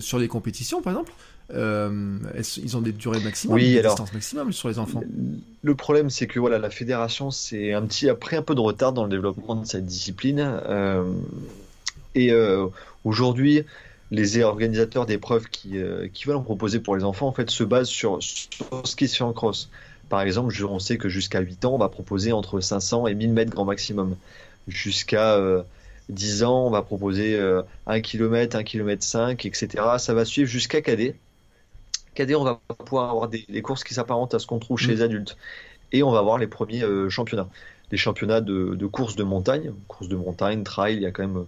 sur 0.01 0.19
les 0.19 0.29
compétitions 0.29 0.83
par 0.83 0.93
exemple, 0.93 1.13
euh, 1.55 2.19
ils 2.57 2.77
ont 2.77 2.81
des 2.81 2.93
durées 2.93 3.21
maximum, 3.21 3.59
des 3.59 3.81
distances 3.81 4.13
maximum 4.13 4.53
sur 4.53 4.69
les 4.69 4.79
enfants? 4.79 5.03
Le 5.63 5.75
problème, 5.75 6.11
c'est 6.11 6.27
que 6.27 6.41
voilà, 6.41 6.59
la 6.59 6.71
fédération, 6.71 7.31
c'est 7.31 7.73
un 7.73 7.83
petit 7.83 8.09
après 8.09 8.37
un 8.37 8.43
peu 8.43 8.55
de 8.55 8.61
retard 8.61 8.93
dans 8.93 9.05
le 9.05 9.11
développement 9.11 9.55
de 9.55 9.65
cette 9.65 9.87
discipline. 9.87 10.41
Euh, 10.41 11.05
et 12.15 12.33
euh, 12.33 12.67
aujourd'hui, 13.05 13.63
les 14.11 14.43
organisateurs 14.43 15.07
d'épreuves 15.07 15.49
qui, 15.49 15.77
qui 16.13 16.25
veulent 16.25 16.37
en 16.37 16.43
proposer 16.43 16.81
pour 16.81 16.97
les 16.97 17.05
enfants, 17.05 17.29
en 17.29 17.33
fait, 17.33 17.51
se 17.51 17.65
basent 17.65 17.89
sur, 17.89 18.19
ce 18.21 18.97
qui 18.97 19.09
se 19.09 19.17
fait 19.17 19.25
en 19.25 19.33
cross. 19.33 19.71
Par 20.09 20.21
exemple, 20.21 20.55
on 20.65 20.79
sait 20.79 20.99
que 20.99 21.09
jusqu'à 21.09 21.41
8 21.41 21.65
ans, 21.65 21.75
on 21.75 21.79
va 21.79 21.89
proposer 21.89 22.33
entre 22.33 22.61
500 22.61 23.07
et 23.07 23.15
1000 23.15 23.33
mètres 23.33 23.51
grand 23.51 23.65
maximum. 23.65 24.17
Jusqu'à 24.69 25.39
10 26.09 26.45
ans, 26.45 26.67
on 26.67 26.71
va 26.71 26.83
proposer 26.83 27.41
1 27.87 28.01
km, 28.01 28.57
1 28.57 28.63
km 28.63 29.05
5, 29.05 29.47
etc. 29.47 29.69
Ça 29.99 30.15
va 30.15 30.25
suivre 30.25 30.49
jusqu'à 30.49 30.81
cadet 30.81 31.17
cadet, 32.17 32.35
on 32.35 32.43
va 32.43 32.61
pouvoir 32.85 33.11
avoir 33.11 33.29
des, 33.29 33.63
courses 33.63 33.85
qui 33.85 33.95
s'apparentent 33.95 34.35
à 34.35 34.41
ce 34.41 34.47
qu'on 34.49 34.59
trouve 34.59 34.79
chez 34.79 34.89
les 34.89 35.03
mm. 35.03 35.03
adultes. 35.03 35.37
Et 35.93 36.03
on 36.03 36.11
va 36.11 36.19
avoir 36.19 36.39
les 36.39 36.49
premiers 36.49 36.83
euh, 36.83 37.09
championnats. 37.09 37.49
Les 37.93 37.99
championnats 37.99 38.41
de, 38.41 38.87
courses 38.87 39.15
de 39.15 39.23
montagne, 39.23 39.73
courses 39.87 40.09
de 40.09 40.17
montagne, 40.17 40.65
trail, 40.65 40.97
il 40.97 41.03
y 41.03 41.07
a 41.07 41.13
quand 41.13 41.23
même 41.23 41.37
euh, 41.37 41.47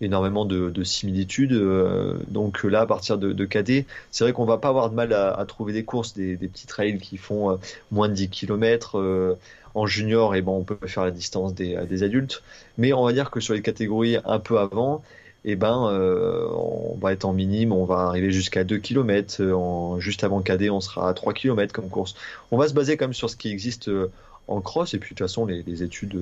énormément 0.00 0.44
de, 0.44 0.82
similitudes. 0.82 1.52
Euh, 1.52 2.14
donc 2.28 2.64
là, 2.64 2.82
à 2.82 2.86
partir 2.86 3.18
de, 3.18 3.44
cadet, 3.44 3.86
c'est 4.10 4.24
vrai 4.24 4.32
qu'on 4.32 4.44
va 4.44 4.58
pas 4.58 4.68
avoir 4.68 4.90
de 4.90 4.94
mal 4.94 5.12
à, 5.12 5.44
trouver 5.46 5.72
des 5.72 5.84
courses, 5.84 6.14
des, 6.14 6.36
petits 6.36 6.66
trails 6.66 6.98
qui 6.98 7.16
font 7.16 7.58
moins 7.90 8.08
de 8.08 8.14
10 8.14 8.28
km. 8.28 9.36
en 9.74 9.86
junior, 9.86 10.34
et 10.34 10.42
ben, 10.42 10.52
on 10.52 10.64
peut 10.64 10.78
faire 10.86 11.04
la 11.04 11.10
distance 11.10 11.54
des, 11.54 11.76
des, 11.86 12.02
adultes. 12.02 12.42
Mais 12.78 12.92
on 12.92 13.04
va 13.04 13.12
dire 13.12 13.30
que 13.30 13.40
sur 13.40 13.54
les 13.54 13.62
catégories 13.62 14.16
un 14.24 14.38
peu 14.38 14.58
avant, 14.58 15.02
et 15.46 15.54
ben, 15.54 15.88
euh, 15.92 16.48
on 16.50 16.98
va 17.00 17.12
être 17.12 17.24
en 17.24 17.32
minime, 17.32 17.72
on 17.72 17.84
va 17.84 18.00
arriver 18.00 18.32
jusqu'à 18.32 18.64
2 18.64 18.78
km. 18.78 19.40
Euh, 19.40 19.52
en, 19.52 20.00
juste 20.00 20.24
avant 20.24 20.42
cadet, 20.42 20.70
on 20.70 20.80
sera 20.80 21.08
à 21.08 21.14
3 21.14 21.34
km 21.34 21.72
comme 21.72 21.88
course. 21.88 22.16
On 22.50 22.58
va 22.58 22.66
se 22.66 22.74
baser 22.74 22.96
quand 22.96 23.04
même 23.04 23.14
sur 23.14 23.30
ce 23.30 23.36
qui 23.36 23.52
existe 23.52 23.88
euh, 23.88 24.10
en 24.48 24.60
cross, 24.60 24.92
et 24.94 24.98
puis 24.98 25.14
de 25.14 25.18
toute 25.18 25.26
façon, 25.26 25.46
les, 25.46 25.82
études 25.84 26.18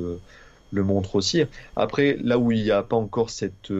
le 0.72 0.82
montrent 0.82 1.16
aussi. 1.16 1.42
Après, 1.76 2.16
là 2.22 2.38
où 2.38 2.52
il 2.52 2.62
n'y 2.62 2.70
a 2.70 2.82
pas 2.82 2.96
encore 2.96 3.30
cette, 3.30 3.72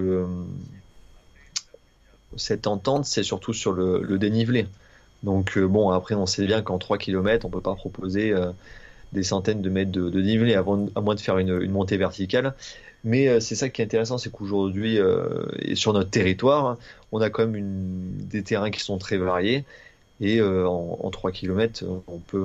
cette 2.36 2.66
entente, 2.66 3.04
c'est 3.04 3.22
surtout 3.22 3.52
sur 3.52 3.72
le, 3.72 4.18
dénivelé. 4.18 4.66
Donc, 5.22 5.58
bon, 5.58 5.90
après, 5.90 6.14
on 6.14 6.26
sait 6.26 6.46
bien 6.46 6.62
qu'en 6.62 6.78
3 6.78 6.98
km, 6.98 7.46
on 7.46 7.48
ne 7.48 7.52
peut 7.52 7.60
pas 7.60 7.74
proposer 7.74 8.34
des 9.14 9.22
centaines 9.22 9.62
de 9.62 9.70
mètres 9.70 9.92
de, 9.92 10.10
dénivelé, 10.10 10.54
avant, 10.54 10.86
à 10.94 11.00
moins 11.00 11.14
de 11.14 11.20
faire 11.20 11.38
une, 11.38 11.70
montée 11.70 11.96
verticale. 11.96 12.54
Mais 13.04 13.28
euh, 13.28 13.40
c'est 13.40 13.54
ça 13.54 13.68
qui 13.68 13.80
est 13.80 13.84
intéressant, 13.84 14.18
c'est 14.18 14.30
qu'aujourd'hui, 14.30 14.98
euh, 14.98 15.44
sur 15.74 15.92
notre 15.92 16.10
territoire, 16.10 16.78
on 17.12 17.20
a 17.20 17.30
quand 17.30 17.46
même 17.46 18.26
des 18.28 18.42
terrains 18.42 18.70
qui 18.70 18.80
sont 18.80 18.98
très 18.98 19.16
variés. 19.16 19.64
Et 20.20 20.40
euh, 20.40 20.66
en, 20.68 21.10
3 21.10 21.32
km, 21.32 21.84
on 22.06 22.18
peut, 22.18 22.44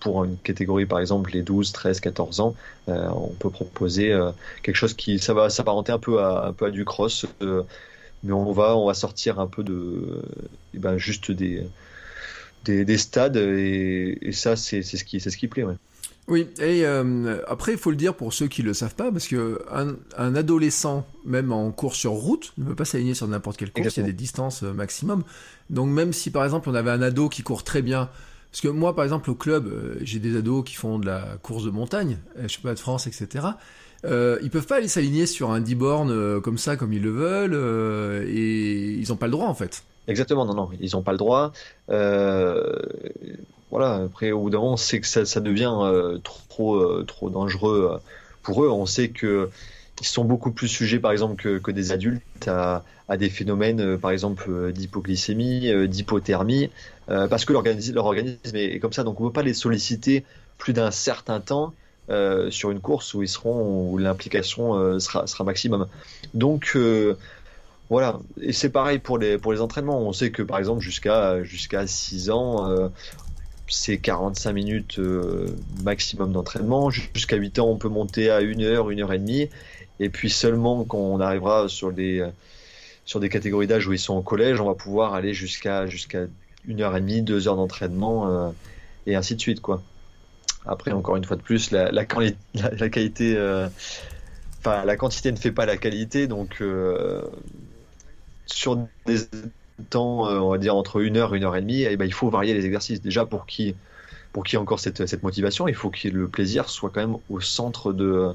pour 0.00 0.24
une 0.24 0.36
catégorie 0.36 0.86
par 0.86 1.00
exemple 1.00 1.30
les 1.32 1.42
12, 1.42 1.72
13, 1.72 2.00
14 2.00 2.40
ans, 2.40 2.54
on 2.88 3.32
peut 3.38 3.50
proposer 3.50 4.14
quelque 4.62 4.76
chose 4.76 4.94
qui 4.94 5.18
ça 5.18 5.32
va 5.32 5.48
s'apparenter 5.48 5.92
un 5.92 5.98
peu 5.98 6.20
à 6.20 6.46
un 6.46 6.52
peu 6.52 6.66
à 6.66 6.70
du 6.70 6.84
cross, 6.84 7.26
mais 8.22 8.32
on 8.32 8.52
va 8.52 8.76
on 8.76 8.86
va 8.86 8.94
sortir 8.94 9.40
un 9.40 9.46
peu 9.46 9.62
de 9.64 10.22
eh 10.74 10.78
ben, 10.78 10.98
juste 10.98 11.30
des, 11.30 11.66
des, 12.64 12.98
stades 12.98 13.36
et, 13.36 14.18
et 14.20 14.32
ça 14.32 14.56
c'est 14.56 14.82
ce 14.82 15.04
qui 15.04 15.20
ce 15.20 15.36
qui 15.36 15.48
plaît. 15.48 15.64
Ouais. 15.64 15.76
Oui, 16.26 16.48
et 16.58 16.86
euh, 16.86 17.42
après, 17.48 17.72
il 17.72 17.78
faut 17.78 17.90
le 17.90 17.96
dire 17.96 18.14
pour 18.14 18.32
ceux 18.32 18.48
qui 18.48 18.62
ne 18.62 18.68
le 18.68 18.74
savent 18.74 18.94
pas, 18.94 19.12
parce 19.12 19.28
que 19.28 19.60
un, 19.70 20.34
adolescent, 20.34 21.06
même 21.26 21.52
en 21.52 21.70
course 21.70 21.98
sur 21.98 22.12
route, 22.12 22.54
ne 22.56 22.64
peut 22.64 22.74
pas 22.74 22.86
s'aligner 22.86 23.14
sur 23.14 23.28
n'importe 23.28 23.58
quelle 23.58 23.72
course, 23.72 23.96
il 23.96 24.00
y 24.00 24.02
a 24.02 24.06
des 24.06 24.14
distances 24.14 24.62
euh, 24.62 24.72
maximum. 24.72 25.22
Donc 25.68 25.88
même 25.88 26.12
si 26.12 26.30
par 26.30 26.44
exemple 26.44 26.68
on 26.68 26.74
avait 26.74 26.90
un 26.90 27.02
ado 27.02 27.28
qui 27.28 27.42
court 27.42 27.62
très 27.62 27.82
bien, 27.82 28.08
parce 28.50 28.62
que 28.62 28.68
moi 28.68 28.94
par 28.94 29.04
exemple 29.04 29.30
au 29.30 29.34
club, 29.34 29.66
euh, 29.66 29.96
j'ai 30.00 30.18
des 30.18 30.36
ados 30.36 30.64
qui 30.64 30.76
font 30.76 30.98
de 30.98 31.06
la 31.06 31.36
course 31.42 31.64
de 31.64 31.70
montagne, 31.70 32.18
je 32.42 32.48
sais 32.48 32.62
pas 32.62 32.74
de 32.74 32.78
France, 32.78 33.06
etc. 33.06 33.46
Euh, 34.06 34.38
ils 34.42 34.50
peuvent 34.50 34.66
pas 34.66 34.76
aller 34.76 34.88
s'aligner 34.88 35.26
sur 35.26 35.50
un 35.50 35.60
10 35.60 35.74
bornes 35.74 36.40
comme 36.40 36.58
ça, 36.58 36.76
comme 36.76 36.92
ils 36.94 37.02
le 37.02 37.10
veulent, 37.10 38.26
et 38.26 38.92
ils 38.92 39.08
n'ont 39.10 39.16
pas 39.16 39.26
le 39.26 39.32
droit 39.32 39.46
en 39.46 39.54
fait. 39.54 39.84
Exactement, 40.06 40.44
non, 40.44 40.54
non, 40.54 40.70
ils 40.80 40.92
n'ont 40.92 41.02
pas 41.02 41.12
le 41.12 41.18
droit. 41.18 41.52
Euh, 41.90 42.76
voilà, 43.74 44.04
après, 44.04 44.30
au 44.30 44.42
bout 44.42 44.50
d'un 44.50 44.58
moment, 44.58 44.76
sait 44.76 45.00
que 45.00 45.06
ça, 45.08 45.24
ça 45.24 45.40
devient 45.40 45.74
euh, 45.80 46.18
trop, 46.22 46.76
euh, 46.76 47.04
trop 47.04 47.28
dangereux 47.28 47.90
euh, 47.92 47.98
pour 48.44 48.62
eux. 48.62 48.70
On 48.70 48.86
sait 48.86 49.08
que 49.08 49.50
ils 50.00 50.06
sont 50.06 50.24
beaucoup 50.24 50.52
plus 50.52 50.68
sujets, 50.68 51.00
par 51.00 51.10
exemple, 51.10 51.42
que, 51.42 51.58
que 51.58 51.72
des 51.72 51.90
adultes 51.90 52.46
à, 52.46 52.84
à, 53.08 53.16
des 53.16 53.28
phénomènes, 53.28 53.98
par 53.98 54.12
exemple, 54.12 54.70
d'hypoglycémie, 54.72 55.88
d'hypothermie, 55.88 56.70
parce 57.06 57.44
que 57.44 57.52
leur 57.52 58.04
organisme 58.04 58.56
est, 58.56 58.78
comme 58.78 58.92
ça. 58.92 59.02
Donc, 59.02 59.20
on 59.20 59.24
ne 59.24 59.28
peut 59.30 59.32
pas 59.32 59.42
les 59.42 59.54
solliciter 59.54 60.24
plus 60.56 60.72
d'un 60.72 60.92
certain 60.92 61.40
temps 61.40 61.74
sur 62.50 62.70
une 62.70 62.80
course 62.80 63.14
où 63.14 63.22
ils 63.22 63.28
seront, 63.28 63.90
où 63.90 63.98
l'implication 63.98 64.98
sera, 64.98 65.28
sera 65.28 65.44
maximum. 65.44 65.86
Donc, 66.34 66.76
voilà, 67.88 68.18
et 68.40 68.52
c'est 68.52 68.70
pareil 68.70 68.98
pour 68.98 69.18
les, 69.18 69.38
pour 69.38 69.52
les 69.52 69.60
entraînements. 69.60 70.00
On 70.00 70.12
sait 70.12 70.32
que 70.32 70.42
par 70.42 70.58
exemple 70.58 70.80
jusqu'à 70.80 71.44
jusqu'à 71.44 71.86
6 71.86 72.30
ans, 72.30 72.90
c'est 73.68 73.98
45 73.98 74.52
minutes 74.52 74.98
euh, 74.98 75.46
maximum 75.82 76.32
d'entraînement. 76.32 76.90
Jusqu'à 76.90 77.36
8 77.36 77.58
ans, 77.58 77.68
on 77.68 77.76
peut 77.76 77.88
monter 77.88 78.30
à 78.30 78.38
1 78.38 78.60
heure, 78.60 78.90
1 78.90 78.98
heure 78.98 79.12
et 79.12 79.18
demie. 79.18 79.48
Et 80.00 80.08
puis 80.08 80.30
seulement 80.30 80.84
quand 80.84 80.98
on 80.98 81.20
arrivera 81.20 81.68
sur 81.68 81.92
des, 81.92 82.20
euh, 82.20 82.28
sur 83.04 83.20
des 83.20 83.28
catégories 83.28 83.66
d'âge 83.66 83.86
où 83.86 83.92
ils 83.92 83.98
sont 83.98 84.16
au 84.16 84.22
collège, 84.22 84.60
on 84.60 84.66
va 84.66 84.74
pouvoir 84.74 85.14
aller 85.14 85.34
jusqu'à 85.34 85.86
jusqu'à 85.86 86.26
1 86.68 86.80
heure 86.80 86.96
et 86.96 87.00
demie, 87.00 87.22
2 87.22 87.48
heures 87.48 87.56
d'entraînement 87.56 88.28
euh, 88.28 88.50
et 89.06 89.14
ainsi 89.14 89.34
de 89.36 89.40
suite. 89.40 89.60
quoi. 89.60 89.82
Après, 90.66 90.92
encore 90.92 91.16
une 91.16 91.24
fois 91.24 91.36
de 91.36 91.42
plus, 91.42 91.70
la, 91.70 92.04
qualité, 92.90 93.34
la 94.64 94.96
quantité 94.96 95.30
ne 95.30 95.36
fait 95.36 95.52
pas 95.52 95.66
la 95.66 95.76
qualité. 95.76 96.26
Donc 96.26 96.62
sur 98.46 98.78
des 99.06 99.18
temps, 99.90 100.28
euh, 100.28 100.38
on 100.38 100.50
va 100.50 100.58
dire 100.58 100.76
entre 100.76 101.00
une 101.00 101.16
heure, 101.16 101.34
une 101.34 101.44
heure 101.44 101.56
et 101.56 101.60
demie, 101.60 101.82
et 101.82 101.92
eh 101.92 101.96
ben, 101.96 102.04
il 102.04 102.12
faut 102.12 102.30
varier 102.30 102.54
les 102.54 102.64
exercices. 102.66 103.00
Déjà 103.00 103.26
pour 103.26 103.46
qui 103.46 103.74
pour 104.32 104.42
qui 104.42 104.56
encore 104.56 104.80
cette, 104.80 105.06
cette 105.06 105.22
motivation, 105.22 105.68
il 105.68 105.74
faut 105.74 105.90
que 105.90 106.08
le 106.08 106.26
plaisir 106.26 106.68
soit 106.68 106.90
quand 106.90 107.00
même 107.00 107.16
au 107.30 107.40
centre 107.40 107.92
de, 107.92 108.30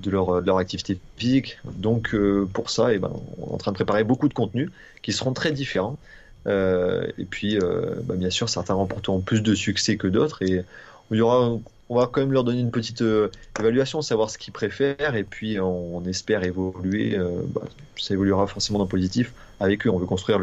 de, 0.00 0.10
leur, 0.10 0.42
de 0.42 0.46
leur 0.46 0.58
activité 0.58 0.98
physique. 1.16 1.58
Donc 1.64 2.14
euh, 2.14 2.46
pour 2.52 2.68
ça, 2.68 2.92
et 2.92 2.96
eh 2.96 2.98
ben, 2.98 3.10
on 3.38 3.50
est 3.50 3.54
en 3.54 3.56
train 3.56 3.72
de 3.72 3.76
préparer 3.76 4.04
beaucoup 4.04 4.28
de 4.28 4.34
contenus 4.34 4.70
qui 5.00 5.12
seront 5.14 5.32
très 5.32 5.52
différents. 5.52 5.98
Euh, 6.46 7.06
et 7.16 7.24
puis, 7.24 7.58
bah, 8.04 8.16
bien 8.16 8.28
sûr, 8.28 8.50
certains 8.50 8.74
remporteront 8.74 9.20
plus 9.20 9.42
de 9.42 9.54
succès 9.54 9.96
que 9.96 10.08
d'autres. 10.08 10.42
Et 10.42 10.62
il 11.10 11.16
y 11.16 11.22
aura 11.22 11.58
on 11.90 11.96
va 11.96 12.06
quand 12.06 12.20
même 12.20 12.32
leur 12.32 12.44
donner 12.44 12.60
une 12.60 12.70
petite 12.70 13.02
euh, 13.02 13.30
évaluation, 13.58 14.00
savoir 14.00 14.30
ce 14.30 14.38
qu'ils 14.38 14.52
préfèrent, 14.52 15.16
et 15.16 15.24
puis 15.24 15.58
on, 15.60 16.02
espère 16.04 16.44
évoluer. 16.44 17.18
Euh, 17.18 17.42
bah, 17.48 17.62
ça 17.98 18.14
évoluera 18.14 18.46
forcément 18.46 18.78
dans 18.78 18.84
le 18.84 18.88
positif 18.88 19.32
avec 19.58 19.86
eux. 19.86 19.90
On 19.90 19.98
veut 19.98 20.06
construire 20.06 20.38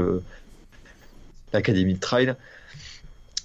l'académie 1.54 1.96
de 1.96 2.00
trail 2.00 2.36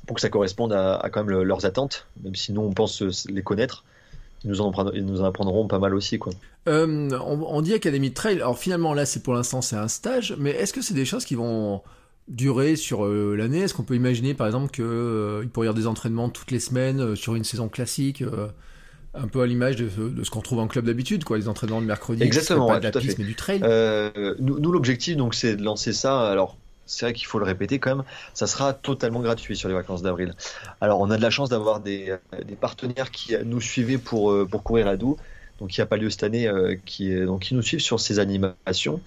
pour 0.07 0.17
que 0.17 0.21
ça 0.21 0.29
corresponde 0.29 0.73
à, 0.73 1.09
quand 1.13 1.25
même 1.25 1.43
leurs 1.43 1.65
attentes, 1.65 2.07
même 2.25 2.35
si 2.35 2.53
nous 2.53 2.61
on 2.61 2.73
pense 2.73 3.03
les 3.29 3.43
connaître. 3.43 3.85
Ils 4.45 4.51
nous 4.51 4.61
en, 4.61 4.73
nous 4.95 5.21
en 5.21 5.25
apprendront 5.25 5.69
pas 5.69 5.79
mal 5.79 5.95
aussi. 5.95 6.19
Quoi. 6.19 6.33
Euh, 6.67 7.09
on, 7.25 7.41
on, 7.41 7.61
dit 7.63 7.73
Académie 7.73 8.11
de 8.11 8.15
Trail, 8.15 8.35
alors 8.35 8.59
finalement 8.59 8.93
là 8.95 9.07
c'est 9.07 9.23
pour 9.23 9.35
l'instant 9.35 9.63
c'est 9.63 9.77
un 9.77 9.87
stage, 9.87 10.35
mais 10.37 10.51
est-ce 10.51 10.73
que 10.73 10.83
c'est 10.83 10.95
des 10.95 11.05
choses 11.05 11.25
qui 11.25 11.37
vont 11.37 11.81
durer 12.29 12.77
sur 12.77 13.05
euh, 13.05 13.35
l'année 13.37 13.61
Est-ce 13.61 13.75
qu'on 13.75 13.83
peut 13.83 13.97
imaginer 13.97 14.35
par 14.35 14.47
exemple 14.47 14.71
qu'il 14.71 14.85
euh, 14.85 15.45
pourrait 15.53 15.67
y 15.67 15.69
avoir 15.69 15.81
des 15.81 15.87
entraînements 15.87 16.29
toutes 16.29 16.51
les 16.51 16.61
semaines 16.61 17.01
euh, 17.01 17.17
sur 17.17 17.35
une 17.35 17.45
saison 17.45 17.69
classique 17.69 18.25
un 19.15 19.29
peu 19.29 19.43
à 19.43 19.47
l'image 19.47 19.77
de, 19.77 19.91
ce 20.25 20.31
qu'on 20.31 20.41
trouve 20.41 20.61
en 20.61 20.67
club 20.67 20.87
d'habitude, 20.87 21.25
quoi, 21.25 21.37
les 21.37 21.47
entraînements 21.47 21.83
de 21.83 21.87
mercredi, 21.87 22.23
exactement, 22.23 22.67
pas 22.67 22.81
de 22.81 22.85
la 22.85 22.93
piste 22.93 23.19
mais 23.19 23.27
du 23.27 23.35
trail. 23.35 23.61
nous, 24.41 24.73
l'objectif 24.73 25.17
donc 25.17 25.35
c'est 25.35 25.57
de 25.57 25.63
lancer 25.63 25.93
ça. 25.93 26.31
Alors 26.31 26.57
c'est 26.87 27.05
vrai 27.07 27.13
qu'il 27.13 27.27
faut 27.27 27.39
le 27.39 27.45
répéter 27.45 27.79
quand 27.79 27.97
même, 27.97 28.05
ça 28.33 28.47
sera 28.47 28.73
totalement 28.73 29.21
gratuit 29.21 29.57
sur 29.57 29.69
les 29.69 29.75
vacances 29.75 30.03
d'avril. 30.03 30.35
Alors 30.81 31.01
on 31.01 31.11
a 31.11 31.19
de 31.19 31.23
la 31.23 31.31
chance 31.31 31.51
d'avoir 31.51 31.81
des, 31.81 32.17
des, 32.47 32.57
partenaires 32.57 33.11
qui 33.11 33.35
nous 33.45 33.61
suivaient 33.61 33.99
pour 33.99 34.35
pour 34.49 34.63
courir 34.63 34.89
à 34.89 34.97
Doux, 34.97 35.19
donc 35.61 35.77
il 35.77 35.81
n'y 35.81 35.83
a 35.83 35.87
pas 35.87 35.99
lieu 35.99 36.09
cette 36.09 36.23
année, 36.23 36.51
qui 36.87 37.15
donc 37.15 37.43
qui 37.43 37.55
nous 37.55 37.63
suivent 37.63 37.81
sur 37.81 38.01
ces 38.01 38.19
animations. 38.19 39.01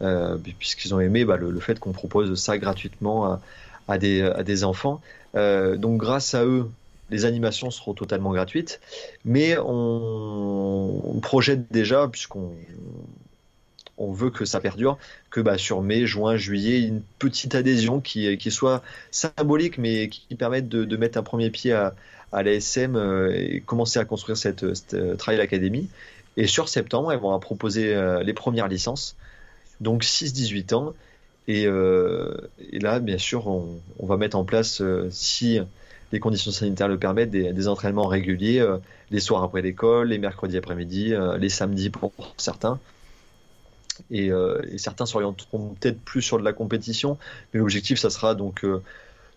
Euh, 0.00 0.38
puisqu'ils 0.58 0.94
ont 0.94 1.00
aimé 1.00 1.24
bah, 1.24 1.36
le, 1.36 1.58
fait 1.58 1.80
qu'on 1.80 1.90
propose 1.90 2.40
ça 2.40 2.56
gratuitement 2.56 3.40
à, 3.88 3.98
des, 3.98 4.64
enfants. 4.64 5.00
Euh, 5.34 5.76
donc 5.76 5.98
grâce 5.98 6.34
à 6.34 6.44
eux, 6.44 6.70
les 7.10 7.24
animations 7.24 7.70
seront 7.70 7.94
totalement 7.94 8.32
gratuites, 8.32 8.80
mais 9.24 9.56
on, 9.58 11.18
projette 11.22 11.72
déjà, 11.72 12.06
puisqu'on 12.06 12.52
on 13.96 14.12
veut 14.12 14.30
que 14.30 14.44
ça 14.44 14.60
perdure, 14.60 14.98
que 15.30 15.40
bah, 15.40 15.58
sur 15.58 15.82
mai, 15.82 16.06
juin, 16.06 16.36
juillet, 16.36 16.80
une 16.80 17.02
petite 17.18 17.56
adhésion 17.56 18.00
qui, 18.00 18.50
soit 18.52 18.82
symbolique, 19.10 19.78
mais 19.78 20.08
qui 20.08 20.36
permette 20.36 20.68
de, 20.68 20.96
mettre 20.96 21.18
un 21.18 21.24
premier 21.24 21.50
pied 21.50 21.72
à, 21.72 21.94
l'ASM 22.32 22.94
euh, 22.94 23.32
et 23.34 23.62
commencer 23.66 23.98
à 23.98 24.04
construire 24.04 24.36
cette, 24.36 24.74
cette 24.74 25.16
Trail 25.16 25.40
Academy. 25.40 25.88
Et 26.36 26.46
sur 26.46 26.68
septembre, 26.68 27.10
elles 27.10 27.18
vont 27.18 27.36
proposer 27.40 28.00
les 28.22 28.32
premières 28.32 28.68
licences, 28.68 29.16
donc 29.80 30.02
6-18 30.04 30.74
ans. 30.74 30.94
Et, 31.46 31.66
euh, 31.66 32.36
et, 32.72 32.78
là, 32.78 33.00
bien 33.00 33.18
sûr, 33.18 33.46
on, 33.46 33.80
va 34.00 34.16
mettre 34.16 34.36
en 34.36 34.44
place, 34.44 34.82
si 35.10 35.58
les 36.12 36.20
conditions 36.20 36.50
sanitaires 36.50 36.88
le 36.88 36.98
permettent, 36.98 37.30
des, 37.30 37.68
entraînements 37.68 38.06
réguliers, 38.06 38.66
les 39.10 39.20
soirs 39.20 39.42
après 39.42 39.62
l'école, 39.62 40.08
les 40.08 40.18
mercredis 40.18 40.58
après-midi, 40.58 41.14
les 41.38 41.48
samedis 41.48 41.90
pour 41.90 42.12
certains. 42.36 42.78
Et, 44.10 44.30
euh, 44.30 44.60
certains 44.76 45.06
s'orienteront 45.06 45.74
peut-être 45.80 46.00
plus 46.00 46.22
sur 46.22 46.38
de 46.38 46.44
la 46.44 46.52
compétition, 46.52 47.18
mais 47.52 47.60
l'objectif, 47.60 47.98
ça 47.98 48.10
sera 48.10 48.34
donc, 48.34 48.64
euh, 48.64 48.82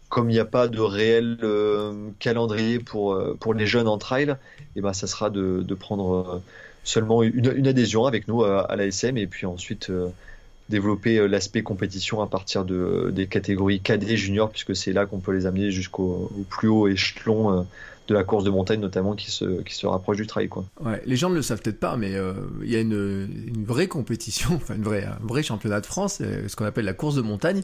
comme 0.10 0.30
il 0.30 0.34
n'y 0.34 0.40
a 0.40 0.46
pas 0.46 0.68
de 0.68 0.80
réel 0.80 1.38
euh, 1.44 2.10
calendrier 2.20 2.80
pour, 2.80 3.18
pour 3.40 3.54
les 3.54 3.66
jeunes 3.66 3.88
en 3.88 3.98
trail, 3.98 4.36
et 4.76 4.82
ben, 4.82 4.94
ça 4.94 5.08
sera 5.08 5.30
de, 5.30 5.66
prendre 5.76 6.42
seulement 6.84 7.24
une, 7.24 7.68
adhésion 7.68 8.06
avec 8.06 8.28
nous 8.28 8.44
à 8.44 8.76
l'ASM 8.76 9.18
et 9.18 9.28
puis 9.28 9.46
ensuite 9.46 9.92
développer 10.72 11.28
l'aspect 11.28 11.62
compétition 11.62 12.22
à 12.22 12.28
partir 12.28 12.66
de, 12.66 13.12
des 13.14 13.28
catégories 13.28 13.80
cadet 13.80 14.18
junior 14.18 14.50
puisque 14.50 14.76
c'est 14.76 14.94
là 14.94 15.06
qu'on 15.06 15.20
peut 15.20 15.34
les 15.34 15.46
amener 15.46 15.72
jusqu'au 15.72 16.32
plus 16.50 16.68
haut 16.68 16.88
échelon 16.88 17.66
de 18.08 18.14
la 18.14 18.24
course 18.24 18.44
de 18.44 18.50
montagne 18.50 18.80
notamment 18.80 19.16
qui 19.16 19.32
se, 19.32 19.62
qui 19.62 19.74
se 19.74 19.86
rapproche 19.86 20.18
du 20.18 20.28
trail. 20.28 20.50
Quoi. 20.50 20.66
Ouais, 20.84 21.02
les 21.06 21.16
gens 21.16 21.30
ne 21.30 21.36
le 21.36 21.42
savent 21.42 21.62
peut-être 21.62 21.80
pas, 21.80 21.98
mais 21.98 22.16
euh, 22.16 22.34
il 22.64 22.70
y 22.70 22.76
a 22.76 22.82
une, 22.82 23.28
une, 23.48 23.64
vraie 23.64 23.88
compétition, 23.88 24.52
enfin 24.56 24.76
une 24.76 24.84
vraie, 24.84 25.06
un 25.06 25.26
vrai 25.26 25.44
championnat 25.44 25.82
de 25.82 25.86
France, 25.86 26.20
euh, 26.22 26.48
ce 26.48 26.56
qu'on 26.56 26.66
appelle 26.66 26.86
la 26.86 26.94
course 26.94 27.16
de 27.16 27.22
montagne, 27.22 27.62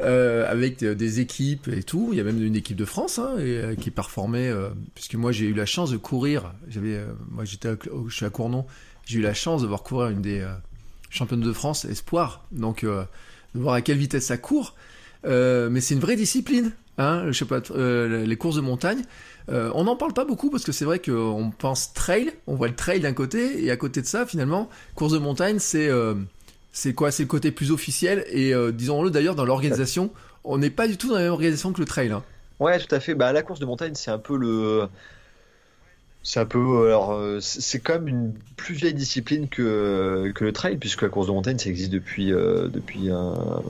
euh, 0.00 0.50
avec 0.50 0.84
des 0.84 1.20
équipes 1.20 1.68
et 1.68 1.82
tout. 1.82 2.08
Il 2.12 2.18
y 2.18 2.20
a 2.20 2.24
même 2.24 2.42
une 2.42 2.56
équipe 2.56 2.76
de 2.76 2.84
France 2.84 3.18
hein, 3.18 3.36
euh, 3.38 3.74
qui 3.76 3.90
performait, 3.90 4.48
euh, 4.48 4.70
puisque 4.94 5.14
moi 5.14 5.30
j'ai 5.32 5.46
eu 5.46 5.54
la 5.54 5.66
chance 5.66 5.90
de 5.90 5.96
courir. 5.96 6.52
J'avais, 6.68 7.00
moi 7.30 7.44
j'étais, 7.44 7.70
je 8.08 8.14
suis 8.14 8.26
à 8.26 8.30
Cournon, 8.30 8.66
j'ai 9.04 9.18
eu 9.18 9.22
la 9.22 9.34
chance 9.34 9.62
de 9.62 9.66
voir 9.66 9.82
courir 9.82 10.08
une 10.08 10.22
des 10.22 10.44
championnes 11.14 11.40
de 11.40 11.52
France 11.52 11.84
espoir, 11.84 12.44
donc 12.52 12.84
de 12.84 13.06
voir 13.54 13.74
à 13.74 13.80
quelle 13.80 13.98
vitesse 13.98 14.26
ça 14.26 14.36
court. 14.36 14.74
mais 15.24 15.80
c'est 15.80 15.94
une 15.94 16.00
vraie 16.00 16.16
discipline, 16.16 16.72
hein, 16.98 17.24
je 17.28 17.32
sais 17.32 17.44
pas, 17.44 17.60
les 17.76 18.36
courses 18.36 18.56
de 18.56 18.60
montagne. 18.60 19.04
Euh, 19.50 19.70
on 19.74 19.84
n'en 19.84 19.96
parle 19.96 20.14
pas 20.14 20.24
beaucoup 20.24 20.50
parce 20.50 20.64
que 20.64 20.72
c'est 20.72 20.84
vrai 20.84 20.98
qu'on 20.98 21.52
pense 21.56 21.92
trail, 21.92 22.32
on 22.46 22.54
voit 22.54 22.68
le 22.68 22.74
trail 22.74 23.00
d'un 23.00 23.12
côté, 23.12 23.62
et 23.64 23.70
à 23.70 23.76
côté 23.76 24.00
de 24.00 24.06
ça, 24.06 24.24
finalement, 24.26 24.68
course 24.94 25.12
de 25.12 25.18
montagne, 25.18 25.58
c'est 25.58 25.88
euh, 25.88 26.14
quoi? 26.96 27.10
C'est 27.10 27.24
le 27.24 27.28
côté 27.28 27.50
plus 27.50 27.70
officiel, 27.70 28.24
et 28.28 28.54
euh, 28.54 28.72
disons-le 28.72 29.10
d'ailleurs, 29.10 29.34
dans 29.34 29.44
l'organisation, 29.44 30.10
on 30.44 30.58
n'est 30.58 30.70
pas 30.70 30.88
du 30.88 30.96
tout 30.96 31.08
dans 31.08 31.16
la 31.16 31.22
même 31.22 31.32
organisation 31.32 31.72
que 31.72 31.80
le 31.80 31.86
trail. 31.86 32.10
Hein. 32.10 32.22
Ouais, 32.58 32.78
tout 32.78 32.94
à 32.94 33.00
fait. 33.00 33.14
Bah, 33.14 33.32
la 33.32 33.42
course 33.42 33.60
de 33.60 33.66
montagne, 33.66 33.94
c'est 33.94 34.10
un 34.10 34.18
peu 34.18 34.36
le. 34.36 34.88
C'est 36.24 36.40
un 36.40 36.46
peu. 36.46 36.86
Alors, 36.86 37.20
c'est 37.40 37.80
quand 37.80 37.94
même 37.94 38.08
une 38.08 38.32
plus 38.56 38.74
vieille 38.74 38.94
discipline 38.94 39.48
que, 39.48 40.32
que 40.34 40.44
le 40.44 40.52
trail, 40.52 40.78
puisque 40.78 41.02
la 41.02 41.08
course 41.08 41.26
de 41.26 41.32
montagne, 41.32 41.58
ça 41.58 41.68
existe 41.68 41.92
depuis, 41.92 42.30
depuis 42.30 43.10
un, 43.10 43.62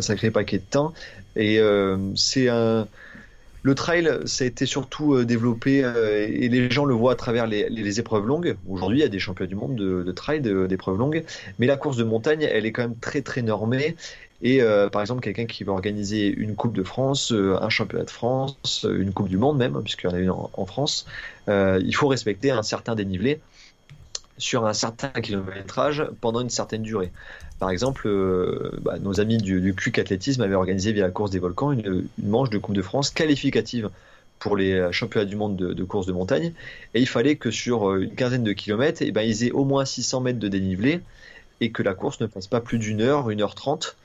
sacré 0.00 0.30
paquet 0.30 0.58
de 0.58 0.64
temps. 0.70 0.94
Et 1.34 1.60
c'est 2.14 2.48
un 2.48 2.86
le 3.66 3.74
trail, 3.74 4.08
ça 4.26 4.44
a 4.44 4.46
été 4.46 4.64
surtout 4.64 5.14
euh, 5.14 5.24
développé 5.24 5.82
euh, 5.82 6.24
et 6.28 6.48
les 6.48 6.70
gens 6.70 6.84
le 6.84 6.94
voient 6.94 7.14
à 7.14 7.16
travers 7.16 7.48
les, 7.48 7.98
épreuves 7.98 8.24
longues. 8.24 8.56
Aujourd'hui, 8.68 8.98
il 8.98 9.02
y 9.02 9.04
a 9.04 9.08
des 9.08 9.18
champions 9.18 9.46
du 9.46 9.56
monde 9.56 9.74
de, 9.74 10.12
trail, 10.12 10.40
d'épreuves 10.40 10.96
longues, 10.96 11.24
mais 11.58 11.66
la 11.66 11.76
course 11.76 11.96
de 11.96 12.04
montagne, 12.04 12.42
elle 12.48 12.64
est 12.64 12.70
quand 12.70 12.82
même 12.82 12.96
très 12.96 13.22
très 13.22 13.42
normée. 13.42 13.96
Et 14.40 14.62
euh, 14.62 14.88
par 14.88 15.00
exemple, 15.00 15.20
quelqu'un 15.20 15.46
qui 15.46 15.64
veut 15.64 15.72
organiser 15.72 16.28
une 16.28 16.54
Coupe 16.54 16.74
de 16.74 16.84
France, 16.84 17.32
un 17.32 17.68
championnat 17.68 18.04
de 18.04 18.10
France, 18.10 18.86
une 18.88 19.12
Coupe 19.12 19.28
du 19.28 19.36
Monde 19.36 19.58
même, 19.58 19.82
puisqu'il 19.82 20.10
y 20.10 20.12
en 20.12 20.14
a 20.14 20.20
une 20.20 20.30
en, 20.30 20.66
France, 20.66 21.04
il 21.48 21.94
faut 21.94 22.08
respecter 22.08 22.50
un 22.50 22.62
certain 22.62 22.94
dénivelé 22.94 23.40
sur 24.38 24.66
un 24.66 24.74
certain 24.74 25.08
kilométrage 25.08 26.04
pendant 26.20 26.40
une 26.40 26.50
certaine 26.50 26.82
durée. 26.82 27.10
Par 27.58 27.70
exemple, 27.70 28.06
euh, 28.06 28.70
bah, 28.82 28.98
nos 28.98 29.20
amis 29.20 29.38
du, 29.38 29.60
du 29.60 29.74
CUC 29.74 29.98
Athlétisme 29.98 30.42
avaient 30.42 30.54
organisé 30.54 30.92
via 30.92 31.04
la 31.04 31.10
course 31.10 31.30
des 31.30 31.38
volcans 31.38 31.72
une, 31.72 32.06
manche 32.22 32.50
de 32.50 32.58
Coupe 32.58 32.74
de 32.74 32.82
France 32.82 33.10
qualificative 33.10 33.90
pour 34.38 34.56
les 34.56 34.92
championnats 34.92 35.24
du 35.24 35.36
monde 35.36 35.56
de, 35.56 35.84
course 35.84 36.06
de 36.06 36.12
montagne. 36.12 36.52
Et 36.92 37.00
il 37.00 37.08
fallait 37.08 37.36
que 37.36 37.50
sur 37.50 37.90
euh, 37.90 38.02
une 38.02 38.14
quinzaine 38.14 38.44
de 38.44 38.52
kilomètres, 38.52 39.00
eh 39.00 39.10
ben, 39.10 39.22
ils 39.22 39.44
aient 39.44 39.52
au 39.52 39.64
moins 39.64 39.86
600 39.86 40.20
mètres 40.20 40.38
de 40.38 40.48
dénivelé 40.48 41.00
et 41.62 41.70
que 41.70 41.82
la 41.82 41.94
course 41.94 42.20
ne 42.20 42.26
fasse 42.26 42.46
pas 42.46 42.60
plus 42.60 42.78
d'une 42.78 43.00
heure, 43.00 43.30
une 43.30 43.40
heure 43.40 43.54
trente. 43.54 43.96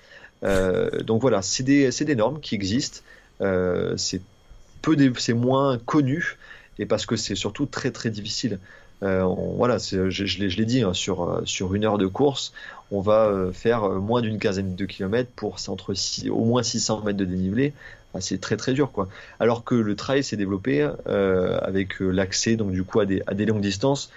Euh, 0.43 1.01
donc 1.01 1.21
voilà, 1.21 1.41
c'est 1.41 1.63
des, 1.63 1.89
des, 1.89 2.15
normes 2.15 2.39
qui 2.39 2.55
existent. 2.55 3.01
Euh, 3.41 3.97
c'est 3.97 5.33
moins 5.33 5.77
connu 5.77 6.37
et 6.79 6.85
parce 6.85 7.05
que 7.05 7.15
c'est 7.15 7.35
surtout 7.35 7.65
très 7.65 7.91
très 7.91 8.09
difficile. 8.09 8.59
Euh, 9.03 9.23
voilà, 9.23 9.77
je, 9.79 10.09
je 10.09 10.37
l'ai 10.37 10.65
dit, 10.65 10.83
hein, 10.83 10.93
sur, 10.93 11.23
euh, 11.23 11.41
sur 11.45 11.73
une 11.73 11.85
heure 11.85 11.97
de 11.97 12.05
course, 12.05 12.53
on 12.91 13.01
va 13.01 13.25
euh, 13.25 13.51
faire 13.51 13.89
moins 13.89 14.21
d'une 14.21 14.37
quinzaine 14.37 14.75
de 14.75 14.85
kilomètres 14.85 15.31
pour 15.35 15.57
entre 15.69 15.93
au 16.29 16.45
moins 16.45 16.61
600 16.61 17.01
mètres 17.03 17.17
de 17.17 17.25
dénivelé. 17.25 17.73
c'est 18.19 18.39
très 18.39 18.57
très 18.57 18.73
dur, 18.73 18.91
quoi. 18.91 19.07
Alors 19.39 19.63
que 19.63 19.73
le 19.73 19.95
trail 19.95 20.23
s'est 20.23 20.37
développé 20.37 20.87
avec 21.05 21.99
l'accès, 21.99 22.55
donc 22.55 22.71
du 22.71 22.83
coup, 22.83 22.99
à 22.99 23.05
des, 23.05 23.45
longues 23.45 23.61
distances 23.61 24.11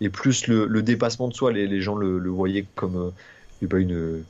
et 0.00 0.08
plus 0.08 0.46
le, 0.46 0.82
dépassement 0.82 1.28
de 1.28 1.34
soi. 1.34 1.52
Les, 1.52 1.80
gens 1.82 1.96
le, 1.96 2.28
voyaient 2.30 2.64
comme 2.76 3.12
une, 3.60 4.22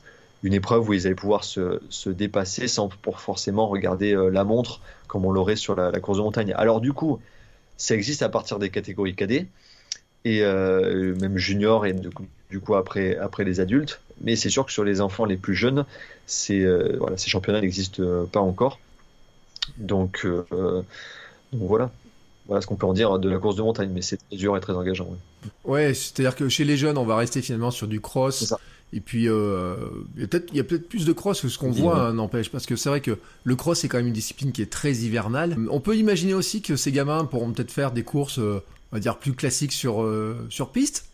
une 0.43 0.53
épreuve 0.53 0.89
où 0.89 0.93
ils 0.93 1.05
allaient 1.05 1.15
pouvoir 1.15 1.45
se, 1.45 1.79
se 1.89 2.09
dépasser 2.09 2.67
sans 2.67 2.89
pour 2.89 3.21
forcément 3.21 3.67
regarder 3.67 4.13
la 4.31 4.43
montre 4.43 4.81
comme 5.07 5.25
on 5.25 5.31
l'aurait 5.31 5.57
sur 5.57 5.75
la, 5.75 5.91
course 5.99 6.17
de 6.17 6.23
montagne. 6.23 6.53
Alors 6.57 6.81
du 6.81 6.93
coup, 6.93 7.19
ça 7.81 7.95
existe 7.95 8.21
à 8.21 8.29
partir 8.29 8.59
des 8.59 8.69
catégories 8.69 9.15
cadets 9.15 9.47
et 10.23 10.43
euh, 10.43 11.15
même 11.15 11.37
junior 11.39 11.87
et 11.87 11.93
du 11.93 12.59
coup, 12.59 12.75
après, 12.75 13.17
après 13.17 13.43
les 13.43 13.59
adultes. 13.59 14.01
Mais 14.23 14.35
c'est 14.35 14.51
sûr 14.51 14.67
que 14.67 14.71
sur 14.71 14.83
les 14.83 15.01
enfants 15.01 15.25
les 15.25 15.35
plus 15.35 15.55
jeunes, 15.55 15.83
c'est, 16.27 16.61
euh, 16.61 16.95
voilà, 16.99 17.17
ces 17.17 17.31
championnats 17.31 17.59
n'existent 17.59 18.03
euh, 18.03 18.25
pas 18.25 18.39
encore. 18.39 18.79
Donc, 19.77 20.21
euh, 20.25 20.43
donc, 20.51 20.83
voilà. 21.53 21.89
Voilà 22.45 22.61
ce 22.61 22.67
qu'on 22.67 22.75
peut 22.75 22.85
en 22.85 22.93
dire 22.93 23.17
de 23.17 23.29
la 23.29 23.39
course 23.39 23.55
de 23.55 23.63
montagne, 23.63 23.89
mais 23.91 24.03
c'est 24.03 24.17
très 24.17 24.37
dur 24.37 24.55
et 24.55 24.59
très 24.59 24.73
engageant. 24.73 25.07
Ouais, 25.65 25.87
ouais 25.87 25.93
c'est-à-dire 25.95 26.35
que 26.35 26.49
chez 26.49 26.65
les 26.65 26.77
jeunes, 26.77 26.99
on 26.99 27.05
va 27.05 27.15
rester 27.15 27.41
finalement 27.41 27.71
sur 27.71 27.87
du 27.87 27.99
cross. 27.99 28.53
Et 28.93 28.99
puis, 28.99 29.29
euh, 29.29 29.75
il 30.15 30.21
y 30.21 30.23
a 30.25 30.27
peut-être 30.27 30.67
peut 30.67 30.79
plus 30.79 31.05
de 31.05 31.13
cross 31.13 31.41
que 31.41 31.47
ce 31.47 31.57
qu'on 31.57 31.71
voit, 31.71 32.07
hein, 32.07 32.13
n'empêche, 32.13 32.49
parce 32.49 32.65
que 32.65 32.75
c'est 32.75 32.89
vrai 32.89 33.01
que 33.01 33.17
le 33.45 33.55
cross 33.55 33.79
c'est 33.79 33.87
quand 33.87 33.97
même 33.97 34.07
une 34.07 34.13
discipline 34.13 34.51
qui 34.51 34.61
est 34.61 34.71
très 34.71 34.93
hivernale. 34.93 35.57
On 35.69 35.79
peut 35.79 35.95
imaginer 35.95 36.33
aussi 36.33 36.61
que 36.61 36.75
ces 36.75 36.91
gamins 36.91 37.23
pourront 37.25 37.51
peut-être 37.51 37.71
faire 37.71 37.91
des 37.91 38.03
courses 38.03 38.39
on 38.91 38.97
va 38.97 38.99
dire, 38.99 39.17
plus 39.17 39.33
classique 39.33 39.71
sur, 39.71 40.03
euh, 40.03 40.45
sur 40.49 40.71
piste 40.71 41.05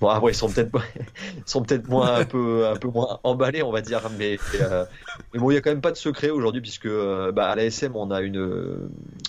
Bon, 0.00 0.08
après, 0.08 0.32
ils 0.32 0.34
sont 0.34 0.48
peut-être 0.48 0.70
sont 1.46 1.62
peut-être 1.62 1.88
moins 1.88 2.14
un 2.14 2.24
peu 2.24 2.66
un 2.66 2.76
peu 2.76 2.88
moins 2.88 3.20
emballés, 3.24 3.62
on 3.62 3.72
va 3.72 3.80
dire, 3.80 4.02
mais, 4.18 4.38
euh, 4.60 4.84
mais 5.32 5.40
bon, 5.40 5.50
il 5.50 5.54
y 5.54 5.56
a 5.56 5.60
quand 5.60 5.70
même 5.70 5.80
pas 5.80 5.90
de 5.90 5.96
secret 5.96 6.30
aujourd'hui 6.30 6.60
puisque 6.60 6.86
euh, 6.86 7.32
bah, 7.32 7.48
à 7.48 7.56
l'ASM 7.56 7.96
on 7.96 8.10
a 8.10 8.20
une 8.20 8.88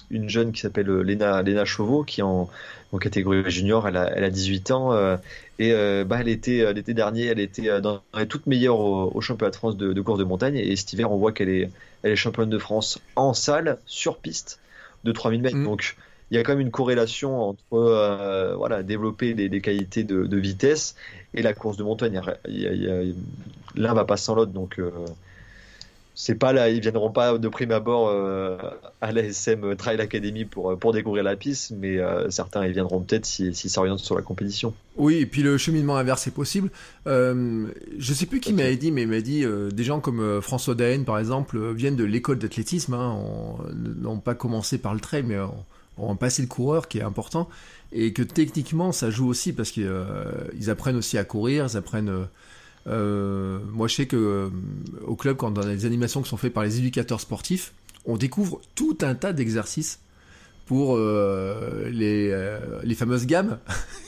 une 0.10 0.30
jeune 0.30 0.52
qui 0.52 0.62
s'appelle 0.62 0.90
Léna 1.02 1.42
Léna 1.42 1.66
Chauveau 1.66 2.04
qui 2.04 2.22
est 2.22 2.24
en, 2.24 2.50
en 2.92 2.98
catégorie 2.98 3.50
junior, 3.50 3.88
elle 3.88 3.98
a 3.98 4.12
elle 4.16 4.24
a 4.24 4.30
18 4.30 4.72
ans 4.72 5.18
et 5.60 5.74
bah 6.06 6.18
elle 6.20 6.30
était 6.30 6.74
l'été 6.74 6.94
dernier, 6.94 7.26
elle 7.26 7.40
était 7.40 7.82
dans 7.82 8.02
elle 8.14 8.24
est 8.24 8.26
toute 8.28 8.46
meilleure 8.48 8.80
au, 8.80 9.22
championnat 9.22 9.52
de 9.52 9.56
France 9.56 9.78
de, 9.78 9.94
de, 9.94 10.02
course 10.02 10.20
de 10.20 10.24
montagne 10.24 10.58
et 10.58 10.76
cet 10.76 10.94
hiver 10.94 11.12
on 11.12 11.18
voit 11.18 11.32
qu'elle 11.32 11.50
est 11.50 11.70
elle 12.04 12.12
est 12.12 12.16
championne 12.16 12.50
de 12.50 12.58
France 12.58 13.00
en 13.16 13.34
salle 13.34 13.78
sur 13.86 14.18
piste 14.18 14.60
de 15.04 15.12
3000 15.12 15.42
mètres. 15.42 15.58
Mm. 15.58 15.64
Donc 15.64 15.96
il 16.32 16.38
y 16.38 16.40
a 16.40 16.44
quand 16.44 16.54
même 16.54 16.62
une 16.62 16.72
corrélation 16.72 17.42
entre 17.42 17.74
euh, 17.74 18.56
voilà, 18.56 18.84
développer 18.84 19.34
des, 19.34 19.62
qualités 19.62 20.04
de, 20.04 20.38
vitesse 20.38 20.96
et 21.34 21.42
la 21.42 21.54
course 21.54 21.78
de 21.78 21.84
montagne. 21.84 22.22
L'un 23.76 23.94
va 23.94 24.06
pas 24.06 24.18
sans 24.18 24.36
l'autre, 24.36 24.52
donc 24.52 24.80
euh, 24.80 24.92
c'est 26.14 26.36
pas 26.36 26.54
là, 26.54 26.70
ils 26.70 26.82
viendront 26.82 27.12
pas 27.12 27.38
de 27.38 27.48
prime 27.48 27.72
abord 27.72 28.10
euh, 28.10 28.58
à 29.02 29.12
la 29.12 29.24
SM 29.24 29.76
Trail 29.76 30.02
Academy 30.02 30.46
pour, 30.46 30.78
pour 30.78 30.92
découvrir 30.92 31.24
la 31.24 31.36
piste, 31.36 31.72
mais 31.72 31.98
certains 32.30 32.66
ils 32.66 32.74
viendront 32.74 33.00
peut-être 33.02 33.26
s'ils 33.26 33.56
si, 33.56 33.70
s'orientent 33.70 34.00
sur 34.00 34.16
la 34.16 34.22
compétition. 34.22 34.74
Oui, 34.98 35.16
et 35.18 35.26
puis 35.26 35.42
le 35.42 35.58
cheminement 35.58 35.98
inverse 35.98 36.28
est 36.28 36.32
possible. 36.32 36.70
je 37.08 38.14
sais 38.14 38.28
plus 38.28 38.40
qui 38.40 38.54
m'avait 38.54 38.78
dit, 38.78 38.92
mais 38.92 39.04
il 39.04 39.08
m'a 39.08 39.22
dit 39.22 39.46
des 39.72 39.84
gens 39.84 40.00
comme 40.00 40.42
François 40.42 40.76
Daen 40.76 41.06
par 41.06 41.18
exemple 41.18 41.74
viennent 41.74 41.96
de 41.96 42.04
l'école 42.04 42.38
d'athlétisme, 42.38 42.94
hein, 42.94 43.18
n'ont 43.74 44.20
pas 44.20 44.36
commencé 44.36 44.78
par 44.78 44.94
le 44.94 45.00
trail, 45.00 45.24
mais 45.24 45.40
on 45.40 45.54
passer 46.20 46.42
le 46.42 46.48
coureur 46.48 46.88
qui 46.88 47.00
est 47.00 47.04
important 47.04 47.50
et 47.92 48.14
que 48.14 48.22
techniquement 48.22 48.92
ça 48.92 49.10
joue 49.10 49.28
aussi 49.28 49.54
parce 49.54 49.72
qu'ils 49.72 49.88
euh, 49.88 50.24
apprennent 50.68 50.98
aussi 50.98 51.18
à 51.18 51.24
courir, 51.24 51.68
ils 51.70 51.78
apprennent. 51.78 52.10
Euh, 52.10 52.26
euh, 52.88 53.60
moi, 53.72 53.88
je 53.88 53.96
sais 53.96 54.06
que 54.08 54.50
au 55.06 55.16
club, 55.16 55.38
quand 55.38 55.52
dans 55.52 55.66
les 55.66 55.86
animations 55.86 56.22
qui 56.22 56.30
sont 56.30 56.38
faites 56.38 56.54
par 56.54 56.64
les 56.64 56.80
éducateurs 56.80 57.20
sportifs, 57.20 57.74
on 58.06 58.18
découvre 58.18 58.62
tout 58.74 58.98
un 59.02 59.16
tas 59.16 59.34
d'exercices 59.34 60.00
pour 60.66 60.98
les, 60.98 62.58
les 62.84 62.96
fameuses 62.96 63.26
gammes 63.26 63.58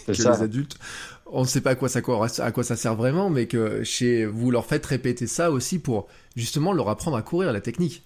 que 0.07 0.13
ça. 0.13 0.31
les 0.31 0.43
adultes. 0.43 0.77
On 1.25 1.41
ne 1.41 1.47
sait 1.47 1.61
pas 1.61 1.71
à 1.71 1.75
quoi, 1.75 1.89
ça, 1.89 1.99
à 2.39 2.51
quoi 2.51 2.63
ça 2.63 2.75
sert 2.75 2.95
vraiment, 2.95 3.29
mais 3.29 3.45
que 3.45 3.83
chez 3.83 4.25
vous 4.25 4.51
leur 4.51 4.65
faites 4.65 4.85
répéter 4.85 5.27
ça 5.27 5.51
aussi 5.51 5.79
pour 5.79 6.07
justement 6.35 6.71
leur 6.71 6.89
apprendre 6.89 7.17
à 7.17 7.21
courir 7.21 7.51
la 7.51 7.61
technique. 7.61 8.03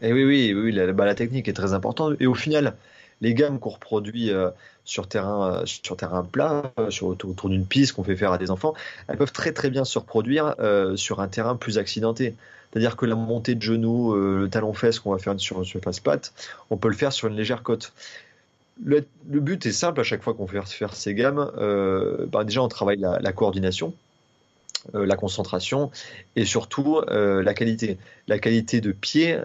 Et 0.00 0.12
oui, 0.12 0.24
oui, 0.24 0.54
oui, 0.54 0.72
la, 0.72 0.92
bah, 0.92 1.04
la 1.04 1.14
technique 1.14 1.48
est 1.48 1.52
très 1.52 1.72
importante. 1.72 2.16
Et 2.20 2.26
au 2.26 2.34
final, 2.34 2.76
les 3.20 3.34
gammes 3.34 3.58
qu'on 3.58 3.70
reproduit 3.70 4.30
euh, 4.30 4.50
sur 4.84 5.08
terrain, 5.08 5.52
euh, 5.52 5.66
sur 5.66 5.96
terrain 5.96 6.24
plat, 6.24 6.72
euh, 6.78 6.90
sur, 6.90 7.08
autour, 7.08 7.48
d'une 7.48 7.66
piste 7.66 7.92
qu'on 7.92 8.04
fait 8.04 8.16
faire 8.16 8.32
à 8.32 8.38
des 8.38 8.50
enfants, 8.50 8.74
elles 9.08 9.16
peuvent 9.16 9.32
très 9.32 9.52
très 9.52 9.70
bien 9.70 9.84
se 9.84 9.98
reproduire 9.98 10.54
sur 10.96 11.20
un 11.20 11.28
terrain 11.28 11.56
plus 11.56 11.78
accidenté. 11.78 12.34
C'est-à-dire 12.70 12.96
que 12.96 13.06
la 13.06 13.14
montée 13.14 13.54
de 13.54 13.62
genoux, 13.62 14.14
le 14.14 14.48
talon-fesse 14.48 15.00
qu'on 15.00 15.12
va 15.12 15.18
faire 15.18 15.38
sur 15.40 15.58
une 15.58 15.64
surface 15.64 16.00
plate, 16.00 16.32
on 16.70 16.76
peut 16.76 16.88
le 16.88 16.94
faire 16.94 17.12
sur 17.12 17.28
une 17.28 17.36
légère 17.36 17.62
côte. 17.62 17.92
Le, 18.84 19.04
but 19.26 19.64
est 19.66 19.72
simple 19.72 20.00
à 20.00 20.02
chaque 20.04 20.22
fois 20.22 20.34
qu'on 20.34 20.46
fait 20.46 20.60
faire 20.66 20.94
ces 20.94 21.14
gammes. 21.14 21.50
bah, 22.30 22.44
déjà, 22.44 22.62
on 22.62 22.68
travaille 22.68 22.98
la, 22.98 23.32
coordination, 23.32 23.94
la 24.92 25.16
concentration 25.16 25.90
et 26.36 26.44
surtout 26.44 27.00
la 27.08 27.54
qualité. 27.54 27.96
La 28.26 28.38
qualité 28.38 28.82
de 28.82 28.92
pied 28.92 29.38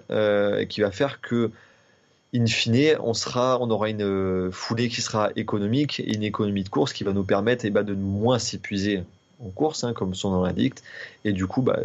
qui 0.68 0.82
va 0.82 0.92
faire 0.92 1.22
que, 1.22 1.50
in 2.34 2.46
fine, 2.46 2.98
on, 3.00 3.14
sera, 3.14 3.60
on 3.62 3.70
aura 3.70 3.90
une 3.90 4.02
euh, 4.02 4.52
foulée 4.52 4.90
qui 4.90 5.02
sera 5.02 5.30
économique 5.36 6.00
et 6.00 6.16
une 6.16 6.24
économie 6.24 6.64
de 6.64 6.70
course 6.70 6.94
qui 6.94 7.04
va 7.04 7.14
nous 7.14 7.24
permettre 7.24 7.66
eh 7.66 7.70
ben, 7.70 7.84
de 7.84 7.94
moins 7.94 8.40
s'épuiser 8.40 9.04
en 9.40 9.50
course, 9.50 9.84
hein, 9.84 9.94
comme 9.94 10.16
son 10.16 10.32
nom 10.32 10.44
l'indique, 10.44 10.76
et 11.26 11.34
du 11.34 11.48
coup, 11.48 11.62
bah, 11.62 11.80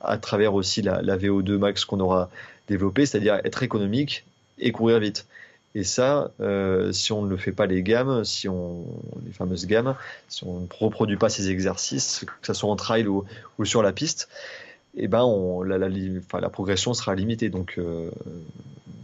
à 0.00 0.18
travers 0.18 0.54
aussi 0.54 0.82
la, 0.82 1.02
la 1.02 1.16
VO2 1.16 1.56
max 1.56 1.84
qu'on 1.84 2.00
aura 2.00 2.30
développée, 2.68 3.06
c'est-à-dire 3.06 3.40
être 3.44 3.62
économique 3.62 4.24
et 4.58 4.72
courir 4.72 4.98
vite. 5.00 5.26
Et 5.74 5.84
ça, 5.84 6.32
euh, 6.40 6.92
si 6.92 7.12
on 7.12 7.22
ne 7.22 7.36
fait 7.36 7.52
pas 7.52 7.66
les 7.66 7.82
gammes, 7.82 8.24
si 8.24 8.48
on 8.48 8.86
les 9.24 9.32
fameuses 9.32 9.66
gammes, 9.66 9.94
si 10.28 10.44
on 10.44 10.60
ne 10.60 10.66
reproduit 10.78 11.16
pas 11.16 11.28
ces 11.28 11.50
exercices, 11.50 12.24
que 12.40 12.46
ce 12.46 12.54
soit 12.54 12.70
en 12.70 12.76
trail 12.76 13.06
ou, 13.06 13.24
sur 13.64 13.82
la 13.82 13.92
piste, 13.92 14.28
eh 14.96 15.08
ben 15.08 15.24
la 15.64 16.48
progression 16.48 16.94
sera 16.94 17.14
limitée. 17.14 17.50
Donc, 17.50 17.74
euh, 17.78 18.10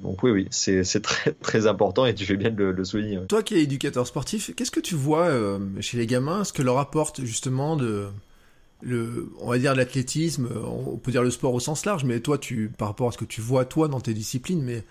donc 0.04 0.22
oui, 0.22 0.30
oui, 0.30 0.46
c'est 0.50 0.84
très 1.02 1.32
très 1.42 1.66
important 1.66 2.04
et 2.04 2.14
tu 2.14 2.26
fais 2.26 2.36
bien 2.36 2.50
de 2.50 2.56
le, 2.56 2.72
le 2.72 2.84
souligner. 2.84 3.18
Toi 3.26 3.42
qui 3.42 3.54
es 3.54 3.62
éducateur 3.62 4.06
sportif, 4.06 4.54
qu'est-ce 4.54 4.70
que 4.70 4.80
tu 4.80 4.94
vois 4.94 5.26
euh, 5.26 5.58
chez 5.80 5.96
les 5.96 6.06
gamins? 6.06 6.44
Ce 6.44 6.52
que 6.52 6.62
leur 6.62 6.78
apporte 6.78 7.24
justement 7.24 7.76
de 7.76 8.08
le, 8.82 9.30
on 9.40 9.48
va 9.48 9.58
dire 9.58 9.74
l'athlétisme, 9.74 10.48
on 10.62 10.96
peut 10.98 11.10
dire 11.10 11.22
le 11.22 11.30
sport 11.30 11.54
au 11.54 11.60
sens 11.60 11.86
large, 11.86 12.04
mais 12.04 12.20
toi, 12.20 12.36
tu, 12.36 12.70
par 12.76 12.88
rapport 12.88 13.08
à 13.08 13.12
ce 13.12 13.18
que 13.18 13.24
tu 13.24 13.40
vois 13.40 13.64
toi 13.64 13.88
dans 13.88 14.00
tes 14.00 14.12
disciplines, 14.12 14.62
mais 14.62 14.84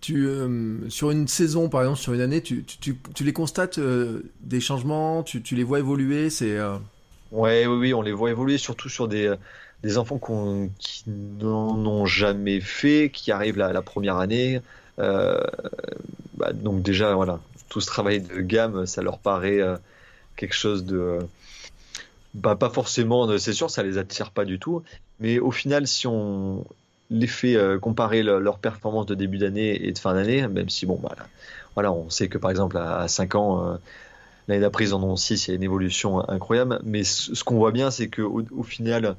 tu, 0.00 0.26
euh, 0.26 0.88
sur 0.88 1.10
une 1.10 1.28
saison, 1.28 1.68
par 1.68 1.82
exemple, 1.82 1.98
sur 1.98 2.14
une 2.14 2.22
année, 2.22 2.40
tu, 2.40 2.64
tu, 2.64 2.78
tu, 2.78 2.96
tu 3.14 3.24
les 3.24 3.34
constates 3.34 3.78
euh, 3.78 4.22
des 4.40 4.60
changements, 4.60 5.22
tu, 5.22 5.42
tu, 5.42 5.56
les 5.56 5.62
vois 5.62 5.78
évoluer, 5.78 6.30
c'est. 6.30 6.56
Euh... 6.56 6.76
Ouais, 7.32 7.66
oui, 7.66 7.76
oui, 7.76 7.94
on 7.94 8.00
les 8.00 8.12
voit 8.12 8.30
évoluer, 8.30 8.56
surtout 8.56 8.88
sur 8.88 9.08
des, 9.08 9.34
des 9.84 9.98
enfants 9.98 10.18
qu 10.18 10.32
qui 10.78 11.04
n'en 11.06 11.76
ont 11.86 12.06
jamais 12.06 12.60
fait, 12.60 13.10
qui 13.12 13.30
arrivent 13.30 13.58
la, 13.58 13.72
la 13.72 13.82
première 13.82 14.16
année. 14.16 14.60
Euh, 14.98 15.40
bah, 16.36 16.52
donc 16.52 16.82
déjà, 16.82 17.14
voilà, 17.14 17.38
tout 17.68 17.80
ce 17.80 17.86
travail 17.86 18.22
de 18.22 18.40
gamme, 18.40 18.86
ça 18.86 19.02
leur 19.02 19.18
paraît 19.18 19.60
euh, 19.60 19.76
quelque 20.36 20.54
chose 20.54 20.84
de, 20.84 21.18
bah, 22.34 22.56
pas 22.56 22.70
forcément, 22.70 23.38
c'est 23.38 23.52
sûr, 23.52 23.70
ça 23.70 23.82
les 23.82 23.98
attire 23.98 24.30
pas 24.30 24.44
du 24.44 24.58
tout, 24.58 24.82
mais 25.20 25.38
au 25.38 25.50
final, 25.50 25.86
si 25.86 26.06
on 26.06 26.64
les 27.10 27.26
fait 27.26 27.54
euh, 27.54 27.78
comparer 27.78 28.22
le, 28.22 28.40
leur 28.40 28.58
performance 28.58 29.06
de 29.06 29.14
début 29.14 29.38
d'année 29.38 29.86
et 29.86 29.92
de 29.92 29.98
fin 29.98 30.14
d'année, 30.14 30.48
même 30.48 30.70
si 30.70 30.86
bon, 30.86 31.00
voilà, 31.74 31.92
on 31.92 32.08
sait 32.08 32.28
que 32.28 32.38
par 32.38 32.50
exemple 32.50 32.78
à, 32.78 33.00
à 33.00 33.08
5 33.08 33.34
ans, 33.34 33.66
euh, 33.66 33.76
l'année 34.48 34.62
d'après 34.62 34.84
ils 34.84 34.94
en 34.94 35.02
ont 35.02 35.16
6, 35.16 35.46
il 35.46 35.50
y 35.50 35.52
a 35.52 35.56
une 35.56 35.62
évolution 35.62 36.26
incroyable, 36.28 36.80
mais 36.84 37.04
ce, 37.04 37.34
ce 37.34 37.44
qu'on 37.44 37.56
voit 37.56 37.72
bien, 37.72 37.90
c'est 37.90 38.08
qu'au 38.08 38.42
au 38.50 38.62
final, 38.62 39.16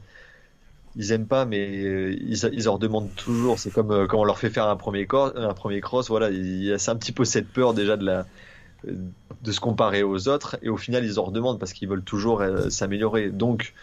ils 0.97 1.11
aiment 1.11 1.27
pas, 1.27 1.45
mais 1.45 2.13
ils, 2.13 2.49
ils 2.53 2.69
en 2.69 2.73
redemandent 2.75 3.13
toujours. 3.15 3.59
C'est 3.59 3.71
comme 3.71 3.91
euh, 3.91 4.07
quand 4.07 4.19
on 4.19 4.23
leur 4.23 4.37
fait 4.37 4.49
faire 4.49 4.67
un 4.67 4.75
premier, 4.75 5.05
cross, 5.05 5.33
un 5.35 5.53
premier 5.53 5.81
cross, 5.81 6.07
voilà, 6.07 6.27
a 6.27 6.91
un 6.91 6.95
petit 6.95 7.11
peu 7.11 7.25
cette 7.25 7.47
peur 7.47 7.73
déjà 7.73 7.97
de 7.97 9.51
se 9.51 9.59
comparer 9.59 10.03
aux 10.03 10.27
autres, 10.27 10.57
et 10.61 10.69
au 10.69 10.77
final 10.77 11.03
ils 11.05 11.19
en 11.19 11.23
redemandent 11.23 11.59
parce 11.59 11.73
qu'ils 11.73 11.89
veulent 11.89 12.03
toujours 12.03 12.41
euh, 12.41 12.69
s'améliorer. 12.69 13.29
Donc 13.29 13.73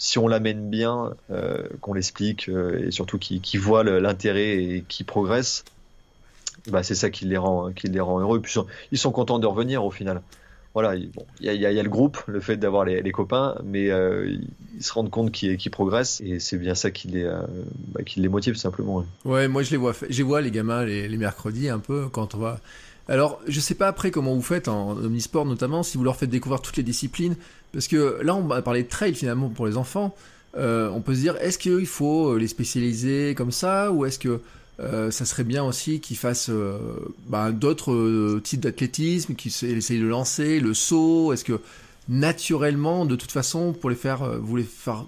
si 0.00 0.18
on 0.18 0.28
l'amène 0.28 0.70
bien, 0.70 1.14
euh, 1.30 1.68
qu'on 1.82 1.92
l'explique 1.92 2.48
euh, 2.48 2.86
et 2.86 2.90
surtout 2.90 3.18
qu'ils 3.18 3.42
qu 3.42 3.58
voient 3.58 3.84
l'intérêt 3.84 4.56
et 4.56 4.84
qu'ils 4.88 5.04
progressent, 5.04 5.64
bah, 6.68 6.82
c'est 6.82 6.94
ça 6.94 7.10
qui 7.10 7.26
les 7.26 7.36
rend, 7.36 7.70
heureux. 7.70 8.42
Ils 8.92 8.98
sont 8.98 9.12
contents 9.12 9.38
de 9.38 9.46
revenir 9.46 9.84
au 9.84 9.90
final. 9.90 10.22
Voilà, 10.72 10.94
il 10.94 11.10
y, 11.40 11.66
a, 11.66 11.82
le 11.82 11.88
groupe, 11.88 12.18
le 12.28 12.38
fait 12.38 12.56
d'avoir 12.56 12.84
les, 12.84 13.10
copains, 13.10 13.56
mais 13.64 13.90
euh, 13.90 14.36
ils 14.76 14.84
se 14.84 14.92
rendent 14.92 15.10
compte 15.10 15.32
qu'ils 15.32 15.56
qu 15.56 15.68
progressent 15.68 16.20
et 16.20 16.38
c'est 16.38 16.58
bien 16.58 16.76
ça 16.76 16.92
qui 16.92 17.08
les, 17.08 17.24
euh, 17.24 17.42
bah, 17.88 18.02
motive 18.28 18.54
simplement. 18.54 19.04
Ouais. 19.24 19.48
moi 19.48 19.64
je 19.64 19.72
les 19.72 19.76
vois, 19.76 19.94
je 20.08 20.16
les 20.16 20.22
vois 20.22 20.40
les 20.40 20.52
gamins 20.52 20.84
les, 20.84 21.08
les 21.08 21.16
mercredis 21.16 21.68
un 21.68 21.80
peu 21.80 22.06
quand 22.08 22.36
on 22.36 22.38
va. 22.38 22.60
Alors, 23.08 23.40
je 23.48 23.58
sais 23.58 23.74
pas 23.74 23.88
après 23.88 24.12
comment 24.12 24.32
vous 24.32 24.42
faites 24.42 24.68
en 24.68 24.90
omnisport 24.92 25.44
notamment, 25.44 25.82
si 25.82 25.98
vous 25.98 26.04
leur 26.04 26.14
faites 26.14 26.30
découvrir 26.30 26.62
toutes 26.62 26.76
les 26.76 26.84
disciplines, 26.84 27.34
parce 27.72 27.88
que 27.88 28.20
là 28.22 28.36
on 28.36 28.42
va 28.42 28.62
parler 28.62 28.84
de 28.84 28.88
trail 28.88 29.14
finalement 29.14 29.48
pour 29.48 29.66
les 29.66 29.76
enfants. 29.76 30.14
Euh, 30.56 30.88
on 30.90 31.00
peut 31.00 31.14
se 31.14 31.20
dire, 31.20 31.36
est-ce 31.40 31.58
qu'il 31.58 31.86
faut 31.86 32.36
les 32.36 32.46
spécialiser 32.46 33.34
comme 33.34 33.50
ça, 33.50 33.90
ou 33.90 34.04
est-ce 34.04 34.20
que 34.20 34.40
euh, 34.82 35.10
ça 35.10 35.24
serait 35.24 35.44
bien 35.44 35.64
aussi 35.64 36.00
qu'ils 36.00 36.16
fassent 36.16 36.50
euh, 36.50 36.78
bah, 37.26 37.50
d'autres 37.52 37.92
euh, 37.92 38.40
types 38.42 38.60
d'athlétisme, 38.60 39.34
qu'ils 39.34 39.52
essayent 39.64 40.00
de 40.00 40.06
lancer, 40.06 40.60
le 40.60 40.74
saut, 40.74 41.32
est-ce 41.32 41.44
que 41.44 41.60
naturellement, 42.08 43.04
de 43.04 43.14
toute 43.14 43.30
façon, 43.30 43.72
pour 43.72 43.90
les 43.90 43.96
faire, 43.96 44.22
euh, 44.22 44.38
vous 44.40 44.56
les 44.56 44.64
faire 44.64 45.04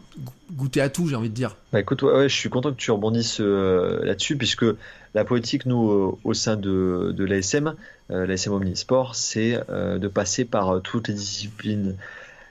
goûter 0.53 0.81
à 0.81 0.89
tout, 0.89 1.09
j'ai 1.09 1.17
envie 1.17 1.31
de 1.31 1.35
dire? 1.35 1.57
Bah 1.73 1.81
écoute, 1.81 2.03
je 2.03 2.29
suis 2.29 2.51
content 2.51 2.71
que 2.71 2.77
tu 2.77 2.91
rebondisses 2.91 3.41
là-dessus, 3.41 4.37
puisque 4.37 4.67
la 5.15 5.25
politique, 5.25 5.67
nous, 5.67 6.19
au 6.23 6.35
sein 6.35 6.57
de, 6.57 7.13
de 7.17 7.25
l'ASM, 7.25 7.75
l'ASM 8.09 8.53
Omnisport, 8.53 9.15
c'est 9.15 9.59
de 9.69 10.09
passer 10.09 10.45
par 10.45 10.83
toutes 10.83 11.09
les 11.09 11.15
disciplines. 11.15 11.97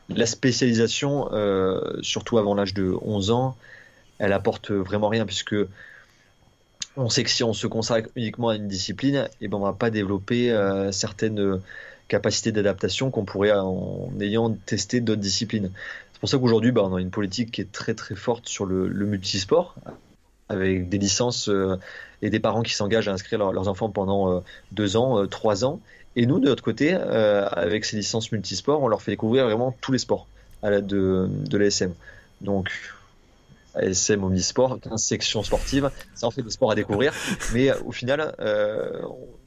La 0.09 0.25
spécialisation, 0.25 1.29
surtout 2.01 2.39
avant 2.39 2.55
l'âge 2.55 2.73
de 2.73 2.93
11 3.01 3.31
ans, 3.31 3.55
elle 4.17 4.33
apporte 4.33 4.71
vraiment 4.71 5.09
rien, 5.09 5.25
puisque 5.25 5.55
on 6.97 7.09
sait 7.09 7.23
que 7.23 7.29
si 7.29 7.43
on 7.43 7.53
se 7.53 7.67
consacre 7.67 8.09
uniquement 8.15 8.49
à 8.49 8.55
une 8.55 8.67
discipline, 8.67 9.27
et 9.39 9.47
ben 9.47 9.57
on 9.57 9.61
va 9.61 9.73
pas 9.73 9.89
développer 9.89 10.51
euh, 10.51 10.91
certaines 10.91 11.61
capacités 12.07 12.51
d'adaptation 12.51 13.11
qu'on 13.11 13.25
pourrait 13.25 13.51
en 13.53 14.09
ayant 14.19 14.51
testé 14.65 14.99
d'autres 14.99 15.21
disciplines. 15.21 15.71
C'est 16.13 16.19
pour 16.19 16.29
ça 16.29 16.37
qu'aujourd'hui, 16.37 16.71
bah, 16.71 16.81
on 16.83 16.95
a 16.95 17.01
une 17.01 17.09
politique 17.09 17.51
qui 17.51 17.61
est 17.61 17.71
très 17.71 17.93
très 17.93 18.15
forte 18.15 18.47
sur 18.47 18.65
le, 18.65 18.87
le 18.87 19.05
multisport, 19.05 19.75
avec 20.49 20.89
des 20.89 20.97
licences 20.97 21.49
euh, 21.49 21.77
et 22.21 22.29
des 22.29 22.39
parents 22.39 22.61
qui 22.61 22.73
s'engagent 22.73 23.07
à 23.07 23.13
inscrire 23.13 23.39
leur, 23.39 23.53
leurs 23.53 23.67
enfants 23.69 23.89
pendant 23.89 24.31
euh, 24.31 24.39
deux 24.71 24.97
ans, 24.97 25.19
euh, 25.19 25.25
trois 25.25 25.63
ans. 25.65 25.79
Et 26.17 26.25
nous, 26.25 26.39
de 26.39 26.45
notre 26.47 26.61
côté, 26.61 26.93
avec 26.93 27.85
ces 27.85 27.95
licences 27.95 28.33
multisport, 28.33 28.83
on 28.83 28.89
leur 28.89 29.01
fait 29.01 29.11
découvrir 29.11 29.45
vraiment 29.45 29.73
tous 29.79 29.93
les 29.93 29.97
sports 29.97 30.27
à 30.61 30.69
l'aide 30.69 30.85
de, 30.85 31.29
de 31.29 31.57
l'ASM. 31.57 31.93
Donc, 32.41 32.69
ASM 33.75 34.23
Omnisport, 34.23 34.79
15 34.81 35.01
sections 35.01 35.43
sportives, 35.43 35.89
ça 36.15 36.27
en 36.27 36.31
fait 36.31 36.41
des 36.41 36.49
sports 36.49 36.71
à 36.71 36.75
découvrir. 36.75 37.13
Mais 37.53 37.71
au 37.85 37.91
final, 37.91 38.35
euh, 38.39 39.01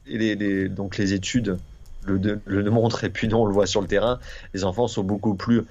les, 0.05 0.69
donc 0.69 0.97
les 0.97 1.13
études 1.13 1.57
le, 2.05 2.69
montrent 2.69 3.03
et 3.03 3.09
puis 3.09 3.27
nous 3.27 3.37
on 3.37 3.45
le 3.45 3.53
voit 3.53 3.67
sur 3.67 3.81
le 3.81 3.87
terrain, 3.87 4.19
les 4.53 4.63
enfants 4.63 4.87
sont 4.87 5.03
beaucoup 5.03 5.35
plus 5.35 5.63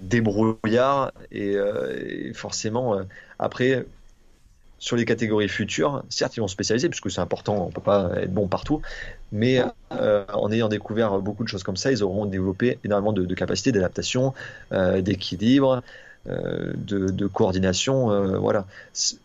débrouillards 0.00 1.12
et, 1.30 1.56
euh, 1.56 2.32
forcément 2.32 2.98
euh, 2.98 3.02
après 3.38 3.84
sur 4.78 4.96
les 4.96 5.06
catégories 5.06 5.48
futures, 5.48 6.02
certes 6.10 6.36
ils 6.36 6.40
vont 6.40 6.48
spécialiser 6.48 6.90
puisque 6.90 7.10
c'est 7.10 7.20
important, 7.20 7.66
on 7.66 7.70
peut 7.70 7.80
pas 7.80 8.10
être 8.16 8.32
bon 8.32 8.48
partout, 8.48 8.82
mais 9.32 9.62
euh, 9.92 10.24
en 10.32 10.52
ayant 10.52 10.68
découvert 10.68 11.18
beaucoup 11.20 11.42
de 11.42 11.48
choses 11.48 11.62
comme 11.62 11.76
ça, 11.76 11.90
ils 11.90 12.02
auront 12.02 12.26
développé 12.26 12.78
énormément 12.84 13.14
de, 13.14 13.34
capacités 13.34 13.72
d'adaptation, 13.72 14.34
euh, 14.72 15.00
d'équilibre, 15.00 15.76
euh, 15.76 15.80
de, 16.26 17.08
de, 17.10 17.26
coordination. 17.26 18.10
Euh, 18.10 18.38
voilà. 18.38 18.66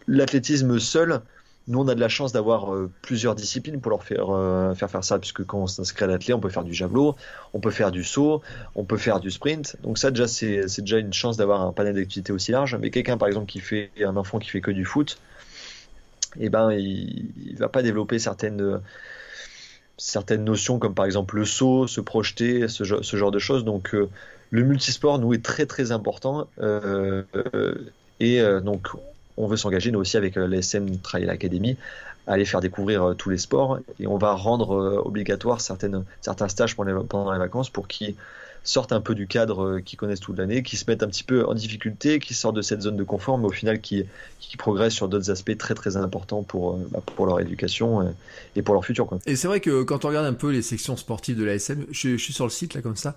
L'athlétisme 0.07 0.79
seul, 0.79 1.21
nous 1.67 1.79
on 1.79 1.87
a 1.87 1.95
de 1.95 1.99
la 1.99 2.09
chance 2.09 2.31
d'avoir 2.31 2.73
euh, 2.73 2.89
plusieurs 3.01 3.35
disciplines 3.35 3.79
pour 3.79 3.91
leur 3.91 4.03
faire, 4.03 4.29
euh, 4.29 4.73
faire 4.73 4.89
faire 4.89 5.03
ça, 5.03 5.19
puisque 5.19 5.45
quand 5.45 5.59
on 5.59 5.67
s'inscrit 5.67 6.05
à 6.05 6.07
l'athlète, 6.07 6.35
on 6.35 6.39
peut 6.39 6.49
faire 6.49 6.63
du 6.63 6.73
javelot, 6.73 7.15
on 7.53 7.59
peut 7.59 7.71
faire 7.71 7.91
du 7.91 8.03
saut, 8.03 8.41
on 8.75 8.83
peut 8.83 8.97
faire 8.97 9.19
du 9.19 9.31
sprint. 9.31 9.77
Donc 9.83 9.97
ça 9.97 10.11
déjà 10.11 10.27
c'est 10.27 10.81
déjà 10.81 10.97
une 10.97 11.13
chance 11.13 11.37
d'avoir 11.37 11.61
un 11.61 11.71
panel 11.71 11.95
d'activités 11.95 12.33
aussi 12.33 12.51
large. 12.51 12.75
Mais 12.75 12.89
quelqu'un 12.89 13.17
par 13.17 13.27
exemple 13.27 13.47
qui 13.47 13.59
fait 13.59 13.91
un 14.03 14.17
enfant 14.17 14.39
qui 14.39 14.49
fait 14.49 14.61
que 14.61 14.71
du 14.71 14.85
foot, 14.85 15.19
eh 16.39 16.49
ben 16.49 16.71
il, 16.71 17.31
il 17.45 17.57
va 17.57 17.69
pas 17.69 17.81
développer 17.81 18.19
certaines 18.19 18.81
certaines 19.99 20.43
notions 20.43 20.79
comme 20.79 20.95
par 20.95 21.05
exemple 21.05 21.35
le 21.35 21.45
saut, 21.45 21.85
se 21.85 22.01
projeter, 22.01 22.67
ce, 22.67 22.83
ce 22.83 23.17
genre 23.17 23.31
de 23.31 23.39
choses. 23.39 23.63
Donc 23.63 23.93
euh, 23.93 24.09
le 24.51 24.63
multisport 24.63 25.19
nous 25.19 25.33
est 25.33 25.43
très 25.43 25.65
très 25.65 25.91
important 25.91 26.47
euh, 26.59 27.23
et 28.19 28.41
euh, 28.41 28.59
donc 28.61 28.87
on 29.37 29.47
veut 29.47 29.57
s'engager 29.57 29.91
nous 29.91 29.99
aussi 29.99 30.17
avec 30.17 30.35
l'SM 30.35 30.97
Trail 30.99 31.29
Academy 31.29 31.77
aller 32.27 32.45
faire 32.45 32.59
découvrir 32.59 33.15
tous 33.17 33.29
les 33.29 33.37
sports 33.37 33.79
et 33.99 34.07
on 34.07 34.17
va 34.17 34.33
rendre 34.33 35.01
obligatoire 35.05 35.61
certaines, 35.61 36.03
certains 36.21 36.47
stages 36.47 36.75
pendant 36.75 37.31
les, 37.31 37.39
vacances 37.39 37.69
pour 37.69 37.87
qu'ils 37.87 38.15
sortent 38.63 38.91
un 38.91 39.01
peu 39.01 39.15
du 39.15 39.27
cadre 39.27 39.63
euh, 39.63 39.79
qu'ils 39.81 39.97
connaissent 39.97 40.19
toute 40.19 40.37
l'année, 40.37 40.63
qui 40.63 40.77
se 40.77 40.85
mettent 40.87 41.03
un 41.03 41.07
petit 41.07 41.23
peu 41.23 41.45
en 41.45 41.53
difficulté, 41.53 42.19
qui 42.19 42.33
sortent 42.33 42.55
de 42.55 42.61
cette 42.61 42.81
zone 42.81 42.97
de 42.97 43.03
confort, 43.03 43.37
mais 43.37 43.45
au 43.45 43.51
final 43.51 43.81
qui, 43.81 44.05
qui 44.39 44.57
progressent 44.57 44.93
sur 44.93 45.07
d'autres 45.07 45.31
aspects 45.31 45.57
très 45.57 45.73
très 45.73 45.97
importants 45.97 46.43
pour, 46.43 46.73
euh, 46.73 46.87
bah, 46.91 47.01
pour 47.15 47.25
leur 47.25 47.39
éducation 47.39 48.01
euh, 48.01 48.09
et 48.55 48.61
pour 48.61 48.73
leur 48.73 48.85
futur. 48.85 49.07
Quoi. 49.07 49.19
Et 49.25 49.35
c'est 49.35 49.47
vrai 49.47 49.59
que 49.59 49.83
quand 49.83 50.05
on 50.05 50.09
regarde 50.09 50.25
un 50.25 50.33
peu 50.33 50.51
les 50.51 50.61
sections 50.61 50.97
sportives 50.97 51.37
de 51.37 51.43
l'ASM, 51.43 51.85
je, 51.91 52.17
je 52.17 52.23
suis 52.23 52.33
sur 52.33 52.45
le 52.45 52.51
site 52.51 52.73
là 52.73 52.81
comme 52.81 52.95
ça, 52.97 53.15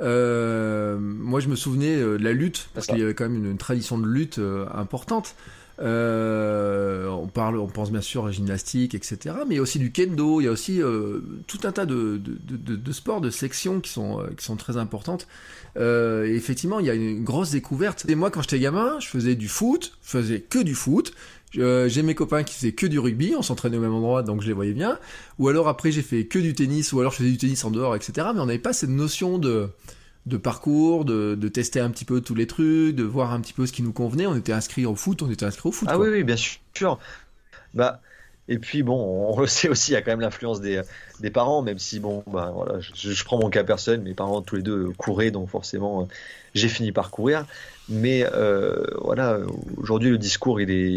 euh, 0.00 0.98
moi 0.98 1.40
je 1.40 1.48
me 1.48 1.56
souvenais 1.56 1.96
de 1.96 2.18
la 2.20 2.32
lutte, 2.32 2.68
parce 2.74 2.86
qu'il 2.86 2.98
y 2.98 3.02
avait 3.02 3.14
quand 3.14 3.28
même 3.28 3.44
une, 3.44 3.58
tradition 3.58 3.98
de 3.98 4.06
lutte 4.06 4.40
importante. 4.72 5.34
Euh, 5.80 7.08
on 7.08 7.26
parle, 7.26 7.58
on 7.58 7.66
pense 7.66 7.90
bien 7.90 8.00
sûr 8.00 8.24
à 8.24 8.26
la 8.26 8.32
gymnastique, 8.32 8.94
etc. 8.94 9.34
Mais 9.48 9.58
aussi 9.58 9.78
du 9.78 9.90
kendo, 9.90 10.40
il 10.40 10.44
y 10.44 10.48
a 10.48 10.50
aussi 10.50 10.80
euh, 10.80 11.20
tout 11.46 11.60
un 11.64 11.72
tas 11.72 11.86
de, 11.86 12.20
sports, 12.92 13.20
de 13.20 13.30
sections 13.30 13.80
qui 13.80 13.90
sont, 13.90 14.20
euh, 14.20 14.26
qui 14.36 14.44
sont 14.44 14.56
très 14.56 14.76
importantes. 14.76 15.26
Et 15.76 16.34
effectivement, 16.36 16.78
il 16.78 16.86
y 16.86 16.90
a 16.90 16.94
une 16.94 17.24
grosse 17.24 17.50
découverte. 17.50 18.06
Et 18.08 18.14
moi, 18.14 18.30
quand 18.30 18.42
j'étais 18.42 18.60
gamin, 18.60 19.00
je 19.00 19.08
faisais 19.08 19.34
du 19.34 19.48
foot, 19.48 19.96
je 20.04 20.10
faisais 20.10 20.40
que 20.40 20.60
du 20.60 20.74
foot. 20.74 21.14
J'ai 21.52 22.02
mes 22.02 22.14
copains 22.14 22.44
qui 22.44 22.54
faisaient 22.54 22.72
que 22.72 22.86
du 22.86 22.98
rugby, 22.98 23.34
on 23.36 23.42
s'entraînait 23.42 23.76
au 23.76 23.80
même 23.80 23.92
endroit, 23.94 24.22
donc 24.22 24.42
je 24.42 24.46
les 24.46 24.52
voyais 24.52 24.72
bien. 24.72 24.98
Ou 25.40 25.48
alors 25.48 25.66
après, 25.68 25.90
j'ai 25.90 26.02
fait 26.02 26.26
que 26.26 26.38
du 26.38 26.54
tennis, 26.54 26.92
ou 26.92 27.00
alors 27.00 27.12
je 27.12 27.18
faisais 27.18 27.30
du 27.30 27.38
tennis 27.38 27.64
en 27.64 27.72
dehors, 27.72 27.96
etc. 27.96 28.28
Mais 28.34 28.40
on 28.40 28.46
n'avait 28.46 28.58
pas 28.58 28.72
cette 28.72 28.90
notion 28.90 29.38
de 29.38 29.68
de 30.26 30.36
parcours, 30.36 31.04
de, 31.04 31.34
de, 31.34 31.48
tester 31.48 31.80
un 31.80 31.90
petit 31.90 32.04
peu 32.04 32.20
tous 32.20 32.34
les 32.34 32.46
trucs, 32.46 32.94
de 32.94 33.02
voir 33.02 33.32
un 33.32 33.40
petit 33.40 33.52
peu 33.52 33.66
ce 33.66 33.72
qui 33.72 33.82
nous 33.82 33.92
convenait. 33.92 34.26
On 34.26 34.36
était 34.36 34.52
inscrit 34.52 34.86
au 34.86 34.94
foot, 34.94 35.22
on 35.22 35.30
était 35.30 35.44
inscrit 35.44 35.68
au 35.68 35.72
foot. 35.72 35.88
Ah 35.90 35.98
oui, 35.98 36.08
oui, 36.10 36.24
bien 36.24 36.36
sûr. 36.36 36.98
Bah, 37.74 38.00
et 38.48 38.58
puis 38.58 38.82
bon, 38.82 39.32
on 39.34 39.40
le 39.40 39.46
sait 39.46 39.68
aussi, 39.68 39.92
il 39.92 39.94
y 39.94 39.96
a 39.96 40.02
quand 40.02 40.12
même 40.12 40.20
l'influence 40.20 40.60
des, 40.60 40.82
des, 41.20 41.30
parents, 41.30 41.62
même 41.62 41.78
si 41.78 41.98
bon, 41.98 42.22
bah 42.26 42.52
voilà, 42.54 42.80
je, 42.80 43.10
je, 43.10 43.24
prends 43.24 43.38
mon 43.38 43.48
cas 43.48 43.64
personnel, 43.64 44.00
mes 44.00 44.14
parents 44.14 44.42
tous 44.42 44.56
les 44.56 44.62
deux 44.62 44.90
couraient, 44.98 45.30
donc 45.30 45.48
forcément 45.48 46.02
euh, 46.02 46.04
j'ai 46.54 46.68
fini 46.68 46.92
par 46.92 47.10
courir. 47.10 47.46
Mais 47.88 48.24
euh, 48.32 48.84
voilà, 49.00 49.38
aujourd'hui 49.76 50.10
le 50.10 50.18
discours 50.18 50.60
il 50.60 50.70
est, 50.70 50.90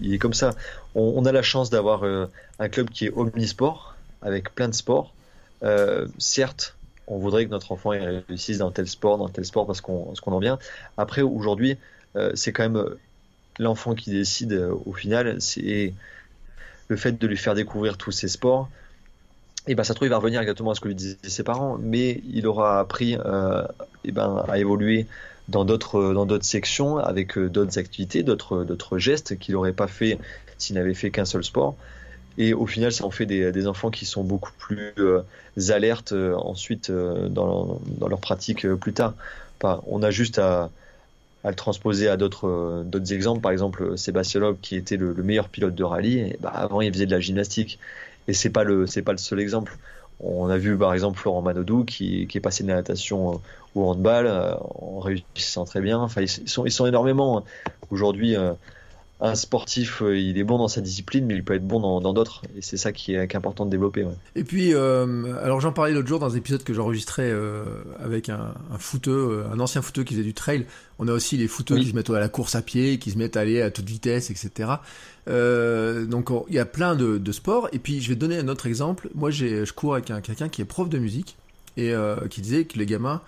il 0.00 0.14
est 0.14 0.18
comme 0.18 0.34
ça. 0.34 0.54
On, 0.94 1.14
on 1.16 1.24
a 1.24 1.32
la 1.32 1.42
chance 1.42 1.70
d'avoir 1.70 2.04
euh, 2.04 2.26
un 2.58 2.68
club 2.68 2.90
qui 2.90 3.06
est 3.06 3.12
omnisport, 3.14 3.94
avec 4.22 4.54
plein 4.54 4.68
de 4.68 4.74
sports. 4.74 5.14
Euh, 5.62 6.06
certes, 6.18 6.76
on 7.10 7.18
voudrait 7.18 7.44
que 7.44 7.50
notre 7.50 7.72
enfant 7.72 7.90
réussisse 7.90 8.58
dans 8.58 8.70
tel 8.70 8.86
sport, 8.86 9.18
dans 9.18 9.28
tel 9.28 9.44
sport 9.44 9.66
parce 9.66 9.80
qu'on 9.80 10.14
en 10.24 10.38
vient. 10.38 10.58
Après, 10.96 11.22
aujourd'hui, 11.22 11.76
euh, 12.16 12.30
c'est 12.34 12.52
quand 12.52 12.62
même 12.62 12.76
euh, 12.76 12.98
l'enfant 13.58 13.94
qui 13.94 14.10
décide 14.10 14.52
euh, 14.52 14.74
au 14.86 14.92
final. 14.92 15.40
C'est 15.40 15.92
le 16.88 16.96
fait 16.96 17.20
de 17.20 17.26
lui 17.26 17.36
faire 17.36 17.54
découvrir 17.54 17.98
tous 17.98 18.12
ces 18.12 18.28
sports. 18.28 18.70
Et 19.66 19.74
ben, 19.74 19.82
ça 19.82 19.92
trouve, 19.92 20.06
il 20.06 20.10
va 20.10 20.18
revenir 20.18 20.40
exactement 20.40 20.70
à 20.70 20.74
ce 20.74 20.80
que 20.80 20.88
lui 20.88 20.94
disaient 20.94 21.18
ses 21.24 21.42
parents, 21.42 21.78
mais 21.78 22.22
il 22.32 22.46
aura 22.46 22.80
appris 22.80 23.14
et 24.04 24.12
ben, 24.12 24.44
à 24.48 24.58
évoluer 24.58 25.06
dans 25.48 25.64
d'autres 25.64 26.14
dans 26.14 26.24
d'autres 26.24 26.46
sections 26.46 26.96
avec 26.96 27.38
d'autres 27.38 27.78
activités, 27.78 28.22
d'autres 28.22 28.64
d'autres 28.64 28.98
gestes 28.98 29.38
qu'il 29.38 29.54
n'aurait 29.54 29.74
pas 29.74 29.86
fait 29.86 30.18
s'il 30.56 30.76
n'avait 30.76 30.94
fait 30.94 31.10
qu'un 31.10 31.26
seul 31.26 31.44
sport. 31.44 31.76
Et 32.40 32.54
au 32.54 32.64
final, 32.64 32.90
ça 32.90 33.04
en 33.04 33.10
fait 33.10 33.26
des, 33.26 33.66
enfants 33.66 33.90
qui 33.90 34.06
sont 34.06 34.24
beaucoup 34.24 34.52
plus 34.58 34.94
euh, 34.96 35.20
alertes 35.68 36.12
euh, 36.12 36.34
ensuite 36.36 36.88
euh, 36.88 37.28
dans, 37.28 37.78
dans, 37.84 38.08
leur 38.08 38.18
pratique 38.18 38.66
plus 38.76 38.94
tard. 38.94 39.12
on 39.62 40.02
a 40.02 40.10
juste 40.10 40.38
à, 40.38 40.70
le 41.44 41.54
transposer 41.54 42.08
à 42.08 42.16
d'autres 42.16 43.12
exemples. 43.12 43.42
Par 43.42 43.52
exemple, 43.52 43.98
Sébastien 43.98 44.40
Loeb, 44.40 44.56
qui 44.62 44.76
était 44.76 44.96
le, 44.96 45.12
meilleur 45.22 45.50
pilote 45.50 45.74
de 45.74 45.84
rallye, 45.84 46.34
bah, 46.40 46.48
avant 46.48 46.80
il 46.80 46.90
faisait 46.90 47.04
de 47.04 47.10
la 47.10 47.20
gymnastique. 47.20 47.78
Et 48.26 48.32
c'est 48.32 48.48
pas 48.48 48.64
pas 48.64 49.12
le 49.12 49.18
seul 49.18 49.38
exemple. 49.38 49.76
On 50.20 50.48
a 50.48 50.56
vu 50.56 50.78
par 50.78 50.94
exemple 50.94 51.18
Florent 51.18 51.42
Manodou 51.42 51.84
qui, 51.84 52.26
est 52.34 52.40
passé 52.40 52.62
de 52.62 52.68
la 52.68 52.76
natation 52.76 53.42
au 53.74 53.84
handball 53.84 54.26
en 54.80 54.98
réussissant 54.98 55.66
très 55.66 55.82
bien. 55.82 56.08
Ils 56.16 56.26
sont, 56.26 56.64
ils 56.64 56.72
sont 56.72 56.86
énormément 56.86 57.44
aujourd'hui 57.90 58.34
un 59.20 59.34
sportif, 59.34 60.02
euh, 60.02 60.18
il 60.18 60.38
est 60.38 60.44
bon 60.44 60.56
dans 60.56 60.68
sa 60.68 60.80
discipline, 60.80 61.26
mais 61.26 61.34
il 61.34 61.44
peut 61.44 61.54
être 61.54 61.66
bon 61.66 62.00
dans 62.00 62.12
d'autres. 62.12 62.42
Et 62.56 62.62
c'est 62.62 62.76
ça 62.76 62.90
qui 62.92 63.14
est, 63.14 63.34
important 63.34 63.66
de 63.66 63.70
développer. 63.70 64.06
Et 64.34 64.44
puis, 64.44 64.74
euh, 64.74 65.34
alors 65.42 65.60
j'en 65.60 65.72
parlais 65.72 65.92
l'autre 65.92 66.08
jour 66.08 66.18
dans 66.18 66.32
un 66.32 66.36
épisode 66.36 66.62
que 66.64 66.72
j'enregistrais 66.72 67.30
euh, 67.30 67.64
avec 68.02 68.28
un, 68.28 68.54
un 68.72 68.78
footeux, 68.78 69.44
un 69.52 69.60
ancien 69.60 69.82
footeux 69.82 70.04
qui 70.04 70.14
faisait 70.14 70.24
du 70.24 70.34
trail. 70.34 70.66
On 70.98 71.06
a 71.08 71.12
aussi 71.12 71.36
les 71.36 71.48
footeux 71.48 71.78
qui 71.78 71.90
se 71.90 71.94
mettent 71.94 72.10
à 72.10 72.18
la 72.18 72.28
course 72.28 72.54
à 72.54 72.62
pied, 72.62 72.98
qui 72.98 73.10
se 73.10 73.18
mettent 73.18 73.36
à 73.36 73.40
aller 73.40 73.60
à 73.62 73.70
toute 73.70 73.86
vitesse, 73.86 74.30
etc. 74.30 74.70
donc 75.26 76.30
il 76.48 76.54
y 76.54 76.58
a 76.58 76.66
plein 76.66 76.94
de, 76.94 77.32
sports. 77.32 77.68
Et 77.72 77.78
puis 77.78 78.00
je 78.00 78.08
vais 78.08 78.16
donner 78.16 78.38
un 78.38 78.48
autre 78.48 78.66
exemple. 78.66 79.08
Moi, 79.14 79.30
je 79.30 79.70
cours 79.72 79.94
avec 79.94 80.06
quelqu'un 80.22 80.48
qui 80.48 80.62
est 80.62 80.66
prof 80.66 80.88
de 80.88 80.98
musique 80.98 81.36
et 81.76 81.94
qui 82.30 82.40
disait 82.40 82.64
que 82.64 82.78
les 82.78 82.86
gamins 82.86 83.20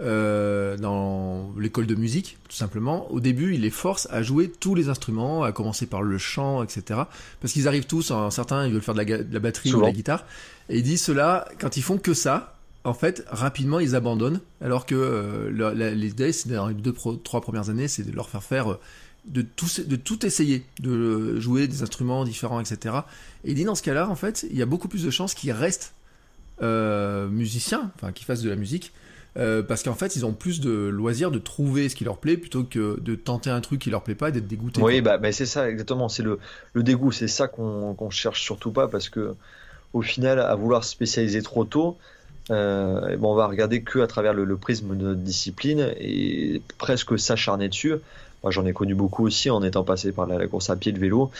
euh, 0.00 0.76
dans 0.76 1.52
l'école 1.56 1.86
de 1.86 1.94
musique, 1.94 2.36
tout 2.48 2.56
simplement. 2.56 3.08
Au 3.12 3.20
début, 3.20 3.54
il 3.54 3.60
les 3.60 3.70
force 3.70 4.08
à 4.10 4.24
jouer 4.24 4.50
tous 4.50 4.74
les 4.74 4.88
instruments, 4.88 5.44
à 5.44 5.52
commencer 5.52 5.86
par 5.86 6.02
le 6.02 6.18
chant, 6.18 6.64
etc. 6.64 7.02
Parce 7.40 7.52
qu'ils 7.52 7.68
arrivent 7.68 7.86
tous, 7.86 8.12
certains, 8.30 8.66
ils 8.66 8.72
veulent 8.72 8.82
faire 8.82 8.94
de 8.94 9.02
la, 9.04 9.38
batterie 9.38 9.72
ou 9.72 9.80
de 9.80 9.86
la 9.86 9.92
guitare. 9.92 10.24
Et 10.68 10.78
il 10.78 10.82
dit 10.82 10.98
cela, 10.98 11.46
quand 11.60 11.76
ils 11.76 11.82
font 11.82 11.96
que 11.98 12.12
ça, 12.12 12.56
en 12.82 12.92
fait, 12.92 13.24
rapidement, 13.28 13.78
ils 13.78 13.94
abandonnent. 13.94 14.40
Alors 14.60 14.84
que 14.84 14.96
euh, 14.96 15.94
l'idée, 15.94 16.32
c'est 16.32 16.48
dans 16.48 16.66
les 16.66 16.74
deux, 16.74 16.92
trois 16.92 17.40
premières 17.40 17.70
années, 17.70 17.86
c'est 17.86 18.02
de 18.02 18.10
leur 18.10 18.28
faire 18.28 18.42
faire 18.42 18.72
euh, 18.72 18.80
de 19.26 19.42
tout, 19.42 19.68
de 19.86 19.94
tout 19.94 20.26
essayer, 20.26 20.64
de 20.80 21.38
jouer 21.38 21.68
des 21.68 21.84
instruments 21.84 22.24
différents, 22.24 22.58
etc. 22.58 22.96
Et 23.44 23.52
il 23.52 23.54
dit 23.54 23.64
dans 23.64 23.76
ce 23.76 23.82
cas-là, 23.84 24.08
en 24.08 24.16
fait, 24.16 24.44
il 24.50 24.58
y 24.58 24.62
a 24.62 24.66
beaucoup 24.66 24.88
plus 24.88 25.04
de 25.04 25.10
chances 25.10 25.34
qu'ils 25.34 25.52
restent 25.52 25.94
musiciens, 26.60 27.92
enfin 27.96 28.10
qu'ils 28.10 28.26
fassent 28.26 28.42
de 28.42 28.50
la 28.50 28.56
musique, 28.56 28.92
euh, 29.36 29.62
parce 29.62 29.82
qu'en 29.82 29.94
fait, 29.94 30.16
ils 30.16 30.24
ont 30.24 30.32
plus 30.32 30.60
de 30.60 30.70
loisirs 30.70 31.30
de 31.30 31.38
trouver 31.38 31.88
ce 31.88 31.96
qui 31.96 32.04
leur 32.04 32.18
plaît 32.18 32.36
plutôt 32.36 32.62
que 32.64 33.00
de 33.00 33.14
tenter 33.14 33.50
un 33.50 33.60
truc 33.60 33.80
qui 33.80 33.90
leur 33.90 34.02
plaît 34.02 34.14
pas 34.14 34.28
et 34.28 34.32
d'être 34.32 34.46
dégoûté. 34.46 34.80
Oui, 34.80 35.00
bah, 35.00 35.18
bah, 35.18 35.32
c'est 35.32 35.46
ça, 35.46 35.68
exactement. 35.68 36.08
C'est 36.08 36.22
le, 36.22 36.38
le 36.72 36.82
dégoût, 36.82 37.10
c'est 37.10 37.28
ça 37.28 37.48
qu'on 37.48 38.10
cherche 38.10 38.42
surtout 38.42 38.70
pas 38.70 38.86
parce 38.88 39.08
que 39.08 39.34
au 39.92 40.02
final, 40.02 40.40
à 40.40 40.54
vouloir 40.54 40.84
spécialiser 40.84 41.42
trop 41.42 41.64
tôt, 41.64 41.96
euh, 42.50 43.16
bon, 43.16 43.32
on 43.32 43.34
va 43.34 43.46
regarder 43.46 43.82
que 43.82 44.00
à 44.00 44.06
travers 44.06 44.34
le, 44.34 44.44
le, 44.44 44.56
prisme 44.56 44.96
de 44.96 45.04
notre 45.04 45.20
discipline 45.20 45.94
et 45.98 46.60
presque 46.78 47.18
s'acharner 47.18 47.68
dessus. 47.68 47.94
J'en 48.50 48.66
ai 48.66 48.72
connu 48.72 48.94
beaucoup 48.94 49.26
aussi 49.26 49.50
en 49.50 49.62
étant 49.62 49.84
passé 49.84 50.12
par 50.12 50.26
la, 50.26 50.46
course 50.46 50.70
à 50.70 50.76
pied, 50.76 50.92
de 50.92 50.98
vélo, 50.98 51.30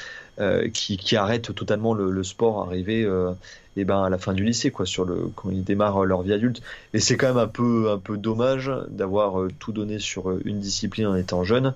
euh, 0.40 0.68
qui, 0.68 0.96
qui 0.96 1.16
arrêtent 1.16 1.54
totalement 1.54 1.94
le, 1.94 2.22
sport 2.22 2.62
arrivé 2.66 3.04
euh, 3.04 3.32
et 3.76 3.84
ben 3.84 4.02
à 4.04 4.08
la 4.08 4.18
fin 4.18 4.32
du 4.32 4.44
lycée, 4.44 4.70
quoi, 4.70 4.86
quand 5.34 5.50
ils 5.50 5.64
démarrent 5.64 6.04
leur 6.04 6.22
vie 6.22 6.32
adulte. 6.32 6.62
Et 6.92 7.00
c'est 7.00 7.16
quand 7.16 7.28
même 7.28 7.38
un 7.38 7.48
peu 7.48 7.90
un 7.90 7.98
peu 7.98 8.16
dommage 8.16 8.70
d'avoir 8.88 9.40
euh, 9.40 9.48
tout 9.58 9.72
donné 9.72 9.98
sur 9.98 10.30
euh, 10.30 10.40
une 10.44 10.60
discipline 10.60 11.06
en 11.06 11.16
étant 11.16 11.44
jeune 11.44 11.74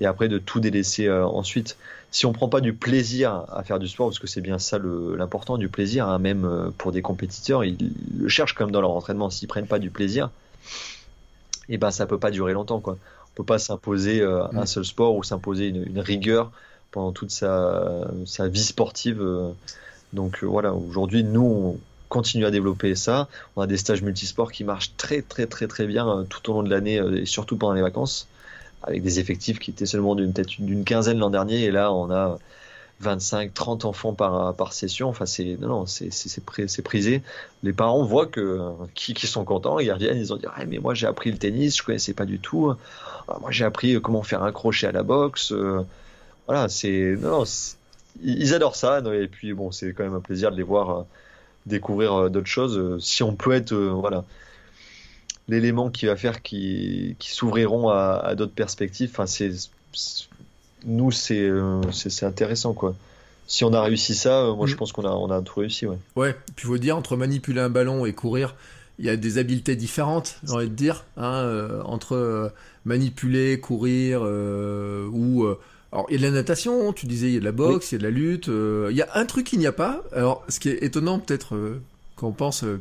et 0.00 0.06
après 0.06 0.28
de 0.28 0.38
tout 0.38 0.60
délaisser 0.60 1.08
ensuite. 1.08 1.76
Si 2.10 2.26
on 2.26 2.32
prend 2.32 2.48
pas 2.48 2.60
du 2.60 2.72
plaisir 2.72 3.44
à 3.52 3.62
faire 3.62 3.78
du 3.78 3.86
sport, 3.86 4.08
parce 4.08 4.18
que 4.18 4.26
c'est 4.26 4.40
bien 4.40 4.58
ça 4.58 4.78
l'important, 4.78 5.56
du 5.56 5.68
plaisir, 5.68 6.08
hein, 6.08 6.18
même 6.18 6.72
pour 6.78 6.90
des 6.90 7.00
compétiteurs, 7.00 7.62
ils, 7.62 7.76
le 8.18 8.28
cherchent 8.28 8.54
quand 8.54 8.64
même 8.64 8.72
dans 8.72 8.80
leur 8.80 8.90
entraînement. 8.90 9.30
S'ils 9.30 9.46
prennent 9.46 9.68
pas 9.68 9.78
du 9.78 9.90
plaisir, 9.90 10.30
et 11.68 11.78
ben 11.78 11.92
ça 11.92 12.06
peut 12.06 12.18
pas 12.18 12.32
durer 12.32 12.54
longtemps, 12.54 12.80
quoi. 12.80 12.98
On 13.34 13.42
peut 13.42 13.44
pas 13.44 13.58
s'imposer 13.58 14.22
un 14.22 14.62
mm. 14.62 14.66
seul 14.66 14.84
sport 14.84 15.16
ou 15.16 15.22
s'imposer 15.22 15.68
une, 15.68 15.84
une, 15.86 16.00
rigueur 16.00 16.52
pendant 16.92 17.12
toute 17.12 17.30
sa, 17.30 18.06
sa 18.26 18.48
vie 18.48 18.62
sportive. 18.62 19.20
Donc 20.14 20.42
euh, 20.42 20.46
voilà, 20.46 20.72
aujourd'hui, 20.72 21.24
nous, 21.24 21.42
on 21.42 21.78
continue 22.08 22.46
à 22.46 22.50
développer 22.50 22.94
ça. 22.94 23.28
On 23.56 23.62
a 23.62 23.66
des 23.66 23.76
stages 23.76 24.02
multisports 24.02 24.52
qui 24.52 24.64
marchent 24.64 24.92
très 24.96 25.20
très 25.20 25.46
très 25.46 25.66
très 25.66 25.86
bien 25.86 26.08
euh, 26.08 26.22
tout 26.22 26.48
au 26.50 26.54
long 26.54 26.62
de 26.62 26.70
l'année 26.70 26.98
euh, 26.98 27.20
et 27.20 27.26
surtout 27.26 27.56
pendant 27.56 27.74
les 27.74 27.82
vacances, 27.82 28.28
avec 28.82 29.02
des 29.02 29.18
effectifs 29.18 29.58
qui 29.58 29.72
étaient 29.72 29.86
seulement 29.86 30.14
d'une 30.14 30.32
d'une 30.32 30.84
quinzaine 30.84 31.18
l'an 31.18 31.30
dernier 31.30 31.64
et 31.64 31.70
là 31.72 31.92
on 31.92 32.10
a 32.10 32.38
25, 33.00 33.52
30 33.52 33.84
enfants 33.84 34.12
par, 34.14 34.72
session. 34.72 35.08
Enfin, 35.08 35.26
c'est 35.26 35.56
non, 35.60 35.68
non 35.68 35.86
c'est 35.86 36.82
prisé. 36.82 37.22
Les 37.62 37.72
parents 37.72 38.04
voient 38.04 38.26
que 38.26 38.60
qui, 38.94 39.14
qui 39.14 39.26
sont 39.26 39.44
contents, 39.44 39.78
ils 39.78 39.92
reviennent, 39.92 40.18
ils 40.18 40.32
ont 40.32 40.36
dit 40.36 40.46
ah, 40.54 40.64
mais 40.66 40.78
moi 40.78 40.94
j'ai 40.94 41.06
appris 41.06 41.30
le 41.30 41.38
tennis, 41.38 41.76
je 41.76 41.82
connaissais 41.82 42.14
pas 42.14 42.24
du 42.24 42.38
tout. 42.38 42.74
Ah, 43.28 43.38
moi 43.40 43.50
j'ai 43.50 43.64
appris 43.64 44.00
comment 44.00 44.22
faire 44.22 44.42
un 44.42 44.52
crochet 44.52 44.86
à 44.86 44.92
la 44.92 45.02
boxe. 45.02 45.52
voilà, 46.46 46.68
c'est 46.68 47.16
non, 47.20 47.44
ils 48.22 48.54
adorent 48.54 48.76
ça. 48.76 49.00
Et 49.14 49.28
puis 49.28 49.52
bon, 49.52 49.72
c'est 49.72 49.92
quand 49.92 50.04
même 50.04 50.14
un 50.14 50.20
plaisir 50.20 50.50
de 50.50 50.56
les 50.56 50.62
voir 50.62 50.90
euh, 50.90 51.02
découvrir 51.66 52.14
euh, 52.14 52.28
d'autres 52.30 52.46
choses. 52.46 52.78
Euh, 52.78 52.98
si 53.00 53.22
on 53.22 53.34
peut 53.34 53.52
être, 53.52 53.74
voilà, 53.74 54.24
l'élément 55.48 55.90
qui 55.90 56.06
va 56.06 56.16
faire 56.16 56.42
qui, 56.42 57.16
qui 57.18 57.30
s'ouvriront 57.32 57.88
à, 57.88 58.34
d'autres 58.34 58.54
perspectives. 58.54 59.10
Enfin, 59.12 59.26
c'est 59.26 59.50
nous, 60.86 61.10
c'est 61.10 61.50
c'est 61.92 62.26
intéressant 62.26 62.72
quoi. 62.72 62.94
Si 63.46 63.64
on 63.64 63.72
a 63.74 63.82
réussi 63.82 64.14
ça, 64.14 64.52
moi 64.56 64.66
je 64.66 64.74
mm. 64.74 64.76
pense 64.76 64.92
qu'on 64.92 65.04
a 65.04 65.10
on 65.10 65.30
a 65.30 65.40
tout 65.42 65.60
réussi. 65.60 65.86
Ouais. 65.86 65.98
Ouais. 66.16 66.36
Puis 66.56 66.66
faut 66.66 66.78
dire 66.78 66.96
entre 66.96 67.16
manipuler 67.16 67.60
un 67.60 67.70
ballon 67.70 68.06
et 68.06 68.12
courir, 68.12 68.54
il 68.98 69.04
y 69.04 69.10
a 69.10 69.16
des 69.16 69.38
habiletés 69.38 69.76
différentes, 69.76 70.36
j'ai 70.44 70.52
envie 70.52 70.68
de 70.68 70.74
dire, 70.74 71.04
hein, 71.16 71.80
entre 71.84 72.52
manipuler, 72.84 73.60
courir 73.60 74.22
ou 74.22 75.46
Alors, 75.94 76.06
il 76.08 76.14
y 76.14 76.16
a 76.16 76.28
de 76.28 76.34
la 76.34 76.40
natation, 76.40 76.92
tu 76.92 77.06
disais, 77.06 77.28
il 77.28 77.34
y 77.34 77.36
a 77.36 77.40
de 77.40 77.44
la 77.44 77.52
boxe, 77.52 77.92
il 77.92 77.94
y 77.94 77.96
a 77.96 77.98
de 77.98 78.04
la 78.04 78.10
lutte. 78.10 78.48
euh, 78.48 78.88
il 78.90 78.96
y 78.96 79.02
a 79.02 79.08
un 79.14 79.24
truc 79.26 79.46
qu'il 79.46 79.60
n'y 79.60 79.66
a 79.68 79.72
pas. 79.72 80.02
Alors, 80.12 80.44
ce 80.48 80.58
qui 80.58 80.68
est 80.68 80.82
étonnant, 80.82 81.20
peut-être, 81.20 81.54
euh, 81.54 81.80
quand 82.24 82.30
on 82.30 82.32
pense 82.32 82.64
euh, 82.64 82.80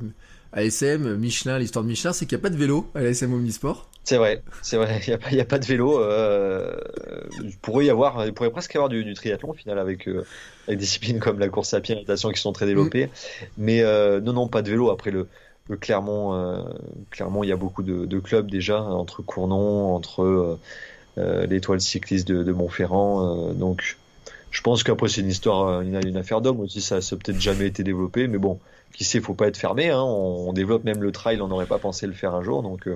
à 0.54 0.64
SM, 0.64 1.18
Michelin, 1.18 1.60
l'histoire 1.60 1.84
de 1.84 1.90
Michelin, 1.90 2.14
c'est 2.14 2.26
qu'il 2.26 2.38
n'y 2.38 2.42
a 2.42 2.44
pas 2.44 2.50
de 2.50 2.58
vélo 2.58 2.88
à 2.96 3.02
la 3.02 3.10
SM 3.10 3.34
Omnisport. 3.34 3.90
C'est 4.06 4.18
vrai, 4.18 4.44
c'est 4.62 4.78
vrai. 4.78 5.02
Il 5.08 5.10
n'y 5.10 5.14
a, 5.14 5.18
pas- 5.18 5.32
il 5.32 5.38
y 5.38 5.42
a 5.42 5.46
pas 5.46 5.60
de 5.60 5.66
vélo. 5.66 6.00
Euh, 6.00 6.76
il 7.44 7.58
pourrait 7.58 7.86
y 7.86 7.90
avoir, 7.90 8.26
il 8.26 8.34
pourrait 8.34 8.52
presque 8.52 8.74
y 8.74 8.78
avoir 8.78 8.90
du, 8.90 9.04
du 9.04 9.14
triathlon 9.14 9.50
au 9.52 9.54
final 9.54 9.80
avec, 9.80 10.08
euh, 10.08 10.26
avec 10.68 10.80
des 10.80 10.86
disciplines 10.86 11.20
comme 11.20 11.40
la 11.40 11.50
course 11.50 11.74
à 11.74 11.82
pied, 11.82 11.96
la 11.96 12.02
natation 12.02 12.30
qui 12.32 12.40
sont 12.42 12.52
très 12.54 12.66
développées. 12.66 13.10
Mais 13.58 13.82
euh, 13.82 14.20
non, 14.22 14.34
non, 14.34 14.48
pas 14.48 14.62
de 14.62 14.70
vélo. 14.70 14.90
Après 14.92 15.12
le, 15.12 15.30
le 15.70 15.78
Clermont, 15.78 16.66
Clermont, 17.12 17.44
il 17.44 17.48
y 17.50 17.54
a 17.54 17.58
beaucoup 17.58 17.84
de, 17.84 18.06
de 18.06 18.20
clubs 18.20 18.50
déjà 18.52 18.82
entre 18.82 19.22
Cournon, 19.22 19.96
entre 19.96 20.60
l'étoile 21.18 21.82
cycliste 21.82 22.28
de, 22.28 22.44
de 22.44 22.52
Montferrand. 22.52 23.54
donc, 23.54 23.98
je 24.52 24.62
pense 24.62 24.84
qu'après 24.84 25.10
c'est 25.10 25.22
une 25.22 25.30
histoire, 25.30 25.82
une, 25.82 26.00
une 26.06 26.18
affaire 26.18 26.42
d'homme 26.42 26.60
aussi. 26.62 26.82
Ça, 26.82 27.02
ça 27.02 27.16
peut-être 27.18 27.40
jamais 27.40 27.68
été 27.68 27.84
développé, 27.84 28.28
mais 28.28 28.38
bon, 28.38 28.60
qui 28.94 29.04
sait, 29.04 29.20
faut 29.20 29.34
pas 29.34 29.48
être 29.48 29.58
fermé. 29.58 29.90
Hein, 29.90 30.02
on, 30.02 30.50
on 30.50 30.54
développe 30.54 30.84
même 30.84 31.02
le 31.02 31.12
trail, 31.12 31.42
on 31.42 31.48
n'aurait 31.48 31.66
pas 31.66 31.80
pensé 31.80 32.08
le 32.08 32.14
faire 32.14 32.34
un 32.36 32.44
jour, 32.44 32.64
donc. 32.64 32.88
euh, 32.88 32.96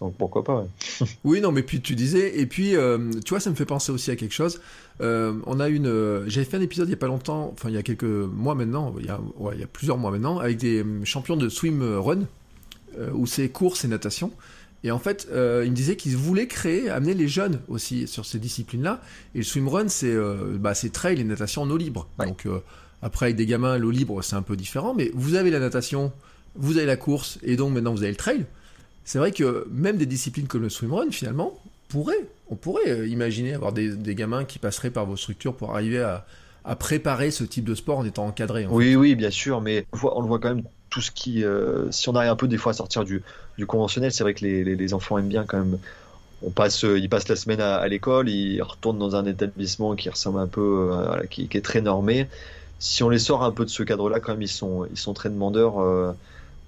donc 0.00 0.16
pourquoi 0.16 0.42
pas 0.42 0.56
ouais. 0.60 1.06
Oui, 1.24 1.40
non, 1.40 1.52
mais 1.52 1.62
puis 1.62 1.80
tu 1.80 1.94
disais, 1.94 2.38
et 2.40 2.46
puis, 2.46 2.74
euh, 2.76 2.98
tu 3.24 3.30
vois, 3.30 3.38
ça 3.40 3.48
me 3.50 3.54
fait 3.54 3.64
penser 3.64 3.92
aussi 3.92 4.10
à 4.10 4.16
quelque 4.16 4.34
chose. 4.34 4.60
Euh, 5.00 5.34
on 5.46 5.60
a 5.60 5.68
une, 5.68 5.86
euh, 5.86 6.24
j'avais 6.28 6.44
fait 6.46 6.56
un 6.56 6.60
épisode 6.60 6.88
il 6.88 6.92
y 6.92 6.94
a 6.94 6.98
pas 6.98 7.06
longtemps, 7.06 7.50
enfin 7.52 7.68
il 7.68 7.74
y 7.76 7.78
a 7.78 7.82
quelques 7.82 8.02
mois 8.02 8.54
maintenant, 8.56 8.92
il 8.98 9.06
y 9.06 9.08
a, 9.08 9.20
ouais, 9.38 9.54
il 9.54 9.60
y 9.60 9.64
a 9.64 9.68
plusieurs 9.68 9.96
mois 9.96 10.10
maintenant, 10.10 10.38
avec 10.38 10.56
des 10.58 10.84
champions 11.04 11.36
de 11.36 11.48
swim 11.48 11.82
run, 11.98 12.22
où 13.12 13.26
c'est 13.26 13.48
course 13.48 13.84
et 13.84 13.88
natation. 13.88 14.32
Et 14.82 14.90
en 14.90 14.98
fait, 14.98 15.26
il 15.32 15.70
me 15.70 15.74
disait 15.74 15.96
qu'ils 15.96 16.16
voulaient 16.16 16.46
créer, 16.46 16.90
amener 16.90 17.14
les 17.14 17.26
jeunes 17.28 17.60
aussi 17.68 18.06
sur 18.06 18.26
ces 18.26 18.38
disciplines-là. 18.38 19.00
Et 19.34 19.38
le 19.38 19.44
swimrun, 19.44 19.88
c'est 19.88 20.12
euh, 20.12 20.56
bah, 20.58 20.74
c'est 20.74 20.90
trail 20.92 21.20
et 21.20 21.24
natation 21.24 21.62
en 21.62 21.70
eau 21.70 21.76
libre. 21.76 22.06
Ouais. 22.18 22.26
Donc 22.26 22.46
après, 23.04 23.26
avec 23.26 23.36
des 23.36 23.46
gamins, 23.46 23.76
l'eau 23.78 23.90
libre, 23.92 24.20
c'est 24.22 24.34
un 24.36 24.42
peu 24.42 24.56
différent. 24.56 24.94
Mais 24.94 25.10
vous 25.14 25.34
avez 25.36 25.50
la 25.50 25.60
natation, 25.60 26.10
vous 26.56 26.78
avez 26.78 26.86
la 26.86 26.96
course, 26.96 27.38
et 27.42 27.54
donc 27.56 27.72
maintenant 27.72 27.92
vous 27.92 28.02
avez 28.02 28.10
le 28.10 28.16
trail. 28.16 28.46
C'est 29.04 29.18
vrai 29.18 29.30
que 29.30 29.68
même 29.70 29.98
des 29.98 30.06
disciplines 30.06 30.46
comme 30.46 30.62
le 30.62 30.70
swimrun, 30.70 31.10
finalement, 31.10 31.52
pourraient, 31.88 32.24
on 32.48 32.56
pourrait 32.56 32.90
euh, 32.90 33.06
imaginer 33.06 33.52
avoir 33.54 33.72
des, 33.72 33.94
des 33.94 34.14
gamins 34.14 34.44
qui 34.44 34.58
passeraient 34.58 34.90
par 34.90 35.04
vos 35.06 35.16
structures 35.16 35.54
pour 35.54 35.74
arriver 35.76 36.00
à, 36.00 36.24
à 36.64 36.74
préparer 36.74 37.30
ce 37.30 37.44
type 37.44 37.64
de 37.66 37.74
sport 37.74 37.98
en 37.98 38.04
étant 38.06 38.26
encadrés. 38.26 38.64
en 38.66 38.70
fait. 38.70 38.74
Oui, 38.74 38.96
oui, 38.96 39.14
bien 39.14 39.30
sûr, 39.30 39.60
mais 39.60 39.86
on 39.92 39.96
voit, 39.98 40.18
on 40.18 40.22
le 40.22 40.26
voit 40.28 40.38
quand 40.38 40.54
même 40.54 40.64
tout 40.88 41.02
ce 41.02 41.10
qui. 41.10 41.44
euh, 41.44 41.90
si 41.90 42.08
on 42.08 42.14
arrive 42.14 42.30
un 42.30 42.36
peu 42.36 42.48
des 42.48 42.56
fois 42.56 42.72
à 42.72 42.74
sortir 42.74 43.04
du, 43.04 43.22
du 43.58 43.66
conventionnel, 43.66 44.10
c'est 44.12 44.24
vrai 44.24 44.32
que 44.34 44.44
les, 44.44 44.64
les, 44.64 44.76
les 44.76 44.94
enfants 44.94 45.18
aiment 45.18 45.28
bien 45.28 45.44
quand 45.46 45.58
même. 45.58 45.78
On 46.42 46.50
passe, 46.50 46.84
euh, 46.84 46.98
ils 46.98 47.08
passent 47.08 47.28
la 47.28 47.36
semaine 47.36 47.60
à, 47.60 47.76
à 47.76 47.88
l'école, 47.88 48.28
ils 48.28 48.62
retournent 48.62 48.98
dans 48.98 49.16
un 49.16 49.26
établissement 49.26 49.94
qui 49.96 50.08
ressemble 50.08 50.38
un 50.38 50.46
peu, 50.46 50.90
euh, 50.92 51.22
qui 51.30 51.48
est 51.52 51.64
très 51.64 51.80
normé. 51.82 52.28
Si 52.84 53.02
on 53.02 53.08
les 53.08 53.18
sort 53.18 53.42
un 53.42 53.50
peu 53.50 53.64
de 53.64 53.70
ce 53.70 53.82
cadre-là, 53.82 54.20
quand 54.20 54.32
même, 54.32 54.42
ils 54.42 54.46
sont, 54.46 54.84
ils 54.90 54.98
sont 54.98 55.14
très 55.14 55.30
demandeurs. 55.30 55.80
euh, 55.80 56.12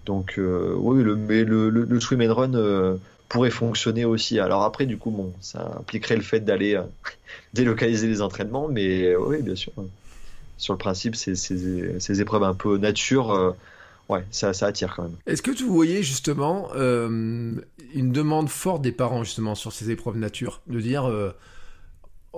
donc, 0.07 0.39
euh, 0.39 0.73
oui, 0.79 1.05
le, 1.05 1.15
mais 1.15 1.45
le, 1.45 1.69
le, 1.69 2.01
swim 2.01 2.23
and 2.23 2.33
run 2.33 2.55
euh, 2.55 2.97
pourrait 3.29 3.51
fonctionner 3.51 4.07
aussi. 4.07 4.41
Alors 4.41 4.63
après, 4.63 4.87
du 4.87 4.97
coup, 4.97 5.11
bon, 5.11 5.35
ça 5.43 5.75
impliquerait 5.79 6.17
le 6.17 6.23
fait 6.23 6.41
d'aller 6.41 6.81
délocaliser 7.53 8.07
les 8.09 8.23
entraînements, 8.23 8.67
mais 8.67 9.15
oui, 9.15 9.43
bien 9.43 9.57
sûr. 9.57 9.73
Sur 10.57 10.73
le 10.73 10.79
principe, 10.79 11.17
ces, 11.17 11.35
ces, 11.35 12.01
ces 12.01 12.21
épreuves 12.23 12.45
un 12.45 12.55
peu 12.55 12.79
nature, 12.79 13.55
ouais, 14.09 14.25
ça, 14.31 14.53
attire 14.63 14.95
quand 14.97 15.03
même. 15.03 15.17
Est-ce 15.27 15.43
que 15.43 15.51
tu 15.51 15.65
voyais 15.65 16.03
justement 16.03 16.71
une 16.75 17.63
demande 17.95 18.49
forte 18.49 18.81
des 18.81 18.93
parents 18.93 19.23
justement 19.23 19.55
sur 19.55 19.71
ces 19.71 19.91
épreuves 19.91 20.17
nature 20.17 20.63
De 20.67 20.81
dire, 20.81 21.13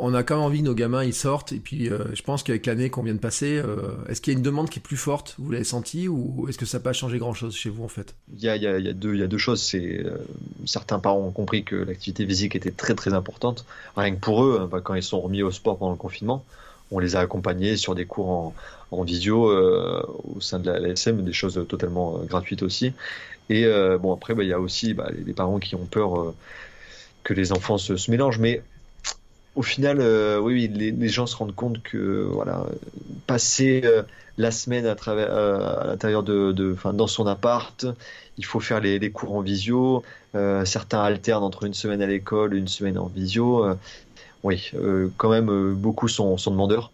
on 0.00 0.14
a 0.14 0.22
quand 0.22 0.36
même 0.36 0.44
envie 0.44 0.62
nos 0.62 0.74
gamins 0.74 1.04
ils 1.04 1.14
sortent, 1.14 1.52
et 1.52 1.58
puis 1.58 1.90
euh, 1.90 2.14
je 2.14 2.22
pense 2.22 2.42
qu'avec 2.42 2.66
l'année 2.66 2.90
qu'on 2.90 3.02
vient 3.02 3.14
de 3.14 3.18
passer, 3.18 3.58
euh, 3.58 3.92
est-ce 4.08 4.20
qu'il 4.20 4.32
y 4.32 4.36
a 4.36 4.38
une 4.38 4.44
demande 4.44 4.70
qui 4.70 4.78
est 4.78 4.82
plus 4.82 4.96
forte 4.96 5.34
Vous 5.38 5.50
l'avez 5.50 5.64
senti 5.64 6.08
ou 6.08 6.46
est-ce 6.48 6.58
que 6.58 6.66
ça 6.66 6.78
n'a 6.78 6.84
pas 6.84 6.92
changé 6.92 7.18
grand-chose 7.18 7.54
chez 7.54 7.70
vous 7.70 7.84
en 7.84 7.88
fait? 7.88 8.14
Il 8.36 8.42
y 8.42 8.48
a, 8.48 8.92
deux, 8.92 9.38
choses. 9.38 9.62
C'est 9.62 10.04
euh, 10.04 10.18
certains 10.66 10.98
parents 10.98 11.20
ont 11.20 11.30
compris 11.30 11.64
que 11.64 11.76
l'activité 11.76 12.26
physique 12.26 12.56
était 12.56 12.70
très 12.70 12.94
très 12.94 13.14
importante. 13.14 13.64
Rien 13.96 14.14
que 14.14 14.20
pour 14.20 14.44
eux, 14.44 14.58
hein, 14.60 14.68
bah, 14.70 14.80
quand 14.82 14.94
ils 14.94 15.02
sont 15.02 15.20
remis 15.20 15.42
au 15.42 15.50
sport 15.50 15.78
pendant 15.78 15.92
le 15.92 15.98
confinement, 15.98 16.44
on 16.90 16.98
les 16.98 17.16
a 17.16 17.20
accompagnés 17.20 17.76
sur 17.76 17.94
des 17.94 18.06
cours 18.06 18.30
en, 18.30 18.54
en 18.92 19.02
visio 19.02 19.52
au 20.24 20.40
sein 20.40 20.58
de 20.58 20.70
la, 20.70 20.78
la 20.78 20.88
SM, 20.88 21.22
des 21.22 21.32
choses 21.34 21.62
totalement 21.68 22.18
gratuites 22.24 22.62
aussi. 22.62 22.94
Et 23.50 23.66
bon 24.00 24.14
après, 24.14 24.34
bah, 24.34 24.42
il 24.42 24.48
y 24.48 24.54
a 24.54 24.60
aussi 24.60 24.94
bah, 24.94 25.10
les, 25.26 25.34
parents 25.34 25.58
qui 25.58 25.74
ont 25.74 25.84
peur 25.84 26.32
que 27.24 27.34
les 27.34 27.52
enfants 27.52 27.76
se, 27.76 27.98
se 27.98 28.10
mélangent, 28.10 28.38
mais 28.38 28.62
au 29.58 29.62
final, 29.62 29.98
euh, 30.00 30.38
oui, 30.38 30.70
oui, 30.72 30.92
les, 30.96 31.08
gens 31.08 31.26
se 31.26 31.34
rendent 31.34 31.54
compte 31.54 31.82
que 31.82 32.28
voilà, 32.32 32.64
passer 33.26 33.80
euh, 33.82 34.04
la 34.36 34.52
semaine 34.52 34.86
à 34.86 34.94
travers 34.94 35.32
euh, 35.32 35.80
à 35.80 35.86
l'intérieur 35.88 36.22
de, 36.22 36.76
dans 36.92 37.08
son 37.08 37.26
appart, 37.26 37.84
il 38.36 38.44
faut 38.44 38.60
faire 38.60 38.78
les, 38.78 39.10
cours 39.10 39.34
en 39.34 39.40
visio. 39.40 40.04
Certains 40.64 41.02
alternent 41.02 41.42
entre 41.42 41.64
une 41.64 41.74
semaine 41.74 42.00
à 42.02 42.06
l'école, 42.06 42.54
une 42.54 42.68
semaine 42.68 42.98
en 42.98 43.06
visio. 43.06 43.66
Oui, 44.44 44.70
quand 45.16 45.30
même, 45.30 45.74
beaucoup 45.74 46.06
sont, 46.06 46.36
demandeurs. 46.36 46.92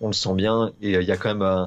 On 0.00 0.06
le 0.06 0.12
sent 0.12 0.34
bien. 0.34 0.70
Et 0.80 0.92
il 0.92 1.02
y 1.02 1.10
a 1.10 1.16
quand 1.16 1.34
même. 1.34 1.66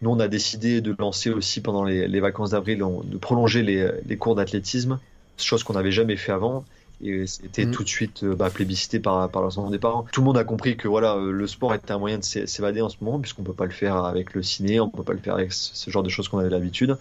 Nous, 0.00 0.10
on 0.10 0.20
a 0.20 0.28
décidé 0.28 0.80
de 0.80 0.94
lancer 0.96 1.30
aussi 1.30 1.60
pendant 1.60 1.82
les, 1.82 2.20
vacances 2.20 2.50
d'avril, 2.50 2.78
de 2.78 3.18
prolonger 3.18 3.62
les 3.64 4.16
cours 4.16 4.36
d'athlétisme, 4.36 5.00
chose 5.38 5.64
qu'on 5.64 5.74
n'avait 5.74 5.90
jamais 5.90 6.16
fait 6.16 6.30
avant. 6.30 6.64
Et 7.02 7.26
c'était 7.26 7.64
Mhm. 7.64 7.70
tout 7.72 7.82
de 7.84 7.88
suite 7.88 8.22
euh, 8.24 8.34
bah, 8.34 8.50
plébiscité 8.50 9.00
par, 9.00 9.30
par 9.30 9.42
l'ensemble 9.42 9.70
des 9.70 9.78
parents. 9.78 10.04
Tout 10.12 10.20
le 10.20 10.26
monde 10.26 10.36
a 10.38 10.44
compris 10.44 10.76
que 10.76 10.86
voilà, 10.88 11.14
euh, 11.16 11.30
le 11.32 11.46
sport 11.46 11.74
était 11.74 11.92
un 11.92 11.98
moyen 11.98 12.18
de 12.18 12.24
s'é- 12.24 12.46
s'évader 12.46 12.82
en 12.82 12.88
ce 12.90 12.96
moment, 13.00 13.18
puisqu'on 13.18 13.42
peut 13.42 13.54
pas 13.54 13.64
le 13.64 13.70
faire 13.70 13.96
avec 14.04 14.34
le 14.34 14.42
ciné, 14.42 14.80
on 14.80 14.88
peut 14.90 15.02
pas 15.02 15.14
le 15.14 15.18
faire 15.18 15.34
avec 15.34 15.52
ce 15.52 15.90
genre 15.90 16.02
de 16.02 16.10
choses 16.10 16.28
qu'on 16.28 16.38
avait 16.38 16.50
l'habitude. 16.50 16.96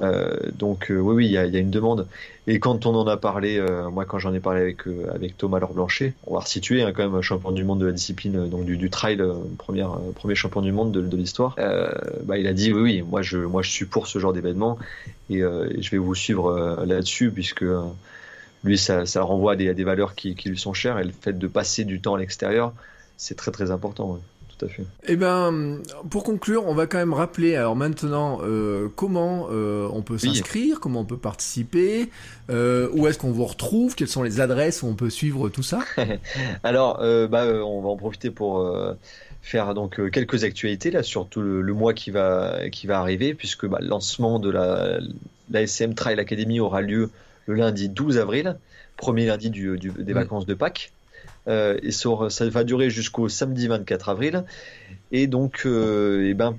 Euh, 0.00 0.36
donc 0.56 0.92
euh, 0.92 0.98
oui, 1.00 1.14
oui, 1.16 1.26
il 1.26 1.32
y 1.32 1.38
a, 1.38 1.46
y 1.46 1.56
a 1.56 1.60
une 1.60 1.70
demande. 1.70 2.06
Et 2.46 2.60
quand 2.60 2.86
on 2.86 2.94
en 2.94 3.06
a 3.08 3.16
parlé, 3.16 3.58
euh, 3.58 3.90
moi 3.90 4.04
quand 4.04 4.20
j'en 4.20 4.32
ai 4.32 4.38
parlé 4.38 4.60
avec 4.60 4.86
euh, 4.86 5.06
avec 5.12 5.36
Thomas 5.36 5.58
Laure 5.58 5.74
Blanchet, 5.74 6.14
on 6.26 6.34
va 6.34 6.40
resituer 6.40 6.82
hein, 6.82 6.92
quand 6.94 7.08
même 7.08 7.20
champion 7.20 7.50
du 7.50 7.64
monde 7.64 7.80
de 7.80 7.86
la 7.86 7.92
discipline, 7.92 8.48
donc 8.48 8.64
du, 8.64 8.76
du 8.76 8.90
trail, 8.90 9.20
première, 9.58 9.90
premier 10.14 10.36
champion 10.36 10.62
du 10.62 10.70
monde 10.70 10.92
de, 10.92 11.00
de 11.00 11.16
l'histoire. 11.16 11.56
Euh, 11.58 11.90
bah, 12.22 12.38
il 12.38 12.46
a 12.46 12.52
dit 12.52 12.72
oui, 12.72 12.80
oui, 12.80 13.02
moi 13.02 13.22
je 13.22 13.38
moi 13.38 13.62
je 13.62 13.70
suis 13.70 13.86
pour 13.86 14.06
ce 14.06 14.20
genre 14.20 14.32
d'événement 14.32 14.78
et, 15.30 15.42
euh, 15.42 15.68
je 15.80 15.90
vais 15.90 15.98
vous 15.98 16.14
suivre 16.14 16.84
là-dessus 16.86 17.30
puisque 17.32 17.62
euh, 17.62 17.82
lui 18.64 18.76
ça, 18.78 19.06
ça 19.06 19.22
renvoie 19.22 19.52
à 19.52 19.56
des, 19.56 19.68
à 19.68 19.74
des 19.74 19.84
valeurs 19.84 20.14
qui, 20.14 20.34
qui 20.34 20.48
lui 20.48 20.58
sont 20.58 20.72
chères 20.74 20.98
et 20.98 21.04
le 21.04 21.12
fait 21.12 21.38
de 21.38 21.46
passer 21.46 21.84
du 21.84 22.00
temps 22.00 22.14
à 22.14 22.18
l'extérieur, 22.18 22.72
c'est 23.16 23.36
très 23.36 23.50
très 23.50 23.70
important. 23.70 24.12
ouais, 24.12 24.20
tout 24.58 24.66
à 24.66 24.68
fait. 24.68 24.84
Eh 25.06 25.14
ben, 25.16 25.78
pour 26.10 26.24
conclure, 26.24 26.66
on 26.66 26.74
va 26.74 26.86
quand 26.86 26.98
même 26.98 27.12
rappeler, 27.14 27.54
alors 27.54 27.76
maintenant, 27.76 28.40
euh, 28.42 28.88
comment 28.96 29.46
euh, 29.52 29.88
on 29.92 30.02
peut 30.02 30.14
Oui. 30.14 30.20
s'inscrire, 30.34 30.80
comment 30.80 31.00
on 31.00 31.04
peut 31.04 31.16
participer, 31.16 32.10
euh, 32.50 32.88
où 32.92 33.06
est-ce 33.06 33.18
qu'on 33.18 33.30
vous 33.30 33.44
retrouve, 33.44 33.94
quelles 33.94 34.08
sont 34.08 34.24
les 34.24 34.40
adresses 34.40 34.82
où 34.82 34.88
on 34.88 34.94
peut 34.94 35.10
suivre 35.10 35.48
tout 35.48 35.62
ça? 35.62 35.80
Alors, 36.64 36.98
bah, 37.28 37.44
on 37.64 37.80
va 37.80 37.88
en 37.88 37.96
profiter 37.96 38.30
pour 38.30 38.68
faire 39.42 39.72
donc 39.74 40.10
quelques 40.10 40.42
actualités 40.44 40.90
là 40.90 41.02
sur 41.02 41.26
tout 41.28 41.40
le, 41.40 41.62
le 41.62 41.72
mois 41.72 41.94
qui 41.94 42.10
va 42.10 42.68
qui 42.70 42.86
va 42.88 42.98
arriver, 42.98 43.34
puisque 43.34 43.66
bah, 43.66 43.78
le 43.80 43.86
lancement 43.88 44.38
de 44.40 44.50
la 44.50 44.98
l'ASM 45.50 45.94
Trail 45.94 46.18
Academy 46.20 46.60
aura 46.60 46.82
lieu 46.82 47.10
le 47.48 47.54
lundi 47.54 47.88
12 47.88 48.18
avril, 48.18 48.56
premier 48.96 49.26
lundi 49.26 49.50
du, 49.50 49.76
du- 49.78 49.90
des 49.90 50.12
vacances 50.12 50.46
de 50.46 50.54
Pâques. 50.54 50.92
Euh, 51.48 51.78
et 51.82 51.92
ça, 51.92 52.10
va 52.50 52.62
durer 52.62 52.90
jusqu'au 52.90 53.28
samedi 53.28 53.66
24 53.68 54.10
avril. 54.10 54.44
Et 55.12 55.26
donc, 55.26 55.62
euh, 55.64 56.28
eh 56.28 56.34
ben, 56.34 56.58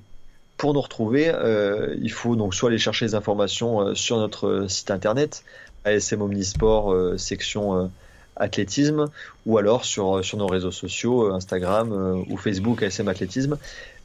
pour 0.58 0.74
nous 0.74 0.82
retrouver, 0.82 1.30
euh, 1.30 1.96
il 2.02 2.12
faut 2.12 2.36
donc 2.36 2.56
soit 2.56 2.70
aller 2.70 2.80
chercher 2.80 3.06
les 3.06 3.14
informations 3.16 3.94
sur 3.94 4.18
notre 4.18 4.66
site 4.68 4.90
internet, 4.90 5.44
ASM 5.86 6.22
Omnisport, 6.24 7.20
section 7.20 7.92
athlétisme, 8.36 9.06
ou 9.46 9.58
alors 9.60 9.86
sur, 9.86 10.26
sur 10.26 10.38
nos 10.38 10.48
réseaux 10.48 10.72
sociaux, 10.72 11.32
Instagram 11.34 12.26
ou 12.30 12.36
Facebook 12.38 12.82
ASM 12.82 13.08
Athlétisme. 13.08 13.58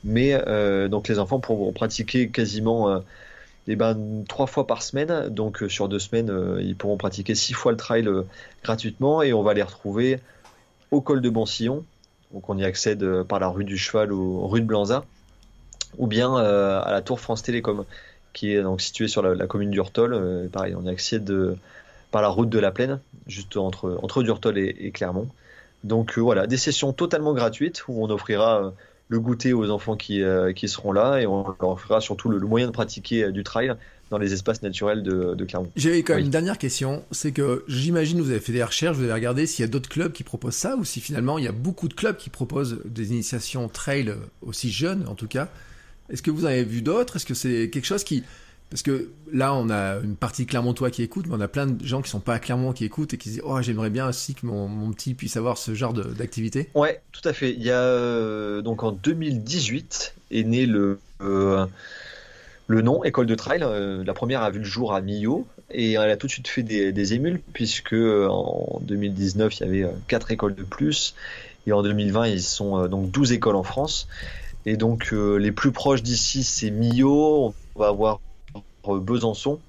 Mais 0.05 0.39
donc 0.89 1.09
les 1.09 1.19
enfants 1.19 1.41
pourront 1.41 1.73
pratiquer 1.73 2.29
quasiment 2.29 3.03
eh 3.67 3.77
ben, 3.77 4.25
trois 4.29 4.47
fois 4.47 4.67
par 4.67 4.83
semaine. 4.83 5.29
Donc 5.29 5.63
euh, 5.63 5.69
sur 5.69 5.89
deux 5.89 5.99
semaines, 5.99 6.31
euh, 6.31 6.61
ils 6.63 6.77
pourront 6.77 6.97
pratiquer 6.97 7.35
six 7.35 7.55
fois 7.55 7.73
le 7.73 7.79
trail 7.79 8.07
euh, 8.07 8.23
gratuitement 8.63 9.23
et 9.23 9.33
on 9.33 9.43
va 9.43 9.55
les 9.55 9.63
retrouver 9.63 10.21
au 10.91 11.01
col 11.01 11.21
de 11.21 11.31
Boncillon. 11.31 11.85
Donc 12.33 12.49
on 12.49 12.59
y 12.59 12.65
accède 12.65 13.23
par 13.23 13.41
la 13.41 13.49
rue 13.49 13.65
du 13.65 13.79
Cheval 13.79 14.13
ou 14.13 14.47
rue 14.49 14.61
de 14.61 14.67
Blanza, 14.67 15.05
ou 15.99 16.09
bien 16.09 16.35
à 16.35 16.91
la 16.91 17.01
tour 17.01 17.21
France 17.21 17.45
Télécom, 17.45 17.85
qui 18.33 18.53
est 18.53 18.61
donc 18.61 18.81
située 18.81 19.07
sur 19.07 19.23
la, 19.23 19.47
commune 19.47 19.71
d'Urtol. 19.71 20.49
Pareil, 20.53 20.75
on 20.75 20.85
y 20.85 20.89
accède 20.89 21.33
par 22.11 22.23
la 22.23 22.29
route 22.29 22.49
de 22.49 22.59
la 22.59 22.73
Plaine, 22.73 22.99
juste 23.29 23.57
entre, 23.57 24.01
entre 24.03 24.25
Durtol 24.25 24.59
et, 24.59 24.91
Clermont. 24.91 25.29
Donc 25.85 26.19
voilà, 26.19 26.49
des 26.49 26.57
sessions 26.57 26.93
totalement 26.93 27.35
gratuites 27.35 27.85
où 27.87 28.05
on 28.05 28.11
offrira 28.11 28.73
le 29.09 29.21
goûter 29.21 29.53
aux 29.53 29.71
enfants 29.71 29.97
qui, 29.97 30.23
euh, 30.23 30.53
qui 30.53 30.69
seront 30.69 30.93
là 30.93 31.19
et 31.21 31.27
on 31.27 31.45
leur 31.61 31.71
offrira 31.71 32.01
surtout 32.01 32.29
le, 32.29 32.39
le 32.39 32.47
moyen 32.47 32.67
de 32.67 32.73
pratiquer 32.73 33.25
euh, 33.25 33.33
du 33.33 33.45
trail 33.45 33.75
dans 34.11 34.19
les 34.19 34.33
espaces 34.33 34.63
naturels 34.63 35.03
de, 35.03 35.35
de 35.35 35.45
Clermont. 35.45 35.71
J'avais 35.77 36.03
quand 36.03 36.13
même 36.15 36.21
Oui. 36.21 36.25
une 36.27 36.31
dernière 36.31 36.59
question, 36.59 37.03
c'est 37.11 37.33
que 37.33 37.65
j'imagine 37.69 38.21
vous 38.21 38.31
avez 38.31 38.41
fait 38.41 38.53
des 38.53 38.63
recherches, 38.65 38.97
vous 38.97 39.05
avez 39.05 39.13
regardé 39.13 39.47
s'il 39.47 39.63
y 39.63 39.69
a 39.69 39.71
d'autres 39.71 39.89
clubs 39.89 40.13
qui 40.13 40.25
proposent 40.25 40.55
ça 40.55 40.77
ou 40.77 40.85
si 40.85 41.01
finalement 41.01 41.39
il 41.39 41.45
y 41.45 41.49
a 41.49 41.53
beaucoup 41.53 41.89
de 41.89 41.95
clubs 41.95 42.17
qui 42.17 42.31
proposent 42.31 42.81
des 42.85 43.11
initiations 43.13 43.69
trail 43.69 44.15
aussi 44.43 44.71
jeunes 44.71 45.07
en 45.09 45.15
tout 45.15 45.29
cas. 45.29 45.49
Est-ce 46.11 46.23
que 46.23 46.31
vous 46.31 46.45
en 46.45 46.49
avez 46.49 46.65
vu 46.65 46.83
d'autres? 46.83 47.17
Est-ce 47.17 47.27
que 47.27 47.35
c'est 47.35 47.71
quelque 47.71 47.87
chose 47.87 48.05
qui 48.05 48.25
parce 48.71 48.83
que 48.83 49.11
là 49.33 49.55
on 49.55 49.71
a 49.71 49.99
une 50.03 50.17
partie 50.17 50.47
Clermontois 50.47 50.91
qui 50.91 51.03
écoute, 51.03 51.27
mais 51.29 51.35
on 51.37 51.41
a 51.41 51.49
plein 51.49 51.67
de 51.67 51.85
gens 51.87 52.03
qui 52.03 52.11
sont 52.11 52.21
pas 52.21 52.35
à 52.35 52.39
Clermont 52.39 52.73
qui 52.73 52.85
écoutent 52.85 53.15
et 53.15 53.19
qui 53.19 53.29
se 53.29 53.35
disent 53.35 53.43
oh 53.45 53.61
j'aimerais 53.63 53.91
bien 53.91 54.09
aussi 54.09 54.35
que 54.35 54.47
mon, 54.47 54.91
petit 54.91 55.15
puisse 55.15 55.37
avoir 55.37 55.59
ce 55.59 55.75
genre 55.75 55.93
d'activité. 55.93 56.71
Ouais, 56.75 57.01
tout 57.13 57.27
à 57.29 57.33
fait. 57.33 57.53
Il 57.53 57.63
y 57.63 57.71
a 57.71 57.81
euh, 57.81 58.63
donc 58.63 58.83
en 58.83 58.93
2018 58.93 60.15
est 60.31 60.43
né 60.45 60.67
le 60.67 60.99
euh, 61.21 61.67
le 62.67 62.83
nom 62.83 63.05
École 63.05 63.27
de 63.27 63.35
Trail. 63.35 63.63
Euh, 63.63 64.03
la 64.05 64.15
première 64.15 64.43
a 64.43 64.51
vu 64.51 64.59
le 64.59 64.65
jour 64.65 64.95
à 64.95 65.01
Millau 65.01 65.47
et 65.71 65.93
elle 65.93 66.11
a 66.11 66.17
tout 66.17 66.27
de 66.27 66.33
suite 66.33 66.49
fait 66.49 66.63
des, 66.63 67.15
émules 67.15 67.41
puisque 67.53 67.95
en 67.95 68.81
2019 68.83 69.61
il 69.61 69.61
y 69.61 69.69
avait 69.69 69.93
quatre 70.09 70.31
écoles 70.31 70.55
de 70.55 70.63
plus 70.63 71.15
et 71.67 71.73
en 71.73 71.83
2020 71.83 72.27
ils 72.27 72.43
sont 72.43 72.87
donc 72.89 73.11
12 73.11 73.33
écoles 73.33 73.57
en 73.57 73.63
France 73.63 74.09
et 74.67 74.77
donc 74.77 75.13
les 75.13 75.53
plus 75.53 75.71
proches 75.71 76.03
d'ici 76.03 76.43
c'est 76.43 76.71
Millau. 76.71 77.55
On 77.77 77.81
va 77.81 77.89
avoir 77.89 78.21
Besançon. 78.93 79.61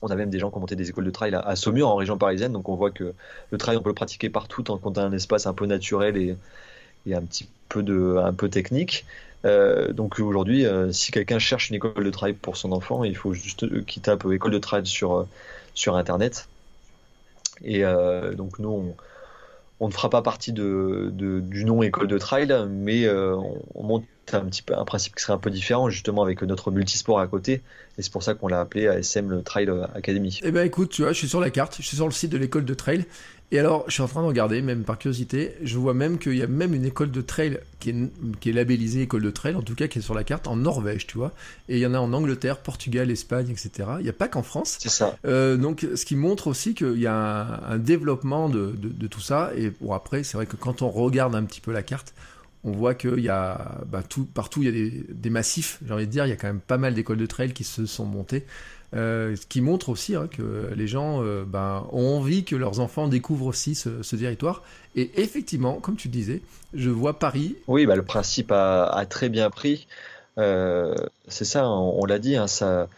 On 0.00 0.08
a 0.08 0.16
même 0.16 0.30
des 0.30 0.40
gens 0.40 0.50
qui 0.50 0.56
ont 0.56 0.60
monté 0.60 0.74
des 0.74 0.90
écoles 0.90 1.04
de 1.04 1.10
trail 1.10 1.34
à, 1.34 1.54
Saumur 1.54 1.88
en 1.88 1.94
région 1.94 2.18
parisienne 2.18 2.52
donc 2.52 2.68
on 2.68 2.74
voit 2.74 2.90
que 2.90 3.14
le 3.50 3.58
trail 3.58 3.76
on 3.76 3.82
peut 3.82 3.90
le 3.90 3.94
pratiquer 3.94 4.30
partout 4.30 4.62
tant 4.62 4.76
qu'on 4.76 4.92
a 4.92 5.02
un 5.02 5.12
espace 5.12 5.46
un 5.46 5.54
peu 5.54 5.66
naturel 5.66 6.16
et, 6.16 6.36
et 7.06 7.14
un 7.14 7.22
petit 7.22 7.48
peu 7.68 7.82
de 7.82 8.16
un 8.16 8.32
peu 8.32 8.48
technique. 8.48 9.04
Euh, 9.44 9.92
donc 9.92 10.18
aujourd'hui, 10.20 10.66
euh, 10.66 10.92
si 10.92 11.10
quelqu'un 11.10 11.38
cherche 11.38 11.70
une 11.70 11.76
école 11.76 12.04
de 12.04 12.10
trail 12.10 12.32
pour 12.34 12.56
son 12.56 12.72
enfant, 12.72 13.04
il 13.04 13.16
faut 13.16 13.32
juste 13.34 13.84
qu'il 13.86 14.02
tape 14.02 14.24
euh, 14.24 14.34
école 14.34 14.52
de 14.52 14.58
trail 14.58 14.86
sur 14.86 15.26
sur 15.74 15.96
internet. 15.96 16.48
Et 17.64 17.82
donc 18.36 18.58
nous, 18.58 18.94
on, 19.78 19.86
ne 19.86 19.92
fera 19.92 20.10
pas 20.10 20.20
partie 20.20 20.52
de, 20.52 21.10
du 21.12 21.64
nom 21.64 21.82
école 21.82 22.08
de 22.08 22.18
trail, 22.18 22.52
mais 22.68 23.08
on 23.08 23.82
monte 23.82 24.04
un 24.32 24.44
petit 24.46 24.62
peu 24.62 24.76
un 24.76 24.84
principe 24.84 25.14
qui 25.16 25.22
serait 25.22 25.32
un 25.34 25.38
peu 25.38 25.50
différent 25.50 25.90
justement 25.90 26.22
avec 26.22 26.42
notre 26.42 26.70
multisport 26.70 27.20
à 27.20 27.26
côté. 27.26 27.62
Et 27.98 28.02
c'est 28.02 28.12
pour 28.12 28.22
ça 28.22 28.34
qu'on 28.34 28.48
l'a 28.48 28.60
appelé 28.60 28.86
ASM 28.88 29.28
le 29.30 29.42
Trail 29.42 29.68
Academy. 29.94 30.40
Eh 30.42 30.50
ben 30.50 30.64
écoute, 30.66 30.90
tu 30.90 31.02
vois, 31.02 31.12
je 31.12 31.18
suis 31.18 31.28
sur 31.28 31.40
la 31.40 31.50
carte, 31.50 31.76
je 31.78 31.86
suis 31.86 31.96
sur 31.96 32.06
le 32.06 32.12
site 32.12 32.30
de 32.30 32.38
l'école 32.38 32.64
de 32.64 32.74
trail. 32.74 33.04
Et 33.50 33.58
alors, 33.58 33.84
je 33.86 33.92
suis 33.92 34.02
en 34.02 34.08
train 34.08 34.22
de 34.22 34.26
regarder, 34.28 34.62
même 34.62 34.82
par 34.82 34.96
curiosité, 34.96 35.52
je 35.62 35.76
vois 35.76 35.92
même 35.92 36.18
qu'il 36.18 36.36
y 36.38 36.42
a 36.42 36.46
même 36.46 36.72
une 36.72 36.86
école 36.86 37.10
de 37.10 37.20
trail 37.20 37.58
qui 37.80 37.90
est, 37.90 37.94
qui 38.40 38.48
est 38.48 38.52
labellisée 38.54 39.02
école 39.02 39.20
de 39.20 39.30
trail, 39.30 39.54
en 39.56 39.60
tout 39.60 39.74
cas 39.74 39.88
qui 39.88 39.98
est 39.98 40.02
sur 40.02 40.14
la 40.14 40.24
carte, 40.24 40.46
en 40.48 40.56
Norvège, 40.56 41.06
tu 41.06 41.18
vois. 41.18 41.32
Et 41.68 41.76
il 41.76 41.80
y 41.80 41.84
en 41.84 41.92
a 41.92 41.98
en 41.98 42.14
Angleterre, 42.14 42.60
Portugal, 42.60 43.10
Espagne, 43.10 43.50
etc. 43.50 43.70
Il 43.98 44.04
n'y 44.04 44.08
a 44.08 44.14
pas 44.14 44.28
qu'en 44.28 44.42
France. 44.42 44.78
C'est 44.80 44.88
ça. 44.88 45.18
Euh, 45.26 45.58
donc, 45.58 45.86
ce 45.94 46.06
qui 46.06 46.16
montre 46.16 46.46
aussi 46.46 46.72
qu'il 46.74 46.98
y 46.98 47.06
a 47.06 47.14
un, 47.14 47.74
un 47.74 47.78
développement 47.78 48.48
de, 48.48 48.70
de- 48.74 48.88
de 48.88 49.06
tout 49.06 49.20
ça. 49.20 49.50
Et 49.54 49.70
bon, 49.82 49.92
après, 49.92 50.22
c'est 50.22 50.38
vrai 50.38 50.46
que 50.46 50.56
quand 50.56 50.80
on 50.80 50.88
regarde 50.88 51.34
un 51.34 51.44
petit 51.44 51.60
peu 51.60 51.72
la 51.72 51.82
carte, 51.82 52.14
on 52.64 52.70
voit 52.72 52.94
qu'il 52.94 53.20
y 53.20 53.28
a 53.28 53.80
bah, 53.86 54.02
tout, 54.02 54.24
partout, 54.24 54.62
il 54.62 54.66
y 54.66 54.68
a 54.68 54.72
des, 54.72 55.04
des 55.08 55.30
massifs, 55.30 55.78
j'ai 55.84 55.92
envie 55.92 56.06
de 56.06 56.12
dire. 56.12 56.26
Il 56.26 56.30
y 56.30 56.32
a 56.32 56.36
quand 56.36 56.46
même 56.46 56.60
pas 56.60 56.78
mal 56.78 56.94
d'écoles 56.94 57.18
de 57.18 57.26
trail 57.26 57.52
qui 57.52 57.64
se 57.64 57.86
sont 57.86 58.04
montées. 58.04 58.44
Euh, 58.94 59.34
ce 59.36 59.46
qui 59.46 59.62
montre 59.62 59.88
aussi 59.88 60.14
hein, 60.14 60.28
que 60.30 60.70
les 60.76 60.86
gens 60.86 61.22
euh, 61.22 61.44
ben, 61.46 61.86
ont 61.92 62.18
envie 62.18 62.44
que 62.44 62.54
leurs 62.54 62.78
enfants 62.80 63.08
découvrent 63.08 63.46
aussi 63.46 63.74
ce, 63.74 64.02
ce 64.02 64.16
territoire. 64.16 64.62
Et 64.96 65.10
effectivement, 65.16 65.80
comme 65.80 65.96
tu 65.96 66.08
disais, 66.08 66.42
je 66.74 66.90
vois 66.90 67.18
Paris. 67.18 67.56
Oui, 67.68 67.86
bah, 67.86 67.96
le 67.96 68.02
principe 68.02 68.52
a, 68.52 68.84
a 68.84 69.06
très 69.06 69.28
bien 69.28 69.48
pris. 69.48 69.86
Euh, 70.38 70.94
c'est 71.26 71.46
ça, 71.46 71.68
on, 71.68 72.02
on 72.02 72.04
l'a 72.04 72.18
dit, 72.18 72.36
hein, 72.36 72.46
ça, 72.46 72.88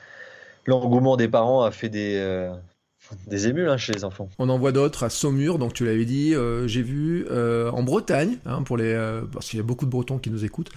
l'engouement 0.67 1.17
des 1.17 1.29
parents 1.29 1.63
a 1.63 1.71
fait 1.71 1.89
des, 1.89 2.17
euh, 2.17 2.53
des 3.27 3.49
émules 3.49 3.69
hein, 3.69 3.77
chez 3.77 3.93
les 3.93 4.05
enfants. 4.05 4.29
On 4.39 4.49
en 4.49 4.59
voit 4.59 4.73
d'autres 4.73 5.05
à 5.05 5.11
Saumur, 5.11 5.59
donc 5.59 5.73
tu 5.73 5.85
l'avais 5.85 6.05
dit. 6.05 6.35
euh, 6.35 6.67
J'ai 6.67 6.83
vu 6.83 7.27
euh, 7.31 7.71
en 7.71 7.83
Bretagne, 7.83 8.37
hein, 8.47 8.63
pour 8.63 8.77
les, 8.77 8.93
euh, 8.93 9.23
parce 9.33 9.49
qu'il 9.49 9.57
y 9.59 9.61
a 9.61 9.65
beaucoup 9.65 9.85
de 9.87 9.91
Bretons 9.91 10.19
qui 10.19 10.31
nous 10.31 10.45
écoutent. 10.45 10.71